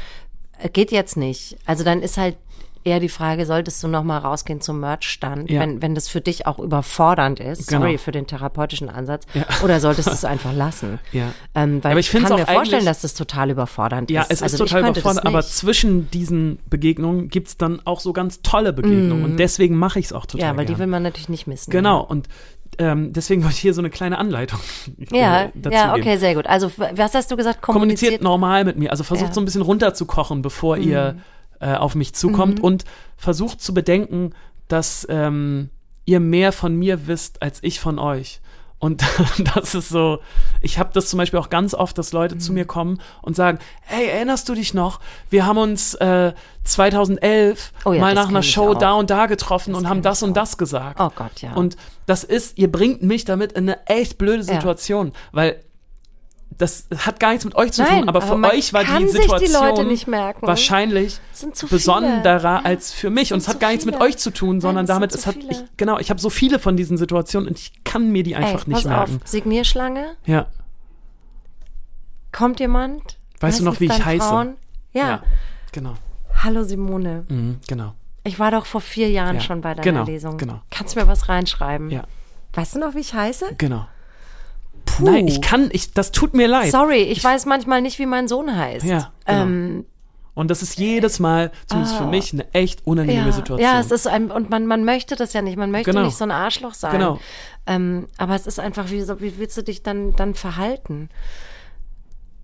geht 0.73 0.91
jetzt 0.91 1.17
nicht. 1.17 1.57
Also 1.65 1.83
dann 1.83 2.03
ist 2.03 2.17
halt 2.17 2.35
eher 2.83 2.99
die 2.99 3.09
Frage, 3.09 3.45
solltest 3.45 3.83
du 3.83 3.87
noch 3.87 4.03
mal 4.03 4.17
rausgehen 4.19 4.61
zum 4.61 4.79
Merchstand, 4.79 5.49
Ja. 5.49 5.59
wenn, 5.61 5.81
wenn 5.81 5.95
das 5.95 6.07
für 6.07 6.21
dich 6.21 6.47
auch 6.47 6.59
überfordernd 6.59 7.39
ist, 7.39 7.67
Genau. 7.67 7.81
sorry 7.81 7.97
für 7.97 8.11
den 8.11 8.25
therapeutischen 8.27 8.89
Ansatz, 8.89 9.25
Ja. 9.33 9.45
oder 9.63 9.79
solltest 9.79 10.07
du 10.07 10.11
es 10.13 10.25
einfach 10.25 10.53
lassen? 10.53 10.99
Ja. 11.11 11.31
Ähm, 11.55 11.83
weil 11.83 11.91
Aber 11.91 11.99
ich 11.99 12.13
ich 12.13 12.23
kann 12.23 12.35
mir 12.37 12.45
vorstellen, 12.45 12.85
dass 12.85 13.01
das 13.01 13.13
total 13.13 13.49
überfordernd 13.51 14.09
Ja, 14.11 14.21
ist. 14.21 14.31
es 14.31 14.37
ist 14.37 14.43
also 14.43 14.63
ich 14.63 14.71
total 14.71 14.89
überfordernd, 14.89 15.25
aber 15.27 15.41
zwischen 15.41 16.09
diesen 16.11 16.59
Begegnungen 16.69 17.27
gibt's 17.29 17.57
dann 17.57 17.81
auch 17.85 17.99
so 17.99 18.13
ganz 18.13 18.41
tolle 18.41 18.71
Begegnungen 18.73 19.23
und 19.25 19.37
deswegen 19.37 19.75
mache 19.75 19.99
ich 19.99 20.05
es 20.05 20.13
auch 20.13 20.25
total 20.25 20.39
Mhm. 20.51 20.53
Ja, 20.53 20.57
weil 20.57 20.65
die 20.65 20.73
gern. 20.73 20.79
will 20.79 20.87
man 20.87 21.03
natürlich 21.03 21.29
nicht 21.29 21.47
missen. 21.47 21.71
Genau, 21.71 22.01
und 22.01 22.27
ähm, 22.77 23.11
deswegen 23.11 23.43
wollte 23.43 23.55
ich 23.55 23.61
hier 23.61 23.73
so 23.73 23.81
eine 23.81 23.89
kleine 23.89 24.17
Anleitung 24.17 24.59
Ja, 25.11 25.43
äh, 25.43 25.49
dazu 25.55 25.75
ja, 25.75 25.93
geben. 25.95 26.01
okay, 26.07 26.17
sehr 26.17 26.35
gut. 26.35 26.47
Also, 26.47 26.71
was 26.77 27.13
hast 27.13 27.29
du 27.29 27.35
gesagt? 27.35 27.61
Kommuniziert 27.61 28.11
Kommuniziert. 28.11 28.21
normal 28.21 28.63
mit 28.63 28.77
mir, 28.77 28.91
also 28.91 29.03
versucht 29.03 29.25
Ja. 29.25 29.29
Mhm. 29.31 29.33
so 29.35 29.41
ein 29.41 29.45
bisschen 29.45 29.61
runterzukochen, 29.63 30.41
bevor 30.41 30.77
ihr 30.77 31.17
äh, 31.59 31.73
auf 31.75 31.95
mich 31.95 32.13
zukommt 32.13 32.59
und 32.61 32.85
versucht 33.17 33.61
zu 33.61 33.73
bedenken, 33.73 34.33
dass 34.67 35.05
ähm, 35.09 35.69
ihr 36.05 36.19
mehr 36.19 36.51
von 36.51 36.75
mir 36.75 37.07
wisst 37.07 37.41
als 37.41 37.59
ich 37.63 37.79
von 37.79 37.99
euch. 37.99 38.41
Und 38.81 39.03
das 39.55 39.75
ist 39.75 39.89
so, 39.89 40.19
ich 40.61 40.79
habe 40.79 40.91
das 40.93 41.09
zum 41.09 41.17
Beispiel 41.17 41.37
auch 41.39 41.49
ganz 41.49 41.73
oft, 41.73 41.97
dass 41.97 42.13
Leute 42.13 42.35
Mhm. 42.35 42.39
zu 42.39 42.53
mir 42.53 42.63
kommen 42.65 43.01
und 43.21 43.35
sagen, 43.35 43.59
hey, 43.81 44.07
erinnerst 44.07 44.47
du 44.47 44.53
dich 44.55 44.73
noch? 44.73 45.01
Wir 45.29 45.45
haben 45.45 45.57
uns 45.57 45.95
äh, 45.95 46.31
2011 46.63 47.73
Oh 47.85 47.93
ja, 47.93 47.99
mal 48.01 48.13
nach 48.13 48.29
einer 48.29 48.43
Show 48.43 48.73
da 48.73 48.93
und 48.93 49.09
da 49.09 49.25
getroffen 49.25 49.73
Das 49.73 49.81
und 49.83 49.89
haben 49.89 50.01
das 50.01 50.23
und 50.23 50.31
auch. 50.31 50.35
das 50.35 50.57
gesagt. 50.57 50.99
Oh 50.99 51.09
Gott, 51.13 51.41
ja. 51.41 51.53
Und 51.53 51.75
das 52.05 52.23
ist, 52.23 52.57
ihr 52.57 52.71
bringt 52.71 53.03
mich 53.03 53.25
damit 53.25 53.51
in 53.53 53.69
eine 53.69 53.85
echt 53.87 54.17
blöde 54.17 54.43
Ja. 54.43 54.53
Situation, 54.53 55.11
weil 55.31 55.61
das 56.59 56.87
hat 56.97 57.19
gar 57.21 57.29
nichts 57.29 57.45
mit 57.45 57.55
euch 57.55 57.71
zu 57.71 57.81
Nein, 57.81 58.01
tun, 58.01 58.09
aber, 58.09 58.21
aber 58.21 58.35
für 58.41 58.47
euch 58.53 58.73
war 58.73 58.83
die 58.83 59.05
die 59.05 59.07
Situation 59.07 59.97
merken. 60.07 60.45
wahrscheinlich 60.45 61.19
besonderer 61.69 62.43
Ja, 62.43 62.61
als 62.63 62.91
für 62.91 63.09
mich. 63.09 63.31
Und 63.33 63.39
es 63.39 63.47
hat 63.47 63.59
gar 63.61 63.69
nichts 63.69 63.85
mit 63.85 63.95
viele. 63.95 64.05
euch 64.05 64.17
zu 64.17 64.29
tun, 64.31 64.59
sondern 64.59 64.85
sind 64.85 64.93
damit, 64.93 65.15
es 65.15 65.25
hat, 65.25 65.37
ich, 65.37 65.63
genau, 65.77 65.99
ich 65.99 66.09
habe 66.09 66.19
so 66.19 66.29
viele 66.29 66.59
von 66.59 66.75
diesen 66.75 66.97
Situationen 66.97 67.47
und 67.47 67.57
ich 67.57 67.83
kann 67.85 68.11
mir 68.11 68.23
die 68.23 68.35
einfach 68.35 68.67
Ey, 68.67 68.73
nicht 68.73 68.83
pass 68.83 68.85
merken. 68.85 69.19
auf, 69.23 69.27
Signierschlange, 69.27 70.05
Ja, 70.25 70.47
kommt 72.31 72.59
jemand? 72.59 73.17
Weißt 73.39 73.61
du 73.61 73.63
noch, 73.63 73.79
wie 73.79 73.85
ich 73.85 74.05
heiße? 74.05 74.27
Frauen. 74.27 74.55
Ja. 74.91 75.07
ja, 75.07 75.23
genau, 75.71 75.93
Hallo 76.43 76.63
Simone. 76.63 77.25
mhm, 77.29 77.59
genau. 77.67 77.93
Ich 78.25 78.37
war 78.37 78.51
doch 78.51 78.65
vor 78.65 78.81
vier 78.81 79.09
Jahren 79.09 79.35
Ja, 79.37 79.41
schon 79.41 79.61
bei 79.61 79.73
deiner 79.73 79.81
genau, 79.83 80.03
Lesung. 80.03 80.37
genau. 80.37 80.61
Kannst 80.69 80.95
du 80.95 80.99
mir 80.99 81.07
was 81.07 81.29
reinschreiben? 81.29 81.89
Ja. 81.89 82.03
Weißt 82.53 82.75
du 82.75 82.79
noch, 82.79 82.95
wie 82.95 82.99
ich 82.99 83.13
heiße? 83.13 83.55
Genau. 83.57 83.87
Puh. 84.99 85.05
Nein, 85.05 85.27
ich 85.27 85.41
kann, 85.41 85.69
ich, 85.71 85.93
das 85.93 86.11
tut 86.11 86.33
mir 86.33 86.47
leid. 86.47 86.71
Sorry, 86.71 87.01
ich, 87.03 87.23
weiß 87.23 87.45
manchmal 87.45 87.81
nicht, 87.81 87.99
wie 87.99 88.05
mein 88.05 88.27
Sohn 88.27 88.55
heißt. 88.55 88.85
Ja, 88.85 89.11
genau. 89.25 89.41
ähm, 89.41 89.85
Und 90.35 90.51
das 90.51 90.61
ist 90.61 90.77
jedes 90.77 91.19
Mal, 91.19 91.51
zumindest 91.67 91.97
für 91.97 92.05
mich, 92.05 92.33
eine 92.33 92.45
echt 92.53 92.85
unangenehme 92.85 93.27
ja, 93.27 93.31
Situation. 93.31 93.69
ja, 93.73 93.79
es 93.79 93.91
ist 93.91 94.07
ein, 94.07 94.31
und 94.31 94.49
man, 94.49 94.65
man 94.67 94.85
möchte 94.85 95.15
das 95.15 95.33
ja 95.33 95.41
nicht, 95.41 95.57
man 95.57 95.71
möchte 95.71 95.91
Genau. 95.91 96.05
nicht 96.05 96.17
so 96.17 96.23
ein 96.23 96.31
Arschloch 96.31 96.73
sein. 96.73 96.91
Genau. 96.91 97.19
Ähm, 97.65 98.07
aber 98.17 98.35
es 98.35 98.47
ist 98.47 98.59
einfach, 98.59 98.89
wie, 98.89 99.07
wie 99.19 99.37
willst 99.37 99.57
du 99.57 99.63
dich 99.63 99.83
dann, 99.83 100.15
dann 100.15 100.33
verhalten? 100.35 101.09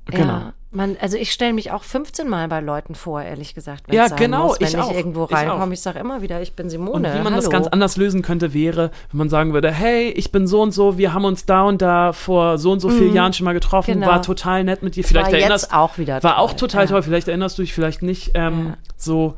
Genau. 0.05 0.33
Ja, 0.33 0.53
man, 0.71 0.97
also 0.99 1.15
ich 1.17 1.31
stelle 1.31 1.53
mich 1.53 1.71
auch 1.71 1.83
15 1.83 2.27
Mal 2.27 2.47
bei 2.47 2.59
Leuten 2.59 2.95
vor, 2.95 3.21
ehrlich 3.21 3.55
gesagt. 3.55 3.91
Ja, 3.93 4.07
genau, 4.09 4.47
Muss. 4.47 4.59
Wenn 4.59 4.67
ich 4.67 4.73
ich, 4.73 4.79
auch, 4.79 4.93
irgendwo 4.93 5.25
ich 5.25 5.31
reinkomme, 5.35 5.73
ich, 5.73 5.79
sage 5.81 5.99
immer 5.99 6.21
wieder, 6.21 6.41
ich 6.41 6.53
bin 6.53 6.69
Simone. 6.69 6.95
Und 6.95 7.03
wie 7.05 7.17
man 7.23 7.25
Hallo. 7.33 7.35
das 7.37 7.49
ganz 7.49 7.67
anders 7.67 7.95
lösen 7.97 8.21
könnte, 8.21 8.53
wäre, 8.53 8.91
wenn 9.11 9.17
man 9.17 9.29
sagen 9.29 9.53
würde, 9.53 9.71
hey, 9.71 10.09
ich 10.09 10.31
bin 10.31 10.47
so 10.47 10.61
und 10.61 10.71
so, 10.73 10.97
wir 10.97 11.13
haben 11.13 11.25
uns 11.25 11.45
da 11.45 11.63
und 11.63 11.81
da 11.81 12.11
vor 12.13 12.57
so 12.57 12.71
und 12.71 12.81
so 12.81 12.89
vielen 12.89 13.13
Jahren 13.13 13.31
schon 13.33 13.45
mal 13.45 13.53
getroffen, 13.53 13.93
Genau. 13.95 14.07
war 14.07 14.21
total 14.21 14.63
nett 14.63 14.83
mit 14.83 14.95
dir. 14.95 15.03
Vielleicht 15.05 15.31
war 15.31 15.39
erinnerst 15.39 15.65
jetzt 15.65 15.73
auch 15.73 15.97
wieder 15.97 16.21
war 16.21 16.35
toll. 16.35 16.43
auch 16.43 16.53
total 16.53 16.83
ja. 16.83 16.89
toll, 16.89 17.03
vielleicht 17.03 17.27
erinnerst 17.29 17.57
du 17.57 17.61
dich 17.61 17.73
vielleicht 17.73 18.01
nicht 18.01 18.31
ähm, 18.35 18.67
Ja. 18.67 18.77
so 18.97 19.35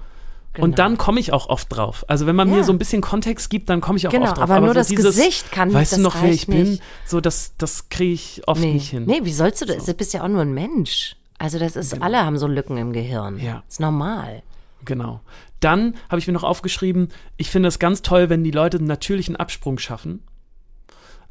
Und 0.63 0.79
dann 0.79 0.97
komme 0.97 1.19
ich 1.19 1.33
auch 1.33 1.49
oft 1.49 1.67
drauf. 1.75 2.05
Also 2.07 2.25
wenn 2.27 2.35
man 2.35 2.49
Ja. 2.49 2.55
mir 2.57 2.63
so 2.63 2.71
ein 2.71 2.77
bisschen 2.77 3.01
Kontext 3.01 3.49
gibt, 3.49 3.69
dann 3.69 3.81
komme 3.81 3.97
ich 3.97 4.07
auch 4.07 4.11
Genau, 4.11 4.25
oft 4.25 4.37
drauf. 4.37 4.43
aber 4.49 4.59
nur 4.59 4.69
so 4.69 4.73
das 4.75 4.89
Gesicht 4.89 5.51
kann- 5.51 5.73
Weißt 5.73 5.91
das 5.93 5.97
du 5.99 6.03
noch, 6.03 6.15
wer 6.15 6.23
ich 6.29 6.41
reicht 6.41 6.47
bin? 6.47 6.71
nicht. 6.71 6.83
So, 7.05 7.21
das, 7.21 7.53
das 7.57 7.89
kriege 7.89 8.13
ich 8.13 8.41
oft 8.47 8.61
nee. 8.61 8.73
nicht 8.73 8.89
hin. 8.89 9.05
nee, 9.05 9.19
wie 9.23 9.33
sollst 9.33 9.61
du 9.61 9.65
das? 9.65 9.85
Du 9.85 9.93
bist 9.93 10.13
ja 10.13 10.23
auch 10.23 10.27
nur 10.27 10.41
ein 10.41 10.53
Mensch. 10.53 11.15
Also 11.39 11.59
das 11.59 11.75
ist, 11.75 12.01
alle 12.01 12.17
haben 12.25 12.37
so 12.37 12.47
Lücken 12.47 12.77
im 12.77 12.93
Gehirn. 12.93 13.39
Ja. 13.39 13.63
Ist 13.69 13.79
normal. 13.79 14.41
Genau. 14.85 15.21
Dann 15.59 15.95
habe 16.09 16.19
ich 16.19 16.27
mir 16.27 16.33
noch 16.33 16.43
aufgeschrieben, 16.43 17.09
ich 17.35 17.49
finde 17.49 17.67
es 17.69 17.79
ganz 17.79 18.01
toll, 18.01 18.29
wenn 18.29 18.43
die 18.43 18.51
Leute 18.51 18.77
einen 18.77 18.87
natürlichen 18.87 19.35
Absprung 19.35 19.77
schaffen. 19.79 20.23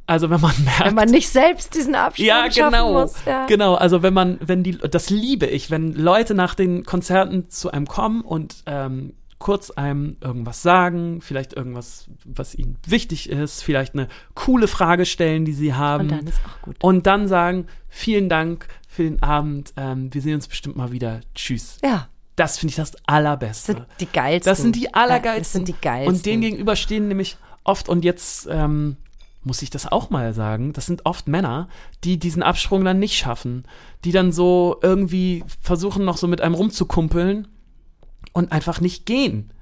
Also 0.07 0.31
wenn 0.31 0.41
man 0.41 0.55
merkt, 0.65 0.85
Wenn 0.85 0.95
man 0.95 1.11
nicht 1.11 1.29
selbst 1.29 1.75
diesen 1.75 1.95
Abstand 1.95 2.27
ja, 2.29 2.51
schaffen 2.51 2.73
genau. 2.73 2.93
muss. 3.01 3.25
Ja. 3.25 3.47
Genau, 3.47 3.75
also 3.75 4.03
wenn 4.03 4.15
man, 4.15 4.39
wenn 4.41 4.63
die, 4.63 4.79
das 4.79 5.11
liebe 5.11 5.47
ich, 5.47 5.71
wenn 5.71 5.93
Leute 5.95 6.35
nach 6.35 6.55
den 6.55 6.85
Konzerten 6.85 7.51
zu 7.51 7.73
einem 7.73 7.87
kommen 7.87 8.21
und 8.21 8.63
ähm, 8.67 9.15
kurz 9.39 9.71
einem 9.71 10.17
irgendwas 10.23 10.63
sagen, 10.63 11.21
vielleicht 11.21 11.53
irgendwas, 11.53 12.07
was 12.25 12.55
ihnen 12.55 12.79
wichtig 12.87 13.29
ist, 13.29 13.63
vielleicht 13.63 13.95
eine 13.95 14.09
coole 14.35 14.69
Frage 14.69 15.05
stellen, 15.07 15.45
die 15.45 15.53
sie 15.53 15.75
haben. 15.75 16.05
Und 16.05 16.13
dann 16.13 16.27
ist 16.27 16.41
auch 16.47 16.63
gut. 16.63 16.77
Und 16.83 17.07
dann 17.07 17.29
sagen, 17.29 17.67
vielen 17.89 18.29
Dank 18.29 18.69
für 18.89 19.03
den 19.03 19.23
Abend, 19.23 19.75
ähm, 19.77 20.13
wir 20.15 20.23
sehen 20.23 20.37
uns 20.37 20.49
bestimmt 20.49 20.77
mal 20.77 20.93
wieder. 20.93 21.21
Tschüss. 21.35 21.79
Ja, 21.85 22.09
Das 22.37 22.59
finde 22.59 22.71
ich 22.71 22.77
das 22.77 22.93
Allerbeste. 23.07 23.75
das 23.75 23.83
sind 23.83 24.01
die 24.01 24.07
geilsten. 24.07 24.51
Das 24.51 24.59
sind 24.59 24.77
die 24.77 24.95
allergeilsten. 24.95 25.33
Ja, 25.35 25.39
das 25.41 25.53
sind 25.53 25.69
die 25.69 25.75
geilsten. 25.81 26.15
Und 26.15 26.27
denen 26.27 26.41
gegenüber 26.43 26.77
stehen 26.77 27.09
nämlich 27.09 27.37
oft, 27.65 27.89
und 27.89 28.05
jetzt 28.05 28.49
ähm, 28.51 28.97
muss 29.47 29.63
ich 29.63 29.71
das 29.71 29.87
auch 29.91 30.11
mal 30.11 30.35
sagen, 30.35 30.73
das 30.73 30.87
sind 30.87 31.07
oft 31.07 31.29
Männer, 31.29 31.69
die 32.03 32.19
diesen 32.19 32.43
Absprung 32.43 32.85
dann 32.85 32.99
nicht 32.99 33.17
schaffen, 33.17 33.65
die 34.05 34.11
dann 34.11 34.33
so 34.33 34.79
irgendwie 34.83 35.45
versuchen, 35.63 36.05
noch 36.05 36.17
so 36.17 36.27
mit 36.27 36.41
einem 36.41 36.55
rumzukumpeln 36.55 37.47
und 38.33 38.51
einfach 38.51 38.81
nicht 38.81 39.07
gehen. 39.07 39.53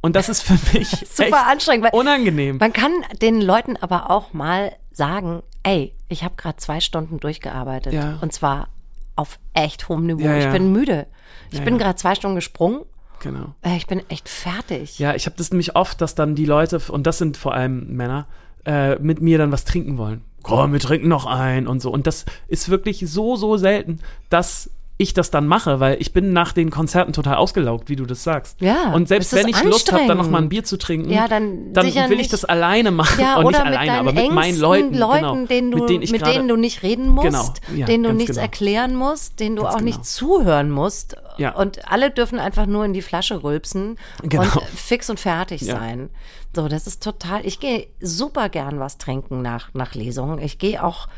Und 0.00 0.16
das 0.16 0.30
ist 0.30 0.40
für 0.42 0.58
mich 0.76 0.88
Super 1.12 1.24
echt 1.26 1.34
anstrengend, 1.34 1.84
weil 1.84 2.00
unangenehm. 2.00 2.56
man 2.56 2.72
kann 2.72 2.92
den 3.20 3.40
Leuten 3.40 3.76
aber 3.76 4.10
auch 4.10 4.32
mal 4.32 4.72
sagen, 4.92 5.42
ey, 5.62 5.94
ich 6.08 6.24
habe 6.24 6.36
gerade 6.36 6.56
zwei 6.56 6.80
Stunden 6.80 7.20
durchgearbeitet. 7.20 7.92
Ja. 7.92 8.18
Und 8.22 8.32
zwar 8.32 8.68
auf 9.14 9.38
echt 9.52 9.88
hohem 9.88 10.06
Niveau. 10.06 10.24
Ja, 10.24 10.38
Ich 10.38 10.44
ja. 10.44 10.52
bin 10.52 10.72
müde. 10.72 11.06
Ich 11.50 11.62
bin 11.62 11.78
gerade 11.78 11.96
zwei 11.96 12.14
Stunden 12.14 12.34
gesprungen. 12.34 12.80
Genau. 13.20 13.54
Äh, 13.62 13.76
Ich 13.76 13.86
bin 13.86 14.02
echt 14.08 14.28
fertig. 14.28 14.98
Ja, 14.98 15.14
ich 15.14 15.26
habe 15.26 15.36
das 15.36 15.50
nämlich 15.50 15.76
oft, 15.76 16.00
dass 16.00 16.14
dann 16.14 16.34
die 16.34 16.46
Leute, 16.46 16.80
und 16.88 17.06
das 17.06 17.18
sind 17.18 17.36
vor 17.36 17.54
allem 17.54 17.94
Männer, 17.94 18.26
äh, 18.64 18.96
mit 18.96 19.20
mir 19.20 19.38
dann 19.38 19.52
was 19.52 19.64
trinken 19.64 19.98
wollen. 19.98 20.22
Komm, 20.42 20.72
wir 20.72 20.80
trinken 20.80 21.08
noch 21.08 21.26
ein 21.26 21.66
und 21.66 21.80
so. 21.80 21.90
Und 21.90 22.06
das 22.06 22.26
ist 22.48 22.68
wirklich 22.68 23.04
so, 23.08 23.36
so 23.36 23.56
selten, 23.56 24.00
dass 24.28 24.70
ich 24.96 25.12
das 25.12 25.32
dann 25.32 25.48
mache, 25.48 25.80
weil 25.80 26.00
ich 26.00 26.12
bin 26.12 26.32
nach 26.32 26.52
den 26.52 26.70
Konzerten 26.70 27.12
total 27.12 27.34
ausgelaugt, 27.34 27.88
wie 27.88 27.96
du 27.96 28.06
das 28.06 28.22
sagst. 28.22 28.60
Ja, 28.60 28.92
Und 28.92 29.08
selbst 29.08 29.32
wenn 29.34 29.48
ich 29.48 29.60
Lust 29.64 29.90
habe, 29.90 30.06
dann 30.06 30.16
noch 30.18 30.30
mal 30.30 30.38
ein. 30.42 30.48
Bier 30.48 30.62
zu 30.62 30.76
trinken, 30.76 31.10
Ja, 31.10 31.26
dann 31.26 31.72
dann 31.72 31.84
will 31.86 32.12
ich 32.12 32.16
nicht- 32.18 32.32
das 32.32 32.44
alleine 32.44 32.92
machen. 32.92 33.20
Ja, 33.20 33.36
und 33.38 33.46
oder 33.46 33.64
nicht 33.64 33.66
alleine, 33.78 33.98
aber 33.98 34.12
mit 34.12 34.30
meinen 34.30 34.56
Leuten, 34.58 34.94
Leuten 34.96 35.20
genau, 35.24 35.46
denen 35.46 35.70
du, 35.72 35.78
mit 35.78 35.88
denen 35.88 36.02
ich 36.02 36.12
mit 36.12 36.20
gerade, 36.22 36.34
denen 36.36 36.46
du 36.48 36.54
nicht 36.56 36.84
reden 36.84 37.08
musst, 37.08 37.26
Genau, 37.26 37.76
ja, 37.76 37.86
denen 37.86 38.04
du 38.04 38.12
nichts 38.12 38.32
genau. 38.36 38.42
erklären 38.42 38.94
musst, 38.94 39.40
denen 39.40 39.56
du 39.56 39.62
Ganz 39.62 39.74
auch 39.74 39.78
genau. 39.78 39.90
nicht 39.90 40.06
zuhören 40.06 40.70
musst. 40.70 41.16
Ja. 41.38 41.56
Und 41.56 41.90
alle 41.90 42.12
dürfen 42.12 42.38
einfach 42.38 42.66
nur 42.66 42.84
in 42.84 42.92
die 42.92 43.02
Flasche 43.02 43.42
rülpsen 43.42 43.96
Genau. 44.22 44.42
und 44.42 44.62
fix 44.76 45.10
und 45.10 45.18
fertig 45.18 45.62
sein. 45.64 46.08
So, 46.54 46.68
das 46.68 46.86
ist 46.86 47.02
total. 47.02 47.44
Ich 47.44 47.58
gehe 47.58 47.88
super 48.00 48.48
gern 48.48 48.78
was 48.78 48.96
trinken 48.98 49.42
nach, 49.42 49.70
nach 49.74 49.96
Lesungen. 49.96 50.38
Ich 50.38 50.58
gehe 50.58 50.84
auch, 50.84 51.08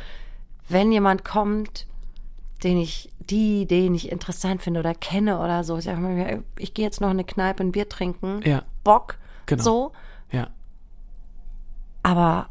wenn 0.70 0.90
jemand 0.92 1.26
kommt, 1.26 1.84
den 2.64 2.78
ich, 2.78 3.10
die, 3.30 3.66
den 3.66 3.94
ich 3.94 4.10
interessant 4.12 4.62
finde 4.62 4.80
oder 4.80 4.94
kenne 4.94 5.38
oder 5.40 5.64
so. 5.64 5.78
Ich 5.78 5.88
ich 6.58 6.74
gehe 6.74 6.84
jetzt 6.84 7.00
noch 7.00 7.08
in 7.08 7.16
eine 7.16 7.24
Kneipe 7.24 7.62
ein 7.62 7.72
Bier 7.72 7.88
trinken. 7.88 8.40
Ja. 8.44 8.62
Bock. 8.84 9.18
Genau. 9.46 9.62
So. 9.62 9.92
ja, 10.32 10.48
Aber 12.02 12.48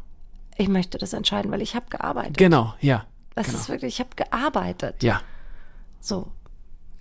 ich 0.56 0.68
möchte 0.68 0.98
das 0.98 1.12
entscheiden, 1.12 1.50
weil 1.50 1.62
ich 1.62 1.74
habe 1.74 1.86
gearbeitet. 1.90 2.36
genau, 2.38 2.74
ja, 2.80 3.04
Das 3.34 3.46
genau. 3.46 3.58
ist 3.58 3.68
wirklich, 3.68 3.94
ich 3.94 4.00
habe 4.00 4.10
gearbeitet. 4.16 5.02
ja, 5.02 5.20
So. 6.00 6.32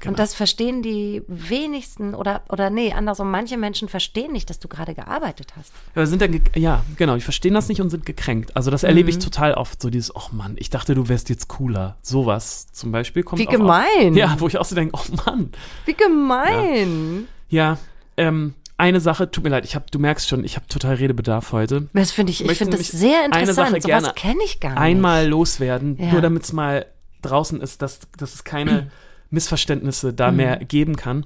Genau. 0.05 0.11
Und 0.13 0.19
das 0.19 0.35
verstehen 0.35 0.81
die 0.81 1.23
wenigsten 1.27 2.13
oder, 2.13 2.43
oder 2.49 2.69
nee, 2.69 2.93
andersrum, 2.93 3.31
manche 3.31 3.57
Menschen 3.57 3.89
verstehen 3.89 4.31
nicht, 4.31 4.49
dass 4.49 4.59
du 4.59 4.67
gerade 4.67 4.93
gearbeitet 4.93 5.53
hast. 5.57 5.71
Ja, 5.95 6.05
sind 6.05 6.21
dann 6.21 6.41
ja, 6.55 6.83
genau, 6.95 7.15
die 7.15 7.21
verstehen 7.21 7.53
das 7.53 7.67
nicht 7.67 7.81
und 7.81 7.89
sind 7.89 8.05
gekränkt. 8.05 8.55
Also 8.55 8.71
das 8.71 8.83
erlebe 8.83 9.09
ich 9.09 9.19
total 9.19 9.55
oft, 9.55 9.81
so 9.81 9.89
dieses, 9.89 10.15
oh 10.15 10.29
Mann, 10.31 10.55
ich 10.57 10.69
dachte, 10.69 10.95
du 10.95 11.09
wärst 11.09 11.29
jetzt 11.29 11.47
cooler. 11.47 11.97
Sowas 12.01 12.67
zum 12.71 12.91
Beispiel 12.91 13.23
kommt 13.23 13.41
Wie 13.41 13.45
gemein. 13.45 14.15
Ja, 14.15 14.35
wo 14.39 14.47
ich 14.47 14.57
auch 14.57 14.65
so 14.65 14.75
denke, 14.75 14.95
oh 14.97 15.15
Mann. 15.25 15.51
Wie 15.85 15.93
gemein. 15.93 17.27
Ja, 17.49 17.77
ähm, 18.17 18.53
eine 18.77 18.99
Sache, 18.99 19.31
tut 19.31 19.43
mir 19.43 19.49
leid, 19.49 19.65
ich 19.65 19.75
hab, 19.75 19.89
du 19.89 19.99
merkst 19.99 20.27
schon, 20.27 20.43
ich 20.43 20.55
habe 20.55 20.67
total 20.67 20.95
Redebedarf 20.95 21.51
heute. 21.51 21.87
Das 21.93 22.11
finde 22.11 22.31
ich, 22.31 22.43
ich 22.43 22.57
finde 22.57 22.77
das 22.77 22.87
sehr 22.87 23.19
eine 23.19 23.39
interessant. 23.39 23.55
Sache 23.69 23.81
Sowas 23.81 23.85
gerne 23.85 24.13
kenne 24.15 24.43
ich 24.43 24.59
gar 24.59 24.71
nicht. 24.71 24.79
Einmal 24.79 25.27
loswerden, 25.27 25.97
Ja. 25.97 26.11
nur 26.11 26.21
damit 26.21 26.43
es 26.43 26.53
mal 26.53 26.85
draußen 27.21 27.61
ist, 27.61 27.81
dass, 27.81 28.01
dass 28.17 28.35
es 28.35 28.43
keine 28.43 28.91
Missverständnisse 29.35 30.13
da 30.13 30.31
Mhm. 30.31 30.37
mehr 30.37 30.57
geben 30.57 30.95
kann. 30.95 31.25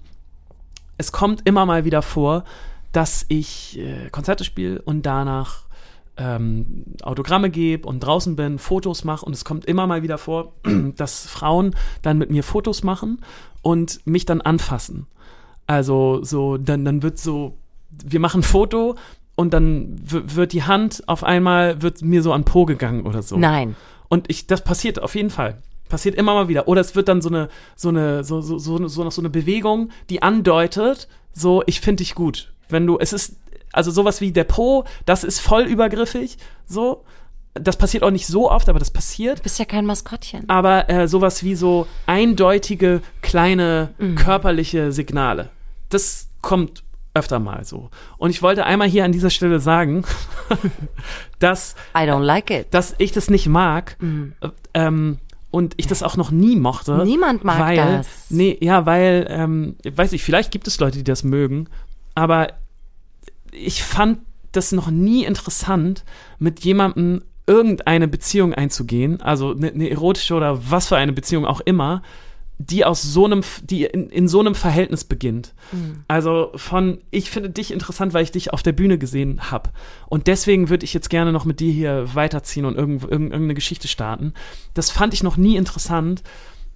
Es 0.97 1.11
kommt 1.13 1.47
immer 1.47 1.65
mal 1.65 1.85
wieder 1.85 2.01
vor, 2.01 2.43
dass 2.91 3.25
ich 3.29 3.79
äh, 3.79 4.09
Konzerte 4.09 4.43
spiele 4.43 4.81
und 4.81 5.05
danach 5.05 5.63
ähm, 6.17 6.83
Autogramme 7.01 7.49
gebe 7.49 7.87
und 7.87 8.01
draußen 8.01 8.35
bin, 8.35 8.59
Fotos 8.59 9.05
mache 9.05 9.25
und 9.25 9.31
es 9.33 9.45
kommt 9.45 9.63
immer 9.63 9.87
mal 9.87 10.03
wieder 10.03 10.17
vor, 10.17 10.51
dass 10.97 11.25
Frauen 11.25 11.75
dann 12.01 12.17
mit 12.17 12.29
mir 12.29 12.43
Fotos 12.43 12.83
machen 12.83 13.21
und 13.61 14.05
mich 14.05 14.25
dann 14.25 14.41
anfassen. 14.41 15.07
Also 15.67 16.21
so, 16.23 16.57
dann, 16.57 16.83
dann 16.83 17.03
wird 17.03 17.19
so, 17.19 17.55
wir 17.91 18.19
machen 18.19 18.41
ein 18.41 18.43
Foto 18.43 18.95
und 19.35 19.53
dann 19.53 19.95
wird 20.03 20.51
die 20.51 20.63
Hand 20.63 21.03
auf 21.07 21.23
einmal, 21.23 21.81
wird 21.81 22.01
mir 22.01 22.21
so 22.21 22.33
an 22.33 22.43
Po 22.43 22.65
gegangen 22.65 23.05
oder 23.05 23.21
so. 23.21 23.37
Nein. 23.37 23.75
Und 24.09 24.29
ich, 24.29 24.47
das 24.47 24.63
passiert 24.63 25.01
auf 25.01 25.15
jeden 25.15 25.29
Fall. 25.29 25.61
Passiert 25.89 26.15
immer 26.15 26.33
mal 26.33 26.47
wieder. 26.47 26.67
Oder 26.67 26.81
es 26.81 26.95
wird 26.95 27.09
dann 27.09 27.21
so 27.21 27.29
eine, 27.29 27.49
so 27.75 27.89
eine, 27.89 28.23
so, 28.23 28.41
so, 28.41 28.57
so, 28.57 28.87
so 28.87 29.03
noch 29.03 29.11
so 29.11 29.21
eine 29.21 29.29
Bewegung, 29.29 29.89
die 30.09 30.21
andeutet, 30.21 31.07
so, 31.33 31.63
ich 31.65 31.81
finde 31.81 32.03
dich 32.03 32.15
gut. 32.15 32.53
Wenn 32.69 32.87
du, 32.87 32.97
es 32.97 33.11
ist, 33.11 33.35
also 33.73 33.91
sowas 33.91 34.21
wie 34.21 34.31
der 34.31 34.43
Po, 34.45 34.85
das 35.05 35.23
ist 35.23 35.39
voll 35.41 35.63
übergriffig, 35.63 36.37
so. 36.65 37.03
Das 37.55 37.77
passiert 37.77 38.03
auch 38.03 38.11
nicht 38.11 38.27
so 38.27 38.49
oft, 38.49 38.69
aber 38.69 38.77
das 38.77 38.91
passiert. 38.91 39.39
Du 39.39 39.43
bist 39.43 39.57
ja 39.57 39.65
kein 39.65 39.85
Maskottchen. 39.85 40.47
Aber 40.47 40.87
äh, 40.89 41.07
sowas 41.07 41.43
wie 41.43 41.55
so 41.55 41.87
eindeutige, 42.05 43.01
kleine, 43.21 43.89
körperliche 44.15 44.91
Signale. 44.91 45.49
Das 45.89 46.29
kommt 46.41 46.83
öfter 47.15 47.39
mal 47.39 47.65
so. 47.65 47.89
Und 48.17 48.29
ich 48.29 48.41
wollte 48.41 48.65
einmal 48.65 48.87
hier 48.87 49.03
an 49.03 49.11
dieser 49.11 49.29
Stelle 49.29 49.59
sagen, 49.59 50.05
dass 51.39 51.75
I 51.95 52.01
don't 52.01 52.23
like 52.23 52.51
it. 52.51 52.67
dass 52.71 52.95
ich 52.97 53.11
das 53.11 53.29
nicht 53.29 53.47
mag 53.47 53.97
äh, 54.41 54.49
ähm, 54.73 55.17
und 55.51 55.73
ich 55.77 55.87
das 55.87 56.03
auch 56.03 56.17
noch 56.17 56.31
nie 56.31 56.55
mochte. 56.55 57.03
Niemand 57.05 57.43
mag 57.43 57.59
weil, 57.59 57.75
das. 57.75 58.07
Nee, 58.29 58.57
ja, 58.61 58.85
weil, 58.85 59.27
ähm, 59.29 59.75
weiß 59.83 60.13
ich, 60.13 60.23
vielleicht 60.23 60.51
gibt 60.51 60.67
es 60.67 60.79
Leute, 60.79 60.97
die 60.97 61.03
das 61.03 61.23
mögen, 61.23 61.67
aber 62.15 62.49
ich 63.51 63.83
fand 63.83 64.19
das 64.51 64.71
noch 64.71 64.89
nie 64.89 65.25
interessant, 65.25 66.03
mit 66.37 66.63
jemandem 66.63 67.23
irgendeine 67.47 68.07
Beziehung 68.07 68.53
einzugehen, 68.53 69.21
also 69.21 69.51
eine, 69.51 69.71
eine 69.71 69.89
erotische 69.89 70.35
oder 70.35 70.71
was 70.71 70.87
für 70.87 70.97
eine 70.97 71.13
Beziehung 71.13 71.45
auch 71.45 71.61
immer, 71.61 72.03
die 72.59 72.83
aus 72.83 73.01
so 73.01 73.25
einem, 73.25 73.41
die 73.63 73.85
in, 73.85 74.09
in 74.09 74.27
so 74.27 74.41
einem 74.41 74.53
Verhältnis 74.53 75.05
beginnt. 75.05 75.53
Also 76.09 76.51
von, 76.55 76.99
ich 77.09 77.31
finde 77.31 77.49
dich 77.49 77.71
interessant, 77.71 78.13
weil 78.13 78.23
ich 78.23 78.31
dich 78.31 78.51
auf 78.51 78.61
der 78.61 78.73
Bühne 78.73 78.97
gesehen 78.97 79.49
habe. 79.49 79.69
Und 80.07 80.27
deswegen 80.27 80.69
würde 80.69 80.83
ich 80.83 80.93
jetzt 80.93 81.09
gerne 81.09 81.31
noch 81.31 81.45
mit 81.45 81.61
dir 81.61 81.71
hier 81.71 82.13
weiterziehen 82.13 82.65
und 82.65 82.75
irgend, 82.75 83.03
irgend, 83.03 83.31
irgendeine 83.31 83.53
Geschichte 83.53 83.87
starten. 83.87 84.33
Das 84.73 84.91
fand 84.91 85.13
ich 85.13 85.23
noch 85.23 85.37
nie 85.37 85.55
interessant. 85.55 86.21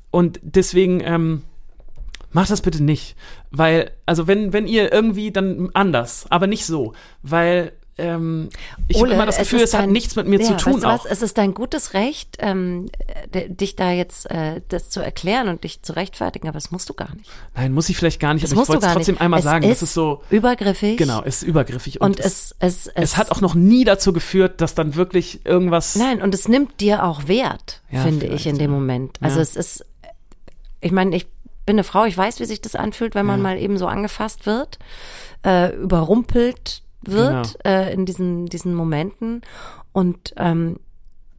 Und 0.10 0.40
deswegen, 0.42 1.02
ähm, 1.02 1.42
macht 2.32 2.50
das 2.50 2.62
bitte 2.62 2.82
nicht. 2.82 3.18
Weil, 3.52 3.92
also 4.06 4.26
wenn, 4.26 4.54
wenn 4.54 4.68
ihr 4.68 4.92
irgendwie 4.92 5.32
dann 5.32 5.70
anders, 5.74 6.28
aber 6.30 6.48
nicht 6.48 6.66
so. 6.66 6.94
Weil, 7.22 7.74
ähm, 7.98 8.50
ich 8.88 9.00
habe 9.00 9.12
immer 9.14 9.26
das 9.26 9.38
Gefühl, 9.38 9.62
es, 9.62 9.74
hat 9.74 9.82
dein- 9.84 9.92
nichts 9.92 10.16
mit 10.16 10.28
mir 10.28 10.40
ja, 10.42 10.48
zu 10.48 10.56
tun 10.58 10.74
weißt 10.82 10.84
du. 10.84 10.88
Was? 10.88 11.06
Es 11.06 11.22
ist 11.22 11.38
dein 11.38 11.54
gutes 11.54 11.94
Recht, 11.94 12.38
ähm, 12.40 12.90
dich 13.34 13.76
da 13.76 13.92
jetzt 13.92 14.30
äh, 14.32 14.62
das 14.70 14.90
zu 14.90 15.00
erklären 15.02 15.48
und 15.48 15.64
dich 15.64 15.82
zu 15.84 15.94
rechtfertigen, 15.96 16.48
aber 16.48 16.58
das 16.58 16.72
musst 16.72 16.90
du 16.90 16.94
gar 16.96 17.14
nicht. 17.16 17.30
Nein, 17.56 17.72
muss 17.74 17.90
ich 17.90 17.98
vielleicht 17.98 18.20
gar 18.20 18.34
nicht, 18.34 18.44
Das 18.44 18.52
aber 18.52 18.64
ich 18.64 18.70
wollte 18.70 18.86
es 18.88 18.94
trotzdem 18.94 19.14
nicht. 19.16 19.22
einmal 19.22 19.40
es 19.40 19.44
sagen. 19.46 19.64
Ist 19.66 19.82
Das 19.82 19.90
ist 19.90 19.94
so, 19.94 20.24
übergriffig. 20.32 20.98
genau, 20.98 21.22
es 21.24 21.38
ist 21.38 21.44
übergriffig. 21.44 22.02
Und 22.02 22.20
es, 22.20 22.56
es, 22.60 22.88
es, 22.88 22.94
es 22.96 23.18
hat 23.18 23.32
auch 23.32 23.42
noch 23.42 23.54
nie 23.56 23.84
dazu 23.84 24.12
geführt, 24.14 24.60
dass 24.62 24.74
dann 24.76 24.96
wirklich 24.96 25.46
irgendwas. 25.46 25.96
Nein, 25.96 26.22
und 26.22 26.34
es 26.34 26.48
nimmt 26.48 26.80
dir 26.80 27.04
auch 27.04 27.28
Wert, 27.28 27.82
Ja, 27.92 28.02
finde 28.02 28.26
ich 28.28 28.48
in 28.48 28.58
dem 28.58 28.72
ja. 28.72 28.78
Moment. 28.78 29.18
Also 29.22 29.40
es 29.40 29.56
ist, 29.56 29.86
ich 30.82 30.92
meine, 30.92 31.16
ich 31.16 31.28
bin 31.66 31.76
eine 31.76 31.84
Frau, 31.84 32.06
ich 32.06 32.18
weiß, 32.18 32.40
wie 32.40 32.46
sich 32.46 32.60
das 32.60 32.76
anfühlt, 32.76 33.16
wenn 33.16 33.26
man 33.26 33.42
mal 33.42 33.58
eben 33.58 33.78
so 33.78 33.88
angefasst 33.88 34.46
wird, 34.46 34.80
äh, 35.46 35.74
überrumpelt 35.76 36.82
wird 37.06 37.58
Genau. 37.64 37.66
äh, 37.66 37.94
in 37.94 38.06
diesen, 38.06 38.46
diesen 38.48 38.74
Momenten. 38.76 39.42
Und 39.92 40.34
ähm, 40.38 40.78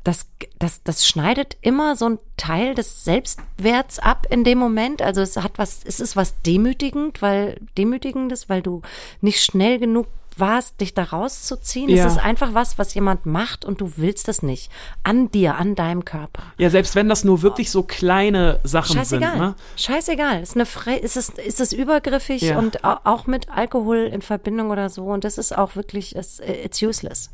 das, 0.05 0.27
das, 0.59 0.83
das 0.83 1.07
schneidet 1.07 1.57
immer 1.63 1.97
so 1.97 2.07
ein 2.07 2.19
Teil 2.37 2.75
des 2.75 3.05
Selbstwerts 3.05 3.99
ab 3.99 4.27
in 4.29 4.45
dem 4.45 4.59
Moment. 4.59 5.01
Also 5.01 5.23
es 5.23 5.37
hat 5.39 5.53
was, 5.57 5.81
es 5.85 5.99
ist 5.99 6.15
was 6.15 6.41
demütigend, 6.43 7.23
weil 7.23 7.59
demütigendes, 7.79 8.51
weil 8.51 8.61
du 8.61 8.83
nicht 9.23 9.43
schnell 9.43 9.79
genug 9.79 10.07
warst, 10.39 10.81
dich 10.81 10.95
da 10.95 11.05
rauszuziehen. 11.05 11.89
Ja. 11.89 12.07
Es 12.07 12.13
ist 12.15 12.19
einfach 12.19 12.55
was, 12.55 12.79
was 12.79 12.95
jemand 12.95 13.27
macht 13.27 13.65
und 13.65 13.81
du 13.81 13.93
willst 13.97 14.29
es 14.29 14.43
nicht. 14.43 14.71
An 15.03 15.31
dir, 15.31 15.57
an 15.57 15.75
deinem 15.75 16.05
Körper. 16.05 16.43
Ja, 16.59 16.71
selbst 16.71 16.95
wenn 16.95 17.09
das 17.09 17.25
nur 17.25 17.43
wirklich 17.43 17.71
so 17.71 17.83
kleine 17.83 18.61
Sachen 18.65 18.97
Scheißegal. 18.97 19.31
sind. 19.31 19.41
Ne? 19.41 19.55
Scheißegal. 19.77 20.43
Ist, 20.43 20.55
eine 20.57 20.67
Fre 20.67 20.95
ist, 20.97 21.17
es, 21.17 21.29
ist 21.31 21.61
es 21.61 21.73
übergriffig 21.73 22.43
Ja. 22.43 22.59
und 22.59 22.85
au- 22.85 22.99
auch 23.05 23.27
mit 23.27 23.49
Alkohol 23.49 23.99
in 24.13 24.23
Verbindung 24.23 24.71
oder 24.71 24.89
so. 24.89 25.05
Und 25.07 25.25
das 25.25 25.39
ist 25.39 25.57
auch 25.57 25.77
wirklich, 25.77 26.17
it's, 26.17 26.41
it's 26.41 26.83
useless. 26.83 27.31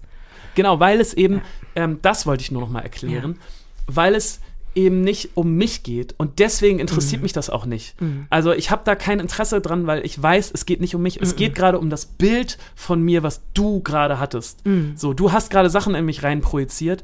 Genau, 0.55 0.81
weil 0.81 1.01
es 1.01 1.15
eben, 1.15 1.43
ähm, 1.77 1.99
das 2.03 2.27
wollte 2.27 2.43
ich 2.43 2.51
nur 2.51 2.61
noch 2.63 2.71
mal 2.71 2.81
erklären, 2.81 3.39
weil 3.87 4.15
es 4.15 4.41
eben 4.75 5.01
nicht 5.03 5.31
um 5.35 5.55
mich 5.57 5.83
geht 5.83 6.15
und 6.19 6.39
deswegen 6.39 6.77
Mhm. 6.77 6.81
interessiert 6.83 7.23
mich 7.23 7.33
das 7.33 7.51
auch 7.51 7.67
nicht. 7.67 7.95
Also 8.31 8.53
ich 8.53 8.71
habe 8.71 8.83
da 8.85 8.95
kein 8.95 9.19
Interesse 9.21 9.61
dran, 9.61 9.87
weil 9.87 10.05
ich 10.07 10.21
weiß, 10.23 10.51
es 10.55 10.65
geht 10.67 10.81
nicht 10.81 10.95
um 10.95 11.03
mich, 11.03 11.17
Mhm. 11.17 11.23
es 11.25 11.37
geht 11.37 11.55
gerade 11.55 11.79
um 11.79 11.91
das 11.91 12.07
Bild 12.07 12.57
von 12.77 13.03
mir, 13.03 13.23
was 13.23 13.41
du 13.55 13.81
gerade 13.81 14.21
hattest. 14.21 14.65
Mhm. 14.65 14.93
So, 14.97 15.13
du 15.13 15.33
hast 15.33 15.51
gerade 15.51 15.71
Sachen 15.71 15.95
in 15.95 16.05
mich 16.05 16.23
rein 16.23 16.41
projiziert, 16.41 17.03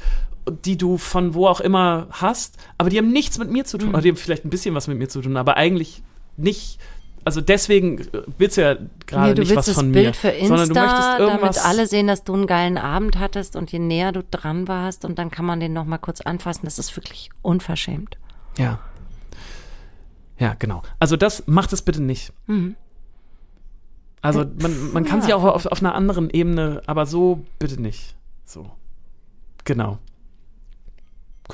die 0.64 0.77
du 0.79 0.97
von 0.97 1.35
wo 1.35 1.49
auch 1.49 1.61
immer 1.61 2.07
hast, 2.12 2.57
aber 2.79 2.89
die 2.89 2.99
haben 2.99 3.11
nichts 3.11 3.37
mit 3.39 3.51
mir 3.51 3.64
zu 3.64 3.77
Mhm. 3.77 3.81
tun, 3.81 3.89
oder 3.91 4.03
die 4.03 4.11
haben 4.11 4.17
vielleicht 4.17 4.45
ein 4.45 4.51
bisschen 4.51 4.75
was 4.77 4.87
mit 4.87 4.97
mir 4.99 5.09
zu 5.09 5.21
tun, 5.21 5.37
aber 5.37 5.57
eigentlich 5.57 6.03
nicht. 6.37 6.79
Also 7.27 7.41
deswegen 7.41 7.99
äh, 7.99 8.22
willst 8.39 8.57
du 8.57 8.61
ja 8.62 8.77
gerade 9.07 9.29
Nee, 9.31 9.35
du 9.35 9.41
nicht 9.43 9.51
willst 9.51 9.57
was 9.57 9.66
das 9.66 9.74
von 9.74 9.91
Bild 9.91 10.07
mir, 10.07 10.14
für 10.14 10.29
sondern 10.47 10.68
du 10.68 10.74
möchtest 10.74 10.97
Insta, 10.97 11.18
irgendwas 11.18 11.57
damit 11.57 11.68
alle 11.68 11.87
sehen, 11.89 12.07
dass 12.07 12.22
du 12.22 12.35
einen 12.35 12.47
geilen 12.47 12.79
Abend 12.79 13.18
hattest 13.18 13.57
und 13.57 13.72
je 13.72 13.81
näher 13.81 14.12
du 14.12 14.22
dran 14.31 14.68
warst 14.68 15.05
und 15.05 15.18
dann 15.18 15.33
kann 15.33 15.45
man 15.45 15.59
den 15.59 15.72
noch 15.72 15.87
mal 15.87 15.99
kurz 15.99 16.20
anfassen. 16.20 16.61
Das 16.66 16.79
ist 16.79 16.97
wirklich 16.97 17.31
unverschämt. 17.43 18.16
Ja. 18.59 18.79
Ja, 20.39 20.55
genau. 20.57 20.83
Also 21.01 21.16
das 21.16 21.43
macht 21.49 21.72
es 21.72 21.83
bitte 21.83 22.01
nicht. 22.01 22.33
Also 24.22 24.45
man, 24.61 24.93
man 24.93 25.05
kann 25.05 25.18
Ja. 25.18 25.24
sich 25.24 25.35
auch 25.35 25.43
auf, 25.43 25.66
auf 25.66 25.81
einer 25.81 25.97
anderen 25.97 26.31
Ebene, 26.31 26.81
aber 26.87 27.07
so 27.07 27.45
bitte 27.59 27.83
nicht. 27.83 28.14
So. 28.45 28.70
Genau. 29.64 29.99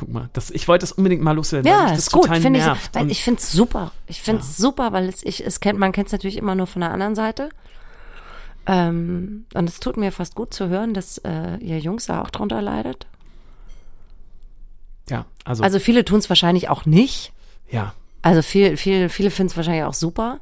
Guck 0.03 0.13
mal, 0.13 0.29
das, 0.33 0.51
ich 0.51 0.67
wollte 0.67 0.83
das 0.83 0.91
unbedingt 0.91 1.23
mal 1.23 1.31
loswerden. 1.31 1.71
Ja, 1.71 1.91
das 1.91 1.99
ist 1.99 2.11
gut, 2.11 2.29
finde 2.29 2.59
ich. 2.59 2.67
Weil 2.93 3.09
ich 3.09 3.23
finde 3.23 3.41
es 3.41 3.53
super. 3.53 3.93
Ich 4.09 4.21
finde 4.21 4.43
es 4.43 4.57
super, 4.57 4.93
weil 4.93 5.09
es, 5.09 5.23
ich, 5.23 5.47
es 5.47 5.61
kennt, 5.61 5.79
man 5.79 5.93
kennt 5.93 6.09
es 6.09 6.13
natürlich 6.13 6.37
immer 6.37 6.57
nur 6.57 6.67
von 6.67 6.81
der 6.81 6.91
anderen 6.91 7.15
Seite. 7.15 7.51
Ähm, 8.67 9.47
und 9.55 9.69
es 9.69 9.79
tut 9.79 9.97
mir 9.97 10.11
fast 10.11 10.35
gut 10.35 10.53
zu 10.53 10.69
hören, 10.69 10.93
dass 10.93 11.19
äh, 11.19 11.57
ihr 11.59 11.79
Jungs 11.79 12.07
da 12.07 12.21
auch 12.21 12.31
drunter 12.31 12.61
leidet. 12.61 13.07
ja, 15.09 15.25
also, 15.45 15.63
Also 15.63 15.79
viele 15.79 16.05
tun 16.05 16.19
es 16.19 16.29
wahrscheinlich 16.29 16.69
auch 16.69 16.85
nicht. 16.85 17.33
ja. 17.71 17.95
Also 18.25 18.43
viel, 18.43 18.77
viel, 18.77 19.09
viele 19.09 19.31
finden 19.31 19.51
es 19.51 19.57
wahrscheinlich 19.57 19.85
auch 19.85 19.95
super. 19.95 20.41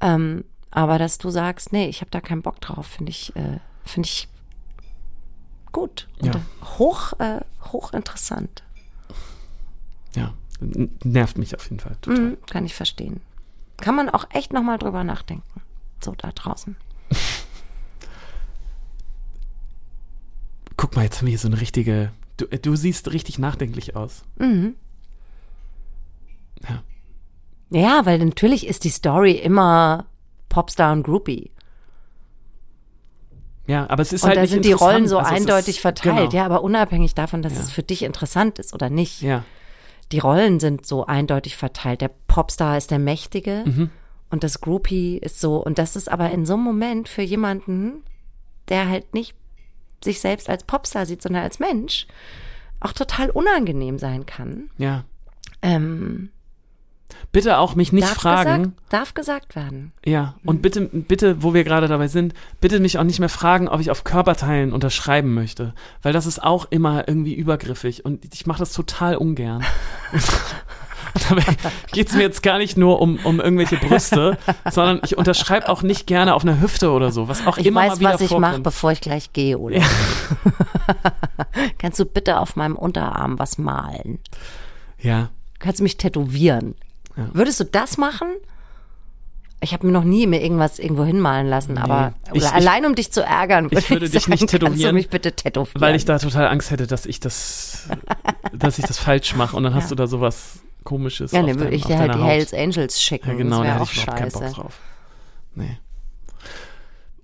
Ähm, 0.00 0.44
aber 0.72 0.98
dass 0.98 1.18
du 1.18 1.30
sagst, 1.30 1.72
nee, 1.72 1.88
ich 1.88 2.00
habe 2.00 2.10
da 2.10 2.20
keinen 2.20 2.42
Bock 2.42 2.60
drauf, 2.60 2.86
finde 2.86 3.10
ich, 3.10 3.34
äh, 3.36 3.58
finde 3.84 4.08
ich 4.08 4.28
gut. 5.74 6.08
Ja. 6.22 6.32
hoch, 6.78 7.12
äh, 7.18 7.40
hochinteressant. 7.72 8.62
Ja, 10.14 10.32
nervt 10.60 11.36
mich 11.36 11.54
auf 11.54 11.64
jeden 11.64 11.80
Fall. 11.80 11.98
Mhm, 12.06 12.38
kann 12.46 12.64
ich 12.64 12.74
verstehen. 12.74 13.20
Kann 13.76 13.94
man 13.96 14.08
auch 14.08 14.24
echt 14.30 14.54
nochmal 14.54 14.78
drüber 14.78 15.04
nachdenken. 15.04 15.60
So 16.02 16.14
da 16.16 16.32
draußen. 16.32 16.76
Guck 20.76 20.96
mal, 20.96 21.02
jetzt 21.02 21.18
haben 21.18 21.26
wir 21.26 21.30
hier 21.32 21.38
so 21.38 21.48
eine 21.48 21.60
richtige. 21.60 22.12
Du, 22.36 22.46
äh, 22.46 22.58
du 22.58 22.76
siehst 22.76 23.12
richtig 23.12 23.38
nachdenklich 23.38 23.94
aus. 23.96 24.22
Mhm. 24.38 24.76
Ja. 26.68 26.82
Ja, 27.70 28.06
weil 28.06 28.18
natürlich 28.24 28.66
ist 28.66 28.84
die 28.84 28.90
Story 28.90 29.32
immer 29.32 30.06
Popstar 30.48 30.92
und 30.92 31.02
Groupie. 31.02 31.50
Ja, 33.66 33.88
aber 33.88 34.02
es 34.02 34.12
ist 34.12 34.22
Und 34.22 34.28
halt 34.28 34.36
da 34.38 34.42
nicht 34.42 34.50
sind 34.50 34.64
die 34.64 34.72
Rollen 34.72 35.08
so. 35.08 35.18
Also 35.18 35.32
eindeutig 35.34 35.76
ist- 35.76 35.80
verteilt. 35.82 36.30
Genau. 36.30 36.32
Ja, 36.32 36.44
aber 36.44 36.62
unabhängig 36.62 37.14
davon, 37.14 37.40
dass 37.42 37.54
Ja. 37.54 37.60
es 37.60 37.70
für 37.70 37.82
dich 37.82 38.02
interessant 38.02 38.58
ist 38.58 38.74
oder 38.74 38.90
nicht. 38.90 39.22
Ja. 39.22 39.44
Die 40.12 40.18
Rollen 40.18 40.60
sind 40.60 40.84
so 40.86 41.06
eindeutig 41.06 41.56
verteilt. 41.56 42.00
Der 42.02 42.10
Popstar 42.26 42.76
ist 42.76 42.90
der 42.90 42.98
Mächtige 42.98 43.62
Mhm. 43.64 43.90
und 44.30 44.44
das 44.44 44.60
Groupie 44.60 45.16
ist 45.16 45.40
so. 45.40 45.56
Und 45.56 45.78
das 45.78 45.96
ist 45.96 46.10
aber 46.10 46.30
in 46.30 46.44
so 46.44 46.54
einem 46.54 46.62
Moment 46.64 47.08
für 47.08 47.22
jemanden, 47.22 48.02
der 48.68 48.88
halt 48.88 49.14
nicht 49.14 49.34
sich 50.04 50.20
selbst 50.20 50.50
als 50.50 50.64
Popstar 50.64 51.06
sieht, 51.06 51.22
sondern 51.22 51.42
als 51.42 51.58
Mensch, 51.58 52.06
auch 52.80 52.92
total 52.92 53.30
unangenehm 53.30 53.98
sein 53.98 54.26
kann. 54.26 54.68
Ja. 54.76 55.04
Ähm, 55.62 56.28
Bitte 57.32 57.58
auch 57.58 57.74
mich 57.74 57.92
nicht 57.92 58.08
darf, 58.08 58.14
fragen. 58.14 58.62
Gesagt, 58.62 58.78
darf 58.90 59.14
gesagt 59.14 59.56
werden. 59.56 59.92
Ja, 60.04 60.34
und 60.44 60.62
bitte, 60.62 60.82
bitte, 60.82 61.42
wo 61.42 61.52
wir 61.52 61.64
gerade 61.64 61.88
dabei 61.88 62.08
sind, 62.08 62.34
bitte 62.60 62.80
mich 62.80 62.98
auch 62.98 63.04
nicht 63.04 63.18
mehr 63.18 63.28
fragen, 63.28 63.68
ob 63.68 63.80
ich 63.80 63.90
auf 63.90 64.04
Körperteilen 64.04 64.72
unterschreiben 64.72 65.34
möchte, 65.34 65.74
weil 66.02 66.12
das 66.12 66.26
ist 66.26 66.42
auch 66.42 66.66
immer 66.70 67.08
irgendwie 67.08 67.34
übergriffig 67.34 68.04
und 68.04 68.24
ich 68.32 68.46
mache 68.46 68.60
das 68.60 68.72
total 68.72 69.16
ungern. 69.16 69.64
Dabei 71.28 71.44
geht 71.92 72.08
es 72.08 72.14
mir 72.14 72.22
jetzt 72.22 72.42
gar 72.42 72.58
nicht 72.58 72.76
nur 72.76 73.00
um, 73.00 73.18
um 73.22 73.40
irgendwelche 73.40 73.76
Brüste, 73.76 74.36
sondern 74.70 75.00
ich 75.04 75.16
unterschreibe 75.16 75.68
auch 75.68 75.82
nicht 75.82 76.08
gerne 76.08 76.34
auf 76.34 76.42
einer 76.42 76.60
Hüfte 76.60 76.90
oder 76.90 77.12
so, 77.12 77.28
was 77.28 77.46
auch 77.46 77.56
Ich 77.56 77.66
immer 77.66 77.82
weiß, 77.82 77.90
mal 77.90 78.00
wieder 78.00 78.14
was 78.14 78.20
ich 78.20 78.36
mache, 78.36 78.60
bevor 78.60 78.90
ich 78.90 79.00
gleich 79.00 79.32
gehe, 79.32 79.58
oder? 79.58 79.80
Kannst 81.78 82.00
du 82.00 82.04
bitte 82.04 82.40
auf 82.40 82.56
meinem 82.56 82.74
Unterarm 82.74 83.38
was 83.38 83.58
malen? 83.58 84.18
Ja, 84.98 85.30
Kannst 85.64 85.80
du 85.80 85.84
mich 85.84 85.96
tätowieren? 85.96 86.74
Ja. 87.16 87.28
Würdest 87.32 87.60
du 87.60 87.64
das 87.64 87.96
machen? 87.98 88.28
Ich 89.60 89.72
habe 89.72 89.86
mir 89.86 89.92
noch 89.92 90.04
nie 90.04 90.26
mir 90.26 90.42
irgendwas 90.42 90.78
irgendwo 90.78 91.04
hinmalen 91.04 91.46
lassen, 91.46 91.78
aber 91.78 92.12
Ich- 92.34 92.42
ich- 92.42 92.52
allein 92.52 92.84
um 92.84 92.94
dich 92.94 93.12
zu 93.12 93.22
ärgern, 93.22 93.66
würde 93.66 93.78
ich 93.78 93.88
würde 93.88 94.08
dich 94.10 94.12
sagen, 94.22 94.32
nicht 94.32 94.40
Kannst 94.40 94.54
du 94.54 94.58
tätowieren, 94.58 94.94
mich 94.94 95.08
bitte 95.08 95.32
tätowieren? 95.32 95.80
weil 95.80 95.94
ich 95.94 96.04
da 96.04 96.18
total 96.18 96.48
Angst 96.48 96.70
hätte, 96.70 96.86
dass 96.86 97.06
ich 97.06 97.18
das, 97.20 97.88
dass 98.52 98.78
ich 98.78 98.84
das 98.84 98.98
falsch 98.98 99.34
mache 99.36 99.56
und 99.56 99.62
dann 99.62 99.74
hast 99.74 99.84
Ja. 99.84 99.88
du 99.90 99.94
da 99.94 100.06
sowas 100.06 100.58
komisches 100.82 101.32
ja, 101.32 101.38
dann 101.40 101.48
würde 101.54 101.64
deinem- 101.64 101.72
ich 101.72 101.84
dir 101.86 101.96
halt 101.98 102.14
die 102.14 102.18
Haut. 102.18 102.28
Hells 102.28 102.52
Angels 102.52 103.00
schicken. 103.00 103.28
Ja, 103.30 103.34
genau, 103.36 103.50
das 103.50 103.58
da 103.58 103.64
wäre 103.64 103.72
hätte 103.74 103.82
auch 103.84 103.92
ich 103.92 104.02
überhaupt 104.02 104.18
keinen 104.18 104.32
Bock 104.32 104.42
scheiße. 104.42 104.54
drauf. 104.54 104.78
Nee. 105.54 105.78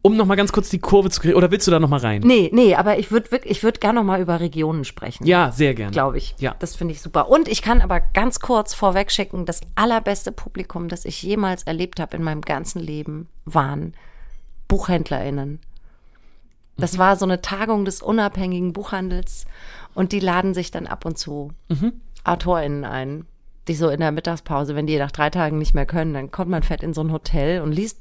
Um 0.03 0.17
nochmal 0.17 0.39
ganz 0.39 0.51
kurz 0.53 0.71
die 0.71 0.79
Kurve 0.79 1.11
zu 1.11 1.21
kriegen, 1.21 1.35
oder 1.35 1.51
willst 1.51 1.67
du 1.67 1.71
da 1.71 1.79
nochmal 1.79 2.01
rein? 2.01 2.23
Nee, 2.25 2.49
nee, 2.55 2.75
aber 2.75 2.99
ich 2.99 3.11
würde 3.11 3.41
ich 3.45 3.63
würde 3.63 3.81
gerne 3.81 4.01
noch 4.01 4.07
mal 4.07 4.21
über 4.21 4.41
Regionen 4.41 4.85
sprechen. 4.85 5.27
Ja, 5.27 5.53
sehr 5.53 5.75
gerne. 5.75 5.93
glaube 5.93 6.17
ich. 6.17 6.35
Ja. 6.39 6.57
Das 6.59 6.75
finde 6.75 6.95
ich 6.95 7.03
super. 7.03 7.29
Und 7.29 7.49
ich 7.49 7.61
kann 7.61 7.83
aber 7.83 8.01
ganz 8.01 8.41
kurz 8.41 8.73
vorweg 8.73 9.13
schicken, 9.13 9.45
das 9.45 9.61
allerbeste 9.75 10.33
Publikum, 10.33 10.89
das 10.89 11.05
ich 11.05 11.23
jemals 11.23 11.65
erlebt 11.65 12.01
habe 12.01 12.17
in 12.17 12.23
meinem 12.23 12.41
ganzen 12.41 12.81
Leben, 12.81 13.29
waren 13.45 13.93
BuchhändlerInnen. 14.69 15.61
Das 16.79 16.97
war 16.97 17.17
so 17.17 17.27
eine 17.27 17.43
Tagung 17.43 17.85
des 17.85 18.01
unabhängigen 18.01 18.73
Buchhandels 18.73 19.45
und 19.95 20.13
die 20.13 20.21
laden 20.21 20.55
sich 20.55 20.71
dann 20.71 20.87
ab 20.87 21.05
und 21.05 21.19
zu 21.19 21.53
AutorInnen 22.25 22.85
ein, 22.87 23.27
die 23.69 23.75
so 23.75 23.91
in 23.91 24.01
der 24.01 24.13
Mittagspause, 24.13 24.75
wenn 24.75 24.87
die 24.87 24.97
nach 24.97 25.11
drei 25.11 25.29
Tagen 25.29 25.59
nicht 25.59 25.75
mehr 25.75 25.85
können, 25.85 26.15
dann 26.15 26.31
kommt 26.31 26.51
man 26.51 26.63
fett 26.63 26.83
in 26.83 26.95
so 26.95 27.03
ein 27.03 27.13
Hotel 27.13 27.61
und 27.61 27.73
liest 27.73 28.00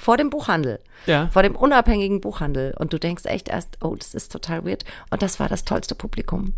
vor 0.00 0.16
dem 0.16 0.30
Buchhandel. 0.30 0.80
Ja. 1.06 1.28
Vor 1.32 1.42
dem 1.42 1.54
unabhängigen 1.56 2.20
Buchhandel. 2.20 2.74
Und 2.78 2.92
du 2.92 2.98
denkst 2.98 3.24
echt 3.26 3.48
erst, 3.48 3.78
oh, 3.82 3.94
das 3.96 4.14
ist 4.14 4.32
total 4.32 4.64
weird. 4.64 4.84
Und 5.10 5.22
das 5.22 5.38
war 5.40 5.48
das 5.48 5.64
tollste 5.64 5.94
Publikum. 5.94 6.54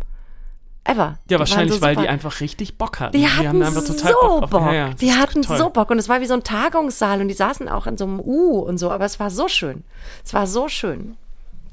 Ever. 0.85 1.17
Die 1.29 1.33
Ja, 1.33 1.39
waren 1.39 1.39
wahrscheinlich, 1.39 1.75
so 1.75 1.81
weil 1.81 1.95
die 1.95 2.09
einfach 2.09 2.41
richtig 2.41 2.77
Bock 2.77 2.99
hatten. 2.99 3.15
Die 3.17 3.27
hatten 3.27 3.63
einfach 3.63 3.85
total 3.85 4.11
so 4.21 4.39
Bock. 4.41 4.49
Bock. 4.49 4.61
Ja, 4.65 4.73
ja, 4.73 4.89
die 4.93 5.13
hatten 5.13 5.41
toll. 5.41 5.57
so 5.57 5.69
Bock. 5.69 5.89
Und 5.91 5.97
es 5.97 6.09
war 6.09 6.19
wie 6.19 6.25
so 6.25 6.33
ein 6.33 6.43
Tagungssaal 6.43 7.21
und 7.21 7.29
die 7.29 7.33
saßen 7.33 7.69
auch 7.69 7.87
in 7.87 7.97
so 7.97 8.03
einem 8.05 8.19
U 8.19 8.59
und 8.59 8.77
so. 8.77 8.91
Aber 8.91 9.05
es 9.05 9.19
war 9.19 9.29
so 9.29 9.47
schön. 9.47 9.83
Es 10.25 10.33
war 10.33 10.45
so 10.45 10.67
schön. 10.67 11.15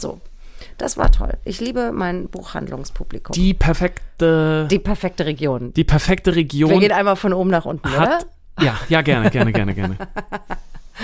So. 0.01 0.21
Das 0.79 0.97
war 0.97 1.11
toll. 1.11 1.35
Ich 1.45 1.61
liebe 1.61 1.91
mein 1.93 2.29
Buchhandlungspublikum. 2.29 3.33
Die, 3.33 3.41
Die 3.41 3.55
perfekte, 3.55 4.69
die, 4.71 4.79
perfekte 4.79 5.27
Region. 5.27 5.73
perfekte 5.73 6.35
Region 6.37 6.71
Wir 6.71 6.79
gehen 6.81 6.93
einmal 6.93 7.17
von 7.17 7.33
oben 7.33 7.51
nach 7.51 7.65
unten, 7.65 7.91
hat. 7.91 7.99
oder? 8.07 8.19
Ja, 8.65 8.79
ja, 8.89 9.03
gerne, 9.03 9.31
gerne, 9.31 9.53
gerne, 9.53 9.75
gerne. 9.75 9.97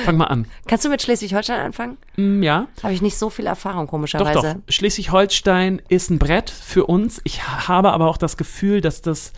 Fang 0.04 0.16
mal 0.16 0.26
an. 0.26 0.46
Kannst 0.66 0.84
du 0.84 0.88
mit 0.88 1.02
Schleswig-Holstein 1.02 1.60
anfangen? 1.60 1.96
Mm, 2.16 2.42
ja, 2.42 2.68
Habe 2.82 2.92
ich 2.92 3.02
nicht 3.02 3.16
so 3.16 3.30
viel 3.30 3.46
Erfahrung, 3.46 3.86
doch, 3.86 3.90
komischerweise. 3.90 4.62
doch. 4.66 4.72
Schleswig-Holstein 4.72 5.82
ist 5.88 6.10
ein 6.10 6.18
Brett 6.18 6.50
für 6.50 6.86
uns. 6.86 7.20
Ich 7.24 7.46
habe 7.46 7.92
aber 7.92 8.08
auch 8.08 8.16
das 8.18 8.36
Gefühl, 8.36 8.80
dass 8.80 9.02
das 9.02 9.32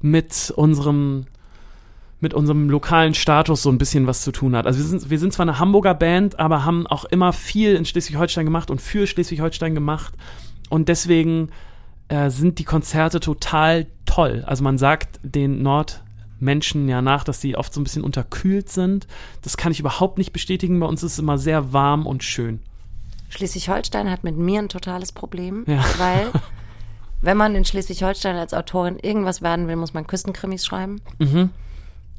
mit 0.00 0.52
unserem 0.56 1.26
mit 2.22 2.34
unserem 2.34 2.68
lokalen 2.68 3.14
Status 3.14 3.62
so 3.62 3.70
ein 3.70 3.78
bisschen 3.78 4.06
was 4.06 4.20
zu 4.20 4.30
tun 4.30 4.54
hat. 4.54 4.66
Also 4.66 4.78
wir 4.78 4.84
sind, 4.86 5.08
wir 5.08 5.18
sind 5.18 5.32
zwar 5.32 5.44
eine 5.44 5.58
Hamburger 5.58 5.94
Band, 5.94 6.38
aber 6.38 6.66
haben 6.66 6.86
auch 6.86 7.06
immer 7.06 7.32
viel 7.32 7.74
in 7.74 7.86
Schleswig-Holstein 7.86 8.44
gemacht 8.44 8.70
und 8.70 8.82
für 8.82 9.06
Schleswig-Holstein 9.06 9.74
gemacht. 9.74 10.12
Und 10.68 10.90
deswegen 10.90 11.48
äh, 12.08 12.28
sind 12.28 12.58
die 12.58 12.64
Konzerte 12.64 13.20
total 13.20 13.86
toll. 14.04 14.44
Also 14.46 14.62
man 14.62 14.76
sagt 14.76 15.18
den 15.22 15.62
Nordmenschen 16.40 16.88
ja 16.88 17.02
nach, 17.02 17.22
dass 17.24 17.40
sie 17.40 17.56
oft 17.56 17.72
so 17.72 17.80
ein 17.80 17.84
bisschen 17.84 18.02
unterkühlt 18.02 18.68
sind. 18.70 19.06
Das 19.42 19.56
kann 19.56 19.72
ich 19.72 19.80
überhaupt 19.80 20.18
nicht 20.18 20.32
bestätigen. 20.32 20.80
Bei 20.80 20.86
uns 20.86 21.02
ist 21.02 21.12
es 21.12 21.18
immer 21.18 21.38
sehr 21.38 21.72
warm 21.72 22.06
und 22.06 22.24
schön. 22.24 22.60
Schleswig-Holstein 23.28 24.10
hat 24.10 24.24
mit 24.24 24.36
mir 24.36 24.60
ein 24.60 24.68
totales 24.68 25.12
Problem, 25.12 25.64
Ja. 25.68 25.84
weil 25.98 26.28
wenn 27.22 27.36
man 27.36 27.54
in 27.54 27.64
Schleswig-Holstein 27.64 28.36
als 28.36 28.54
Autorin 28.54 28.98
irgendwas 28.98 29.42
werden 29.42 29.68
will, 29.68 29.76
muss 29.76 29.92
man 29.94 30.06
Küstenkrimis 30.06 30.64
schreiben. 30.64 31.00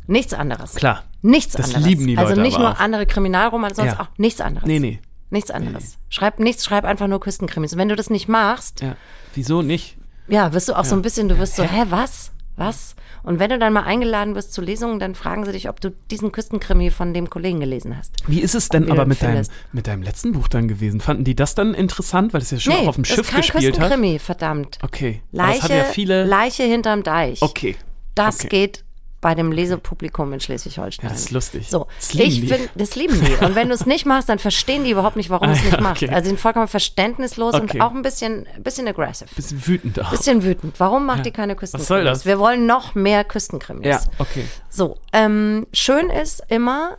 Nichts 0.08 0.34
anderes. 0.34 0.76
Mhm. 0.76 0.78
Klar. 0.78 1.04
Nichts 1.24 1.54
Das 1.54 1.68
anderes. 1.68 1.86
lieben 1.88 2.08
die 2.08 2.18
also 2.18 2.30
Leute 2.32 2.42
nicht 2.42 2.56
aber 2.56 2.64
nur 2.66 2.74
auch. 2.74 2.80
andere 2.80 3.06
Kriminalromane, 3.06 3.74
sonst 3.76 3.94
Ja. 3.94 4.00
auch 4.02 4.08
nichts 4.18 4.40
anderes. 4.42 4.68
Nee, 4.68 4.80
nee. 4.80 5.00
Nichts 5.32 5.50
anderes. 5.52 5.98
Schreib 6.10 6.40
nichts, 6.40 6.66
schreib 6.66 6.84
einfach 6.84 7.08
nur 7.08 7.20
Küstenkrimis. 7.20 7.74
Und 7.74 7.80
wenn 7.80 7.88
du 7.90 7.96
das 7.96 8.10
nicht 8.10 8.28
machst, 8.28 8.82
Ja. 8.82 8.96
Wieso 9.34 9.62
nicht? 9.62 9.98
ja, 10.28 10.54
wirst 10.54 10.70
du 10.70 10.74
auch 10.78 10.86
so 10.86 10.96
ein 10.96 11.02
bisschen, 11.02 11.28
du 11.30 11.38
wirst 11.38 11.56
so, 11.56 11.64
hä, 11.64 11.86
was? 11.90 12.32
Was? 12.56 12.96
Und 13.24 13.40
wenn 13.40 13.50
du 13.50 13.60
dann 13.60 13.74
mal 13.74 13.84
eingeladen 13.84 14.36
wirst 14.36 14.54
zu 14.54 14.62
Lesungen, 14.62 15.00
dann 15.00 15.16
fragen 15.16 15.46
sie 15.46 15.52
dich, 15.52 15.70
ob 15.70 15.80
du 15.80 15.92
diesen 16.12 16.32
Küstenkrimi 16.32 16.92
von 16.92 17.14
dem 17.14 17.30
Kollegen 17.30 17.60
gelesen 17.60 17.98
hast. 17.98 18.14
Wie 18.28 18.42
ist 18.42 18.56
es 18.56 18.70
denn 18.70 18.92
aber 18.92 19.06
mit 19.06 19.22
deinem, 19.22 19.46
mit 19.72 19.88
deinem 19.88 20.04
letzten 20.04 20.34
Buch 20.34 20.48
dann 20.48 20.68
gewesen? 20.68 21.00
Fanden 21.00 21.24
die 21.24 21.36
das 21.36 21.56
dann 21.56 21.74
interessant, 21.74 22.34
weil 22.34 22.42
es 22.42 22.52
ja 22.52 22.60
schon 22.60 22.74
auch 22.74 22.88
auf 22.88 22.96
dem 22.96 23.06
Schiff 23.06 23.20
ist 23.20 23.30
kein 23.30 23.42
gespielt 23.42 23.80
hat? 23.80 23.90
Küstenkrimi, 23.90 24.20
verdammt. 24.20 24.80
Okay. 24.82 25.22
Aber 25.32 25.44
Leiche, 25.44 25.62
das 25.62 25.64
hat 25.64 25.78
ja 25.78 25.84
viele. 25.86 26.26
Leiche 26.26 26.64
hinterm 26.64 27.04
Deich. 27.04 27.42
okay. 27.42 27.76
Das 28.16 28.40
okay. 28.40 28.50
geht 28.50 28.84
bei 29.22 29.36
dem 29.36 29.52
Lesepublikum 29.52 30.34
in 30.34 30.40
Schleswig-Holstein. 30.40 31.06
Ja, 31.06 31.10
das 31.14 31.22
ist 31.26 31.32
lustig. 31.32 31.70
So, 31.70 31.86
Das 32.00 32.14
lieben 32.14 32.44
ich 32.44 32.50
finde, 32.52 32.70
das 32.74 32.96
lieben 32.96 33.22
die. 33.24 33.46
Und 33.46 33.54
wenn 33.54 33.68
du 33.70 33.76
es 33.76 33.86
nicht 33.86 34.08
machst, 34.08 34.30
dann 34.30 34.40
verstehen 34.40 34.84
die 34.84 34.90
überhaupt 34.92 35.16
nicht, 35.16 35.30
warum 35.30 35.48
Ah, 35.48 35.52
du 35.52 35.58
es 35.58 35.64
nicht 35.64 35.76
ja, 35.76 35.82
machst. 35.82 36.02
okay. 36.02 36.12
Also 36.12 36.24
sie 36.24 36.30
sind 36.30 36.40
vollkommen 36.40 36.68
verständnislos 36.68 37.54
Okay. 37.54 37.78
und 37.78 37.82
auch 37.82 37.92
ein 37.92 38.02
bisschen, 38.02 38.48
bisschen 38.64 38.88
aggressive. 38.88 39.30
Bisschen 39.36 39.68
wütend 39.68 40.00
auch. 40.04 40.10
Bisschen 40.10 40.44
wütend. 40.44 40.80
Warum 40.80 41.06
macht 41.06 41.26
die 41.28 41.32
keine 41.32 41.56
Küstenkrimis? 41.56 41.88
soll 41.88 42.04
das? 42.04 42.26
Wir 42.26 42.40
wollen 42.40 42.66
noch 42.66 42.96
mehr 42.96 43.24
Küstenkrimis. 43.24 43.86
Ja, 43.86 44.02
okay. 44.18 44.46
So, 44.70 44.98
ähm, 45.14 45.68
schön 45.72 46.10
ist 46.10 46.42
immer 46.50 46.98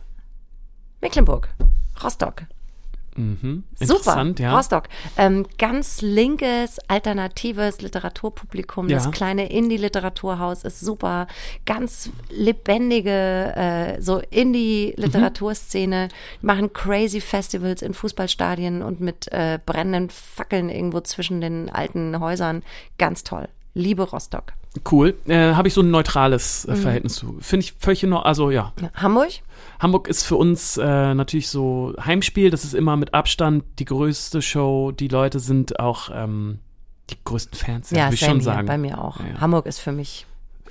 Mecklenburg, 1.01 1.49
Rostock. 2.01 2.43
Mhm. 3.15 3.63
Super, 3.75 3.93
Interessant, 3.95 4.39
ja. 4.39 4.55
Rostock. 4.55 4.85
Ähm, 5.17 5.45
ganz 5.57 6.01
linkes, 6.01 6.79
alternatives 6.87 7.81
Literaturpublikum. 7.81 8.89
Ja. 8.89 8.97
Das 8.97 9.11
kleine 9.11 9.51
Indie-Literaturhaus 9.51 10.63
ist 10.63 10.79
super. 10.79 11.27
Ganz 11.65 12.09
lebendige, 12.29 13.53
äh, 13.55 14.01
so 14.01 14.21
Indie-Literaturszene. 14.29 16.07
Die 16.41 16.45
machen 16.45 16.73
crazy 16.73 17.21
Festivals 17.21 17.81
in 17.81 17.93
Fußballstadien 17.93 18.81
und 18.81 18.99
mit 19.01 19.31
äh, 19.31 19.59
brennenden 19.65 20.09
Fackeln 20.09 20.69
irgendwo 20.69 21.01
zwischen 21.01 21.41
den 21.41 21.69
alten 21.69 22.19
Häusern. 22.19 22.63
Ganz 22.97 23.23
toll. 23.23 23.47
Liebe 23.73 24.03
Rostock. 24.03 24.53
Cool. 24.91 25.15
Äh, 25.27 25.53
Habe 25.53 25.67
ich 25.67 25.73
so 25.73 25.81
ein 25.81 25.91
neutrales 25.91 26.65
Mhm. 26.67 26.73
äh, 26.73 26.75
Verhältnis 26.77 27.15
zu. 27.15 27.37
Finde 27.41 27.63
ich 27.65 27.73
völlig 27.79 28.03
in 28.03 28.13
Ordnung. 28.13 28.25
Also 28.27 28.51
ja. 28.51 28.73
Ja. 28.81 28.89
Hamburg? 28.95 29.29
Hamburg 29.83 30.07
ist 30.07 30.23
für 30.23 30.37
uns 30.37 30.77
äh, 30.77 31.13
natürlich 31.13 31.49
so 31.49 31.93
Heimspiel. 32.03 32.49
Das 32.49 32.63
ist 32.63 32.73
immer 32.73 32.95
mit 32.95 33.13
Abstand 33.13 33.65
die 33.79 33.85
größte 33.85 34.41
Show. 34.41 34.91
Die 34.91 35.09
Leute 35.09 35.39
sind 35.39 35.79
auch 35.79 36.09
ähm, 36.13 36.59
die 37.09 37.17
größten 37.23 37.59
Fans, 37.59 37.91
ja, 37.91 37.97
Ja, 37.97 38.03
würde 38.05 38.15
ich 38.15 38.21
schon 38.21 38.33
hier, 38.35 38.41
sagen. 38.43 38.67
bei 38.67 38.77
mir 38.77 39.03
auch. 39.03 39.19
Ja, 39.19 39.27
ja. 39.27 39.41
Hamburg 39.41 39.65
ist 39.65 39.79
für 39.79 39.91
mich. 39.91 40.25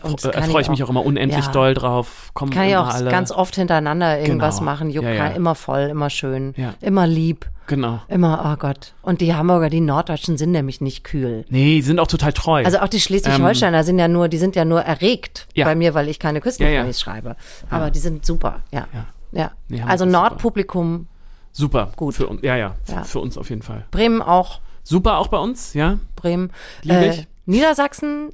Und 0.05 0.25
Äh, 0.25 0.43
freue 0.43 0.63
ich 0.63 0.69
mich 0.69 0.83
auch 0.83 0.89
immer 0.91 1.05
unendlich 1.05 1.47
Ja. 1.47 1.53
doll 1.53 1.75
drauf. 1.75 2.31
Kommen 2.35 2.51
Kann 2.53 2.65
ich 2.67 2.73
immer 2.73 2.83
auch 2.89 2.95
alle. 2.95 3.11
ganz 3.11 3.31
oft 3.31 3.55
hintereinander 3.57 4.21
irgendwas 4.21 4.59
Genau. 4.59 4.71
machen. 4.71 4.91
Juckt 4.91 5.07
Ja, 5.07 5.13
ja. 5.15 5.27
immer 5.29 5.55
voll, 5.55 5.83
immer 5.91 6.11
schön, 6.11 6.55
Ja. 6.57 6.75
immer 6.81 7.07
lieb, 7.07 7.47
Genau. 7.67 8.01
immer, 8.09 8.53
oh 8.53 8.57
Gott. 8.59 8.95
Und 9.03 9.21
die 9.21 9.35
Hamburger, 9.35 9.71
die 9.71 9.81
Norddeutschen 9.81 10.37
sind 10.37 10.51
nämlich 10.53 10.81
nicht 10.81 11.05
kühl. 11.05 11.45
Nee, 11.49 11.77
die 11.77 11.83
sind 11.83 11.99
auch 12.01 12.07
total 12.07 12.33
treu. 12.33 12.65
Also 12.65 12.79
auch 12.79 12.89
die 12.89 13.01
Schleswig-Holsteiner 13.01 13.85
sind 13.85 13.99
ja 13.99 14.09
nur, 14.09 14.29
die 14.29 14.39
sind 14.39 14.57
ja 14.57 14.65
nur 14.65 14.83
erregt 14.83 15.47
Ja. 15.55 15.65
bei 15.67 15.75
mir, 15.75 15.95
weil 15.95 16.09
ich 16.09 16.19
keine 16.19 16.41
Küstenkrimis 16.41 16.99
Ja, 17.01 17.05
schreibe. 17.05 17.37
Aber 17.71 17.91
die 17.91 17.99
sind 18.01 18.25
super, 18.27 18.61
ja. 18.73 18.87
Ja. 19.33 19.51
Ja. 19.69 19.85
Also. 19.87 20.05
Nordpublikum, 20.05 21.07
Super. 21.55 21.93
Gut. 21.97 22.15
Für 22.15 22.27
uns, 22.29 22.41
ja, 22.43 22.57
ja, 22.57 22.77
Ja. 22.89 23.05
Für 23.05 23.21
uns 23.21 23.37
auf 23.37 23.51
jeden 23.51 23.61
Fall. 23.63 23.85
Bremen 23.91 24.23
auch, 24.23 24.61
Super 24.85 25.19
auch 25.19 25.29
bei 25.29 25.37
uns, 25.39 25.75
ja. 25.75 25.99
Bremen. 26.17 26.51
Lieb 26.83 26.93
Äh, 26.97 27.09
ich. 27.11 27.27
Niedersachsen 27.47 28.31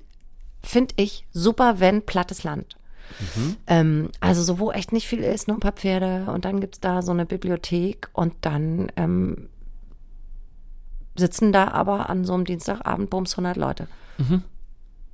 finde 0.69 0.95
ich 0.99 1.27
super, 1.33 1.81
wenn 1.81 2.03
plattes 2.03 2.45
Land. 2.45 2.77
Mhm. 3.35 3.57
Ähm, 3.67 4.11
also 4.21 4.43
so, 4.43 4.59
wo 4.59 4.71
echt 4.71 4.93
nicht 4.93 5.09
viel 5.09 5.21
ist, 5.21 5.49
nur 5.49 5.57
ein 5.57 5.61
paar 5.61 5.73
Pferde 5.73 6.31
und 6.31 6.45
dann 6.45 6.61
gibt's 6.61 6.79
da 6.79 7.01
so 7.01 7.11
eine 7.11 7.25
Bibliothek 7.25 8.11
und 8.13 8.35
dann 8.43 8.93
ähm, 8.97 9.49
sitzen 11.17 11.53
da 11.53 11.69
aber 11.69 12.11
an 12.11 12.25
so 12.25 12.35
einem 12.35 12.45
Dienstagabend 12.45 13.09
bums 13.09 13.33
100 13.33 13.57
Leute. 13.57 13.89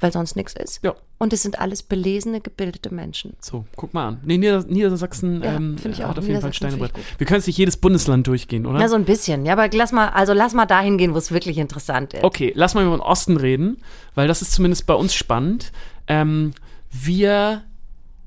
Weil 0.04 0.12
sonst 0.12 0.36
nichts 0.36 0.52
ist. 0.52 0.84
Ja. 0.84 0.94
Und 1.16 1.32
es 1.32 1.42
sind 1.42 1.58
alles 1.58 1.82
belesene, 1.82 2.42
gebildete 2.42 2.92
Menschen. 2.92 3.38
So, 3.40 3.64
guck 3.74 3.94
mal 3.94 4.08
an. 4.08 4.20
Nee, 4.22 4.36
Nieder 4.36 4.62
Niedersachsen 4.64 5.42
Ja, 5.42 5.54
ähm, 5.54 5.76
ich 5.82 6.02
hat 6.02 6.10
auch. 6.10 6.18
auf 6.18 6.28
jeden 6.28 6.42
Fall 6.42 6.52
Steinebrett. 6.52 6.92
Wir 7.16 7.26
können 7.26 7.38
jetzt 7.38 7.46
nicht 7.46 7.56
jedes 7.56 7.78
Bundesland 7.78 8.26
durchgehen, 8.26 8.66
oder? 8.66 8.80
Ja, 8.80 8.88
so 8.88 8.96
ein 8.96 9.06
bisschen. 9.06 9.46
Ja, 9.46 9.54
aber 9.54 9.70
lass 9.72 9.92
mal, 9.92 10.10
also 10.10 10.34
lass 10.34 10.52
mal 10.52 10.66
dahin 10.66 10.98
gehen, 10.98 11.14
wo 11.14 11.16
es 11.16 11.32
wirklich 11.32 11.56
interessant 11.56 12.12
ist. 12.12 12.22
Okay, 12.22 12.52
lass 12.54 12.74
mal 12.74 12.84
über 12.84 12.94
den 12.98 13.00
Osten 13.00 13.38
reden, 13.38 13.78
weil 14.14 14.28
das 14.28 14.42
ist 14.42 14.52
zumindest 14.52 14.84
bei 14.84 14.92
uns 14.92 15.14
spannend. 15.14 15.72
Ähm, 16.06 16.52
wir, 16.90 17.62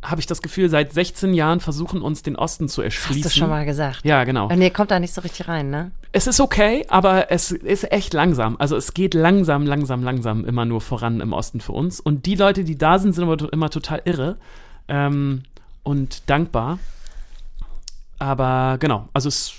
habe 0.10 0.22
ich 0.22 0.28
das 0.28 0.42
Gefühl, 0.42 0.70
seit 0.70 0.94
16 0.94 1.34
Jahren 1.34 1.60
versuchen 1.60 2.02
uns 2.02 2.22
den 2.24 2.36
Osten 2.36 2.68
zu 2.70 2.82
erschließen. 2.82 3.24
Hast 3.26 3.36
du 3.36 3.40
schon 3.40 3.50
mal 3.50 3.66
gesagt. 3.66 4.00
Ja, 4.04 4.24
genau. 4.24 4.48
Und 4.50 4.62
ihr 4.62 4.72
kommt 4.72 4.92
da 4.92 5.00
nicht 5.00 5.14
so 5.14 5.22
richtig 5.22 5.48
rein, 5.48 5.70
ne? 5.70 5.92
Es 6.12 6.28
ist 6.28 6.40
okay, 6.40 6.86
aber 6.90 7.32
es 7.32 7.52
ist 7.52 7.92
echt 7.92 8.14
langsam. 8.14 8.56
Also 8.60 8.76
es 8.78 8.94
geht 8.94 9.14
langsam, 9.14 9.66
langsam, 9.66 10.04
langsam 10.04 10.46
immer 10.46 10.66
nur 10.66 10.82
voran 10.82 11.20
im 11.22 11.34
Osten 11.34 11.60
für 11.60 11.74
uns. 11.74 12.00
Und 12.00 12.26
die 12.26 12.36
Leute, 12.36 12.64
die 12.64 12.78
da 12.78 13.00
sind, 13.00 13.14
sind 13.14 13.24
aber 13.26 13.38
to- 13.38 13.50
immer 13.50 13.70
total 13.70 14.02
irre 14.06 14.38
ähm, 14.88 15.44
und 15.84 16.30
dankbar. 16.30 16.80
Aber 18.20 18.78
genau, 18.80 19.10
also 19.14 19.30
es 19.30 19.54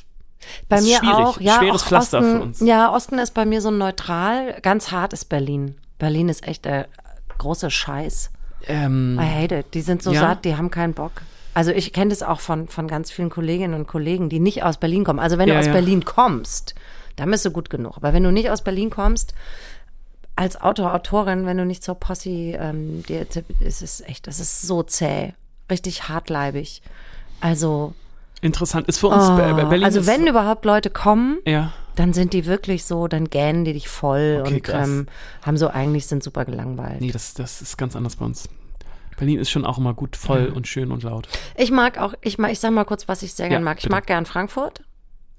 Bei 0.68 0.78
Ist 0.78 0.84
mir 0.86 0.98
schwierig. 0.98 1.14
auch, 1.14 1.40
ja. 1.40 1.58
Schweres 1.58 1.82
auch 1.82 1.86
Pflaster 1.86 2.18
Osten, 2.18 2.32
für 2.36 2.42
uns. 2.42 2.60
Ja, 2.60 2.92
Osten 2.92 3.18
ist 3.18 3.34
bei 3.34 3.44
mir 3.44 3.60
so 3.60 3.70
neutral. 3.70 4.58
Ganz 4.62 4.90
hart 4.90 5.12
ist 5.12 5.26
Berlin. 5.26 5.76
Berlin 5.98 6.28
ist 6.28 6.46
echt 6.46 6.64
der 6.64 6.88
große 7.38 7.70
Scheiß. 7.70 8.30
Ähm, 8.66 9.18
I 9.20 9.42
hate 9.42 9.58
it. 9.58 9.66
Die 9.74 9.80
sind 9.80 10.02
so 10.02 10.12
Ja. 10.12 10.20
satt, 10.20 10.44
die 10.44 10.56
haben 10.56 10.70
keinen 10.70 10.94
Bock. 10.94 11.12
Also 11.54 11.70
ich 11.72 11.92
kenne 11.92 12.10
das 12.10 12.22
auch 12.22 12.40
von, 12.40 12.68
von 12.68 12.86
ganz 12.88 13.10
vielen 13.10 13.30
Kolleginnen 13.30 13.74
und 13.74 13.86
Kollegen, 13.88 14.28
die 14.28 14.38
nicht 14.40 14.62
aus 14.62 14.76
Berlin 14.76 15.04
kommen. 15.04 15.18
Also 15.18 15.38
wenn 15.38 15.48
Ja, 15.48 15.54
du 15.54 15.60
aus 15.60 15.66
ja. 15.66 15.72
Berlin 15.72 16.04
kommst, 16.04 16.74
dann 17.16 17.30
bist 17.30 17.44
du 17.44 17.50
gut 17.50 17.68
genug. 17.70 17.96
Aber 17.96 18.12
wenn 18.12 18.22
du 18.22 18.30
nicht 18.30 18.50
aus 18.50 18.62
Berlin 18.62 18.90
kommst, 18.90 19.34
als 20.36 20.60
Autor, 20.60 20.94
Autorin, 20.94 21.46
wenn 21.46 21.56
du 21.56 21.64
nicht 21.64 21.82
zur 21.82 21.96
Posse, 21.96 22.30
ähm, 22.30 23.02
dir, 23.08 23.26
ist 23.60 23.82
es 23.82 24.00
echt, 24.02 24.28
das 24.28 24.38
ist 24.38 24.62
so 24.62 24.84
zäh. 24.84 25.32
Richtig 25.68 26.08
hartleibig. 26.08 26.80
Also, 27.40 27.92
interessant 28.40 28.86
ist 28.86 28.98
für 28.98 29.08
uns 29.08 29.24
oh, 29.28 29.34
Be- 29.36 29.54
Be- 29.54 29.66
Berlin. 29.66 29.84
also 29.84 29.98
ist, 30.00 30.06
wenn 30.06 30.26
überhaupt 30.28 30.64
Leute 30.64 30.90
kommen, 30.90 31.38
ja, 31.44 31.72
dann 31.98 32.12
sind 32.12 32.32
die 32.32 32.46
wirklich 32.46 32.84
so, 32.84 33.08
dann 33.08 33.28
gähnen 33.28 33.64
die 33.64 33.72
dich 33.72 33.88
voll 33.88 34.42
Okay, 34.44 34.54
und 34.56 34.68
ähm, 34.68 35.06
haben 35.42 35.56
so 35.56 35.68
eigentlich 35.68 36.06
sind 36.06 36.22
super 36.22 36.44
gelangweilt. 36.44 37.00
nee, 37.00 37.10
das, 37.10 37.34
das 37.34 37.60
ist 37.62 37.76
ganz 37.78 37.96
anders 37.96 38.16
bei 38.16 38.24
uns. 38.24 38.48
Berlin 39.16 39.40
ist 39.40 39.50
schon 39.50 39.64
auch 39.64 39.78
immer 39.78 39.94
gut 39.94 40.16
voll 40.16 40.46
und 40.54 40.68
schön 40.68 40.92
und 40.92 41.02
laut. 41.02 41.28
Ich 41.56 41.72
mag 41.72 41.98
auch, 41.98 42.14
ich 42.20 42.38
mag, 42.38 42.52
ich 42.52 42.60
sag 42.60 42.70
mal 42.70 42.84
kurz, 42.84 43.08
was 43.08 43.22
ich 43.24 43.34
sehr 43.34 43.48
gern 43.48 43.62
Ja, 43.62 43.64
mag. 43.64 43.78
Ich 43.78 43.82
bitte. 43.84 43.94
mag 43.94 44.06
gern 44.06 44.26
Frankfurt. 44.26 44.82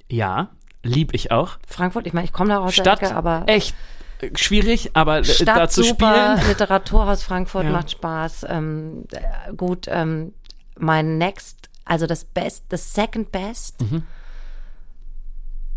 Ja, 0.10 0.50
lieb 0.84 1.14
ich 1.14 1.32
auch. 1.32 1.58
Frankfurt, 1.66 2.06
ich 2.06 2.12
meine, 2.14 2.26
ich 2.26 2.34
komme 2.34 2.50
da 2.50 2.60
aus 2.60 2.74
Stadt, 2.74 3.02
der 3.02 3.08
Ecke, 3.10 3.16
aber 3.18 3.44
echt 3.48 3.74
äh, 4.22 4.32
schwierig, 4.36 4.92
aber 4.96 5.20
äh, 5.20 5.24
Stadt 5.24 5.48
da 5.58 5.70
zu 5.70 5.84
super, 5.84 6.36
spielen. 6.36 6.48
Literaturhaus 6.50 7.24
Frankfurt 7.24 7.64
Ja. 7.66 7.72
macht 7.72 7.92
Spaß. 7.92 8.48
Ähm, 8.50 9.06
äh, 9.12 9.54
gut, 9.56 9.86
ähm, 9.88 10.34
mein 10.78 11.18
Next, 11.18 11.70
also 11.86 12.06
das 12.06 12.26
Best, 12.26 12.66
das 12.70 12.94
Second 12.94 13.32
Best. 13.32 13.80
Mhm. 13.82 14.04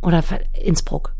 Oder 0.02 0.22
Innsbruck. 0.52 1.14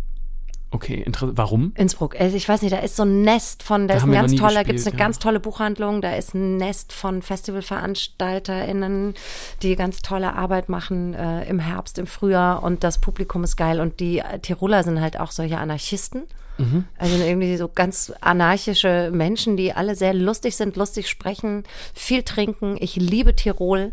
Okay, 0.75 1.03
interessant. 1.03 1.37
Warum? 1.37 1.73
Innsbruck. 1.77 2.19
Also 2.19 2.35
ich 2.35 2.49
weiß 2.49 2.63
nicht, 2.63 2.73
da 2.73 2.79
ist 2.79 2.97
so 2.97 3.03
ein 3.03 3.21
Nest 3.23 3.63
von, 3.63 3.89
da 3.89 3.95
Da 3.95 3.99
ist 3.99 4.05
ein 4.05 4.13
ganz 4.13 4.35
toller, 4.35 4.65
gibt 4.65 4.79
es 4.79 4.87
eine 4.87 4.97
ja. 4.97 5.05
ganz 5.05 5.19
tolle 5.19 5.39
Buchhandlung, 5.39 6.01
da 6.01 6.15
ist 6.15 6.35
ein 6.35 6.57
Nest 6.57 6.95
von 6.95 7.21
FestivalveranstalterInnen, 7.21 9.15
die 9.61 9.77
ganz 9.77 10.01
tolle 10.01 10.35
Arbeit 10.35 10.71
machen 10.71 11.13
äh, 11.13 11.45
im 11.45 11.59
Herbst, 11.59 11.99
im 11.99 12.07
Frühjahr 12.07 12.63
und 12.63 12.85
das 12.85 12.99
Publikum 12.99 13.45
ist 13.45 13.57
geil 13.57 13.81
und 13.81 14.01
die 14.01 14.23
Tiroler 14.41 14.83
sind 14.83 15.03
halt 15.03 15.21
auch 15.21 15.31
solche 15.31 15.59
Anarchisten. 15.59 16.23
Mhm. 16.59 16.85
Also 16.97 17.17
irgendwie 17.17 17.57
so 17.57 17.69
ganz 17.69 18.13
anarchische 18.21 19.11
Menschen, 19.13 19.57
die 19.57 19.73
alle 19.73 19.95
sehr 19.95 20.15
lustig 20.15 20.57
sind, 20.57 20.77
lustig 20.77 21.09
sprechen, 21.09 21.65
viel 21.95 22.23
trinken. 22.23 22.77
Ich 22.79 22.97
liebe 22.97 23.35
Tirol, 23.35 23.93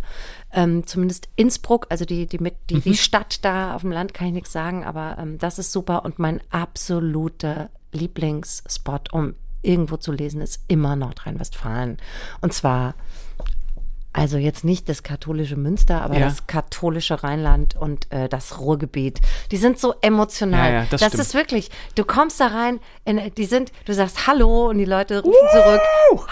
ähm, 0.54 0.86
zumindest 0.88 1.30
Innsbruck, 1.36 1.88
also 1.90 2.06
die, 2.06 2.26
die, 2.26 2.40
mit, 2.40 2.56
die, 2.70 2.76
Mhm. 2.76 2.82
die 2.82 2.98
Stadt 2.98 3.44
da 3.46 3.76
auf 3.76 3.82
dem 3.82 3.92
Land 3.92 4.14
kann 4.14 4.28
ich 4.28 4.34
nichts 4.34 4.52
sagen, 4.52 4.84
aber 4.84 5.18
ähm, 5.20 5.38
das 5.38 5.60
ist 5.60 5.72
super. 5.72 6.06
Und 6.06 6.20
mein 6.20 6.42
absoluter 6.50 7.70
Lieblingsspot, 7.92 9.14
um 9.14 9.36
irgendwo 9.62 9.98
zu 9.98 10.12
lesen, 10.12 10.42
ist 10.42 10.62
immer 10.68 10.96
Nordrhein-Westfalen. 10.96 11.98
Und 12.42 12.54
zwar 12.54 12.96
also 14.12 14.38
jetzt 14.38 14.64
nicht 14.64 14.90
das 14.90 15.04
katholische 15.04 15.56
Münster, 15.56 16.02
aber 16.02 16.16
Ja. 16.16 16.22
das 16.26 16.48
katholische 16.48 17.24
Rheinland 17.24 17.76
und 17.76 18.12
äh, 18.12 18.28
das 18.28 18.60
Ruhrgebiet. 18.60 19.20
Die 19.52 19.58
sind 19.58 19.80
so 19.80 19.94
emotional. 20.02 20.72
Ja, 20.72 20.80
ja, 20.80 20.86
das 20.90 21.02
das 21.02 21.14
ist 21.14 21.34
wirklich, 21.36 21.70
du 21.96 22.04
kommst 22.04 22.40
da 22.40 22.48
rein, 22.48 22.80
in, 23.06 23.22
die 23.38 23.46
sind, 23.46 23.72
du 23.86 23.94
sagst 23.94 24.26
Hallo 24.26 24.70
und 24.70 24.80
die 24.80 24.86
Leute 24.86 25.22
rufen 25.22 25.48
zurück, 25.52 25.82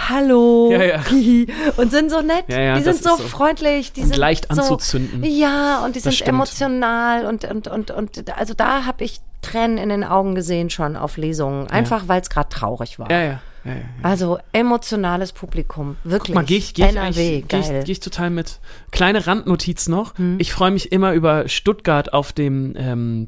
Hallo. 0.09 0.69
Ja, 0.71 0.84
ja. 0.84 1.03
Und 1.78 1.91
sind 1.91 2.09
so 2.09 2.21
nett. 2.21 2.45
Ja, 2.47 2.59
ja, 2.59 2.78
die 2.78 2.84
das 2.84 2.97
sind 2.97 3.03
so, 3.09 3.15
so. 3.17 3.23
freundlich. 3.28 3.93
Die 3.93 4.01
Und 4.01 4.07
sind 4.07 4.17
leicht 4.17 4.47
so, 4.51 4.61
anzuzünden. 4.61 5.23
Ja, 5.23 5.84
und 5.86 5.95
die 5.95 5.99
sind 5.99 6.13
stimmt. 6.13 6.30
emotional 6.30 7.25
und, 7.25 7.45
und, 7.45 7.67
und, 7.67 7.91
und 7.91 8.38
also 8.38 8.53
da 8.55 8.86
habe 8.86 9.03
ich 9.03 9.19
Tränen 9.43 9.78
in 9.78 9.89
den 9.89 10.03
Augen 10.03 10.34
gesehen 10.36 10.69
schon 10.71 10.95
auf 10.95 11.17
Lesungen, 11.17 11.67
einfach 11.69 12.07
weil 12.07 12.21
es 12.21 12.30
gerade 12.30 12.49
traurig 12.49 12.97
war. 12.97 13.09
Ja, 13.11 13.21
ja. 13.21 13.39
Ja, 13.68 13.74
ja. 13.74 13.82
Also 14.01 14.39
emotionales 14.53 15.32
Publikum, 15.32 15.97
wirklich. 16.03 16.34
Guck 16.34 16.36
mal, 16.36 16.45
gehe 16.45 16.57
ich, 16.57 16.74
geh 16.74 16.84
ich, 16.84 16.89
NRW, 16.89 17.43
geh 17.47 17.59
ich, 17.59 17.86
geh 17.86 17.91
ich 17.91 17.99
total 17.99 18.30
mit. 18.30 18.59
Kleine 18.91 19.28
Randnotiz 19.28 19.88
noch. 19.88 20.18
Hm. 20.18 20.38
Ich 20.39 20.53
freue 20.53 20.72
mich 20.72 20.91
immer 20.91 21.13
über 21.13 21.47
Stuttgart 21.47 22.13
auf 22.13 22.34
dem 22.34 22.74
ähm, 22.78 23.28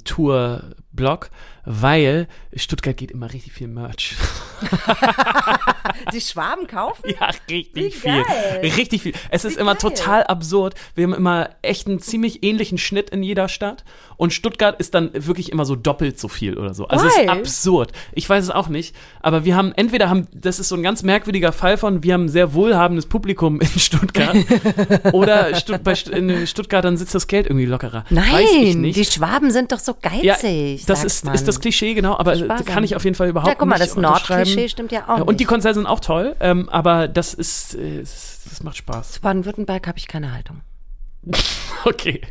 Tour-Blog, 1.00 1.30
weil 1.66 2.28
Stuttgart 2.56 2.98
geht 2.98 3.12
immer 3.12 3.32
richtig 3.32 3.54
viel 3.54 3.68
Merch. 3.68 4.16
Die 6.14 6.22
Schwaben 6.22 6.68
kaufen? 6.68 7.14
Ja, 7.20 7.30
richtig 7.50 7.98
viel. 7.98 8.24
Richtig 8.62 9.04
viel. 9.04 9.14
Es 9.30 9.46
ist 9.46 9.58
Wie 9.58 9.62
immer 9.62 9.76
geil. 9.76 9.82
total 9.82 10.24
absurd. 10.24 10.76
Wir 10.96 11.04
haben 11.04 11.14
immer 11.14 11.52
echt 11.62 11.88
einen 11.88 12.00
ziemlich 12.00 12.44
ähnlichen 12.44 12.78
Schnitt 12.78 13.10
in 13.10 13.24
jeder 13.24 13.48
Stadt. 13.50 13.84
Und 14.18 14.34
Stuttgart 14.34 14.80
ist 14.80 14.94
dann 14.94 15.12
wirklich 15.14 15.52
immer 15.52 15.66
so 15.66 15.76
doppelt 15.76 16.20
so 16.20 16.28
viel 16.28 16.58
oder 16.58 16.74
so. 16.74 16.88
Also 16.88 17.06
es 17.08 17.14
ist 17.14 17.22
Why? 17.22 17.30
absurd. 17.30 17.92
Ich 18.14 18.30
weiß 18.30 18.44
es 18.46 18.50
auch 18.50 18.68
nicht. 18.68 18.96
Aber 19.22 19.46
wir 19.46 19.56
haben, 19.56 19.72
entweder 19.76 20.10
haben, 20.10 20.28
das 20.34 20.60
ist 20.60 20.70
so 20.70 20.76
ein 20.76 20.84
ganz 20.84 21.04
merkwürdiger 21.04 21.52
Fall 21.52 21.78
von, 21.78 22.04
wir 22.04 22.14
haben 22.14 22.26
ein 22.26 22.30
sehr 22.30 22.54
wohlhabendes 22.54 23.06
Publikum 23.06 23.62
in 23.62 23.68
Stuttgart. 23.68 24.36
oder 25.14 25.56
Stutt 25.56 25.84
bei, 25.84 25.94
in 26.12 26.48
Stuttgart, 26.48 26.84
dann 26.84 26.98
sitzt 26.98 27.16
das 27.16 27.28
Geld 27.28 27.46
irgendwie 27.46 27.66
lockerer. 27.66 28.06
Nein, 28.10 28.84
die 28.84 29.06
Schwaben 29.06 29.52
sind 29.52 29.72
doch 29.72 29.80
so 29.80 29.96
ja, 30.04 30.36
geizig. 30.36 30.86
Das 30.90 31.04
ist, 31.04 31.26
ist 31.28 31.48
das 31.48 31.60
Klischee, 31.60 31.94
genau, 31.94 32.18
aber 32.18 32.36
Sparsam. 32.36 32.66
kann 32.66 32.84
ich 32.84 32.96
auf 32.96 33.04
jeden 33.04 33.16
Fall 33.16 33.30
überhaupt 33.30 33.50
Ja, 33.50 33.56
guck 33.56 33.68
mal, 33.68 33.78
nicht 33.80 33.90
das 33.92 33.98
Nordklischee 33.98 34.68
stimmt 34.70 34.92
ja 34.92 35.04
auch 35.08 35.18
Ja, 35.20 35.24
Und 35.24 35.40
die 35.40 35.44
nicht. 35.44 35.48
Konzerte 35.48 35.76
sind 35.76 35.86
auch 35.88 36.00
toll, 36.00 36.36
ähm, 36.40 36.68
aber 36.70 37.08
das 37.08 37.34
ist, 37.34 37.76
äh, 37.76 38.00
das 38.00 38.62
macht 38.64 38.78
Spaß. 38.78 39.12
Zu 39.14 39.22
Baden-Württemberg 39.22 39.88
habe 39.88 39.98
ich 39.98 40.08
keine 40.08 40.34
Haltung. 40.34 40.62
Okay, 41.86 42.22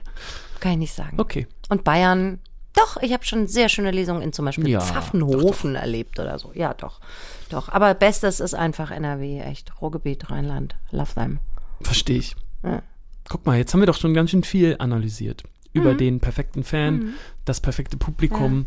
Kann 0.61 0.73
ich 0.73 0.79
nicht 0.79 0.95
sagen. 0.95 1.19
okay. 1.19 1.47
Und 1.71 1.83
Bayern, 1.85 2.39
doch, 2.75 2.99
ich 3.03 3.13
habe 3.15 3.25
schon 3.25 3.47
sehr 3.47 3.69
schöne 3.71 3.91
Lesungen 3.91 4.21
in 4.23 4.33
zum 4.35 4.45
Beispiel 4.45 4.69
Ja, 4.69 4.81
Pfaffenhofen 4.81 5.75
erlebt 5.75 6.21
oder 6.21 6.39
so. 6.39 6.53
Ja, 6.55 6.75
doch. 6.75 7.01
Doch. 7.49 7.71
Aber 7.71 7.95
Bestes 7.95 8.41
ist 8.41 8.55
einfach 8.55 8.91
NRW, 8.91 9.41
echt. 9.41 9.73
Ruhrgebiet, 9.81 10.31
Rheinland. 10.31 10.77
Love 10.91 11.15
them. 11.15 11.41
Verstehe 11.81 12.19
ich. 12.19 12.37
Ja. 12.63 12.83
Guck 13.29 13.47
mal, 13.47 13.57
jetzt 13.57 13.73
haben 13.73 13.81
wir 13.81 13.87
doch 13.87 13.97
schon 13.99 14.13
ganz 14.15 14.31
schön 14.31 14.45
viel 14.45 14.77
analysiert 14.79 15.45
über 15.73 15.93
Mhm. 15.95 15.99
den 15.99 16.21
perfekten 16.21 16.65
Fan, 16.65 17.15
das 17.45 17.61
perfekte 17.61 17.97
Publikum. 17.97 18.67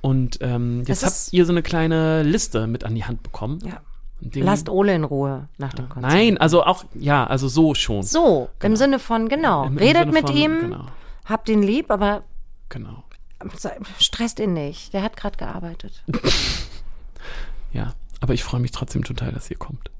Und 0.00 0.38
ähm, 0.40 0.82
jetzt 0.86 1.04
habt 1.04 1.32
ihr 1.32 1.44
so 1.44 1.52
eine 1.52 1.62
kleine 1.62 2.22
Liste 2.22 2.66
mit 2.66 2.84
an 2.84 2.94
die 2.94 3.04
Hand 3.04 3.22
bekommen. 3.22 3.58
Ja. 3.64 3.80
Den- 4.22 4.44
Lasst 4.44 4.68
Ole 4.68 4.94
in 4.94 5.04
Ruhe 5.04 5.48
nach 5.58 5.72
dem 5.74 5.88
Konzert. 5.88 6.12
Nein, 6.12 6.36
also 6.38 6.62
auch, 6.64 6.84
ja, 6.94 7.26
also 7.26 7.48
so 7.48 7.74
schon. 7.74 8.02
So, 8.02 8.50
im 8.62 8.76
Sinne 8.76 8.98
von, 8.98 9.28
genau. 9.28 9.64
Im- 9.64 9.72
im 9.72 9.78
Redet 9.78 10.02
Sinne 10.02 10.12
mit 10.12 10.26
von- 10.28 10.36
ihm, 10.36 10.60
Genau, 10.60 10.86
habt 11.24 11.48
ihn 11.48 11.62
lieb, 11.62 11.90
aber 11.90 12.22
genau. 12.68 13.04
stresst 13.98 14.38
ihn 14.40 14.52
nicht. 14.52 14.92
Der 14.92 15.02
hat 15.02 15.16
gerade 15.16 15.36
gearbeitet. 15.38 16.02
Ja, 17.72 17.92
aber 18.20 18.34
ich 18.34 18.42
freue 18.42 18.60
mich 18.60 18.72
trotzdem 18.72 19.04
total, 19.04 19.32
dass 19.32 19.50
ihr 19.50 19.56
kommt. 19.56 19.90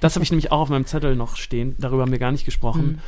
Das 0.00 0.16
habe 0.16 0.22
ich 0.24 0.30
nämlich 0.30 0.52
auch 0.52 0.60
auf 0.60 0.68
meinem 0.68 0.86
Zettel 0.86 1.16
noch 1.16 1.36
stehen. 1.36 1.74
Darüber 1.78 2.02
haben 2.02 2.12
wir 2.12 2.18
gar 2.18 2.32
nicht 2.32 2.44
gesprochen. 2.44 3.00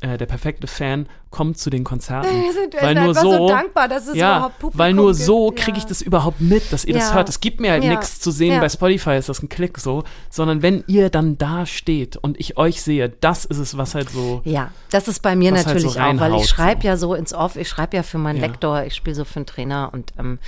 Äh, 0.00 0.16
der 0.16 0.26
perfekte 0.26 0.68
Fan 0.68 1.08
kommt 1.30 1.58
zu 1.58 1.70
den 1.70 1.82
Konzerten. 1.82 2.28
Wir 2.42 2.52
sind 2.52 2.74
weil 2.80 2.94
nur 2.94 3.08
einfach 3.08 3.22
so, 3.22 3.32
so 3.32 3.48
dankbar, 3.48 3.88
dass 3.88 4.06
es 4.06 4.14
ja, 4.14 4.36
überhaupt 4.36 4.58
Publikum 4.60 4.78
weil 4.78 4.94
nur 4.94 5.12
so 5.12 5.50
kriege 5.50 5.76
ich 5.76 5.86
das 5.86 6.02
überhaupt 6.02 6.40
mit, 6.40 6.72
dass 6.72 6.84
ihr 6.84 6.94
das 6.94 7.08
Ja. 7.08 7.14
hört. 7.16 7.28
Es 7.28 7.40
gibt 7.40 7.58
mir 7.58 7.72
halt 7.72 7.82
Ja. 7.82 7.90
nichts 7.90 8.20
zu 8.20 8.30
sehen. 8.30 8.54
Ja. 8.54 8.60
Bei 8.60 8.68
Spotify 8.68 9.16
ist 9.16 9.28
das 9.28 9.42
ein 9.42 9.48
Klick 9.48 9.76
so, 9.78 10.04
sondern 10.30 10.62
wenn 10.62 10.84
ihr 10.86 11.10
dann 11.10 11.36
da 11.36 11.66
steht 11.66 12.16
und 12.16 12.38
ich 12.38 12.56
euch 12.56 12.80
sehe, 12.80 13.08
das 13.08 13.44
ist 13.44 13.58
es, 13.58 13.76
was 13.76 13.96
halt 13.96 14.08
so. 14.10 14.40
Ja, 14.44 14.70
das 14.90 15.08
ist 15.08 15.20
bei 15.20 15.34
mir 15.34 15.50
Was 15.50 15.66
halt 15.66 15.76
natürlich 15.76 15.94
so 15.94 16.00
auch, 16.00 16.20
weil 16.20 16.34
ich 16.36 16.48
schreibe 16.48 16.82
so. 16.82 16.86
ja 16.86 16.96
so 16.96 17.14
ins 17.14 17.34
Off, 17.34 17.56
ich 17.56 17.68
schreibe 17.68 17.96
ja 17.96 18.04
für 18.04 18.18
meinen. 18.18 18.40
Lektor, 18.40 18.84
ich 18.84 18.94
spiele 18.94 19.16
so 19.16 19.24
für 19.24 19.36
einen 19.36 19.46
Trainer 19.46 19.90
und 19.92 20.12
ähm, 20.16 20.38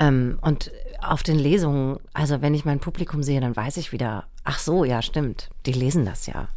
ähm, 0.00 0.38
und 0.40 0.72
auf 1.00 1.22
den 1.22 1.38
Lesungen, 1.38 1.98
also 2.14 2.42
wenn 2.42 2.54
ich 2.54 2.64
mein 2.64 2.80
Publikum 2.80 3.22
sehe, 3.22 3.40
dann 3.40 3.54
weiß 3.54 3.76
ich 3.76 3.92
wieder, 3.92 4.24
ach 4.42 4.58
so, 4.58 4.84
ja, 4.84 5.02
stimmt, 5.02 5.50
die 5.66 5.72
lesen 5.72 6.04
das 6.04 6.26
ja. 6.26 6.48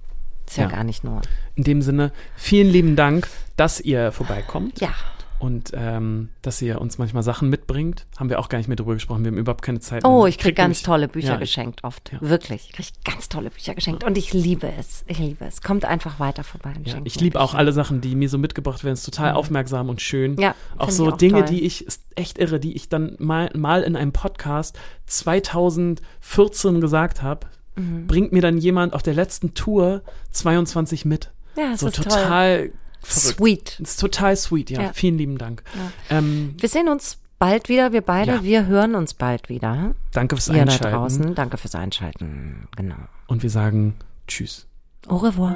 Ist 0.47 0.57
ja, 0.57 0.63
Ja. 0.65 0.69
gar 0.69 0.83
nicht 0.83 1.03
nur. 1.03 1.21
In 1.55 1.63
dem 1.63 1.81
Sinne, 1.81 2.11
vielen 2.35 2.69
lieben 2.69 2.95
Dank, 2.95 3.27
dass 3.57 3.79
ihr 3.79 4.11
vorbeikommt. 4.11 4.79
Ja, 4.81 4.89
Und 5.37 5.71
ähm, 5.75 6.29
dass 6.41 6.61
ihr 6.61 6.79
uns 6.79 6.97
manchmal 6.97 7.21
Sachen 7.21 7.49
mitbringt. 7.49 8.05
Haben 8.17 8.29
wir 8.29 8.39
auch 8.39 8.47
gar 8.47 8.57
nicht 8.57 8.67
mehr 8.69 8.77
drüber 8.77 8.93
gesprochen. 8.93 9.23
Wir 9.25 9.31
haben 9.31 9.37
überhaupt 9.37 9.63
keine 9.63 9.79
Zeit. 9.81 10.05
Oh, 10.05 10.19
mehr. 10.19 10.27
ich 10.29 10.37
krieg 10.37 10.55
ganz 10.55 10.77
nämlich- 10.77 10.83
tolle 10.83 11.07
Bücher 11.09 11.33
ja, 11.33 11.35
geschenkt 11.35 11.83
oft. 11.83 12.11
Ja. 12.13 12.19
Wirklich. 12.21 12.67
Ich 12.69 12.73
krieg 12.73 12.87
ganz 13.03 13.27
tolle 13.27 13.49
Bücher 13.49 13.75
geschenkt. 13.75 14.03
Und 14.05 14.17
ich 14.17 14.33
liebe 14.33 14.71
es. 14.79 15.03
Ich 15.07 15.19
liebe 15.19 15.43
es. 15.45 15.61
Kommt 15.61 15.83
einfach 15.83 16.19
weiter 16.21 16.43
vorbei. 16.45 16.71
und 16.77 16.87
Ja, 16.87 16.95
ich 17.03 17.19
liebe 17.19 17.39
auch 17.41 17.53
alle 17.53 17.73
Sachen, 17.73 17.99
die 17.99 18.15
mir 18.15 18.29
so 18.29 18.37
mitgebracht 18.37 18.83
werden. 18.85 18.93
Ist 18.93 19.03
total 19.03 19.33
aufmerksam 19.33 19.89
und 19.89 20.01
schön. 20.01 20.37
Ja, 20.39 20.55
auch 20.77 20.89
so 20.89 21.09
auch 21.11 21.17
Dinge, 21.17 21.39
toll. 21.39 21.49
die 21.49 21.63
ich, 21.65 21.85
ist 21.85 22.01
echt 22.15 22.37
irre, 22.37 22.59
die 22.61 22.73
ich 22.73 22.87
dann 22.87 23.15
mal, 23.19 23.49
mal 23.55 23.83
in 23.83 23.95
einem 23.97 24.13
Podcast 24.13 24.79
2014 25.05 26.81
gesagt 26.81 27.21
habe, 27.21 27.47
Mhm. 27.75 28.07
bringt 28.07 28.31
mir 28.31 28.41
dann 28.41 28.57
jemand 28.57 28.93
auf 28.93 29.03
der 29.03 29.13
letzten 29.13 29.53
Tour 29.53 30.01
22 30.31 31.05
mit. 31.05 31.31
Ja, 31.57 31.71
es 31.73 31.81
so 31.81 31.87
ist 31.87 31.95
toll. 31.95 32.05
total 32.05 32.57
verrückt. 33.01 33.37
Sweet. 33.37 33.75
Das 33.79 33.89
ist 33.91 33.99
total 33.99 34.35
sweet, 34.35 34.69
ja. 34.71 34.81
Ja. 34.81 34.91
Vielen 34.93 35.17
lieben 35.17 35.37
Dank. 35.37 35.63
Ähm, 36.09 36.55
Wir 36.59 36.69
sehen 36.69 36.87
uns 36.89 37.17
bald 37.37 37.69
wieder, 37.69 37.91
wir 37.93 38.01
beide. 38.01 38.31
Ja. 38.35 38.43
Wir 38.43 38.65
hören 38.65 38.95
uns 38.95 39.13
bald 39.13 39.49
wieder. 39.49 39.93
danke 40.13 40.35
fürs 40.35 40.47
Ihr 40.47 40.55
da 40.55 40.61
Einschalten. 40.61 40.95
draußen, 40.95 41.35
danke 41.35 41.57
fürs 41.57 41.75
Einschalten. 41.75 42.67
Genau. 42.75 42.95
Und 43.27 43.43
wir 43.43 43.49
sagen 43.49 43.95
Tschüss. 44.27 44.65
Au 45.07 45.17
revoir. 45.17 45.55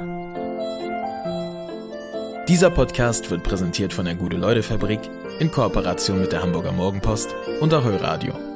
Dieser 2.48 2.70
Podcast 2.70 3.30
wird 3.30 3.42
präsentiert 3.44 3.92
von 3.92 4.04
der 4.04 4.14
Gute-Leute-Fabrik 4.16 5.00
in 5.38 5.50
Kooperation 5.50 6.20
mit 6.20 6.32
der 6.32 6.42
Hamburger 6.42 6.72
Morgenpost 6.72 7.34
und 7.60 7.72
Ahoi 7.72 7.96
Radio. 7.96 8.49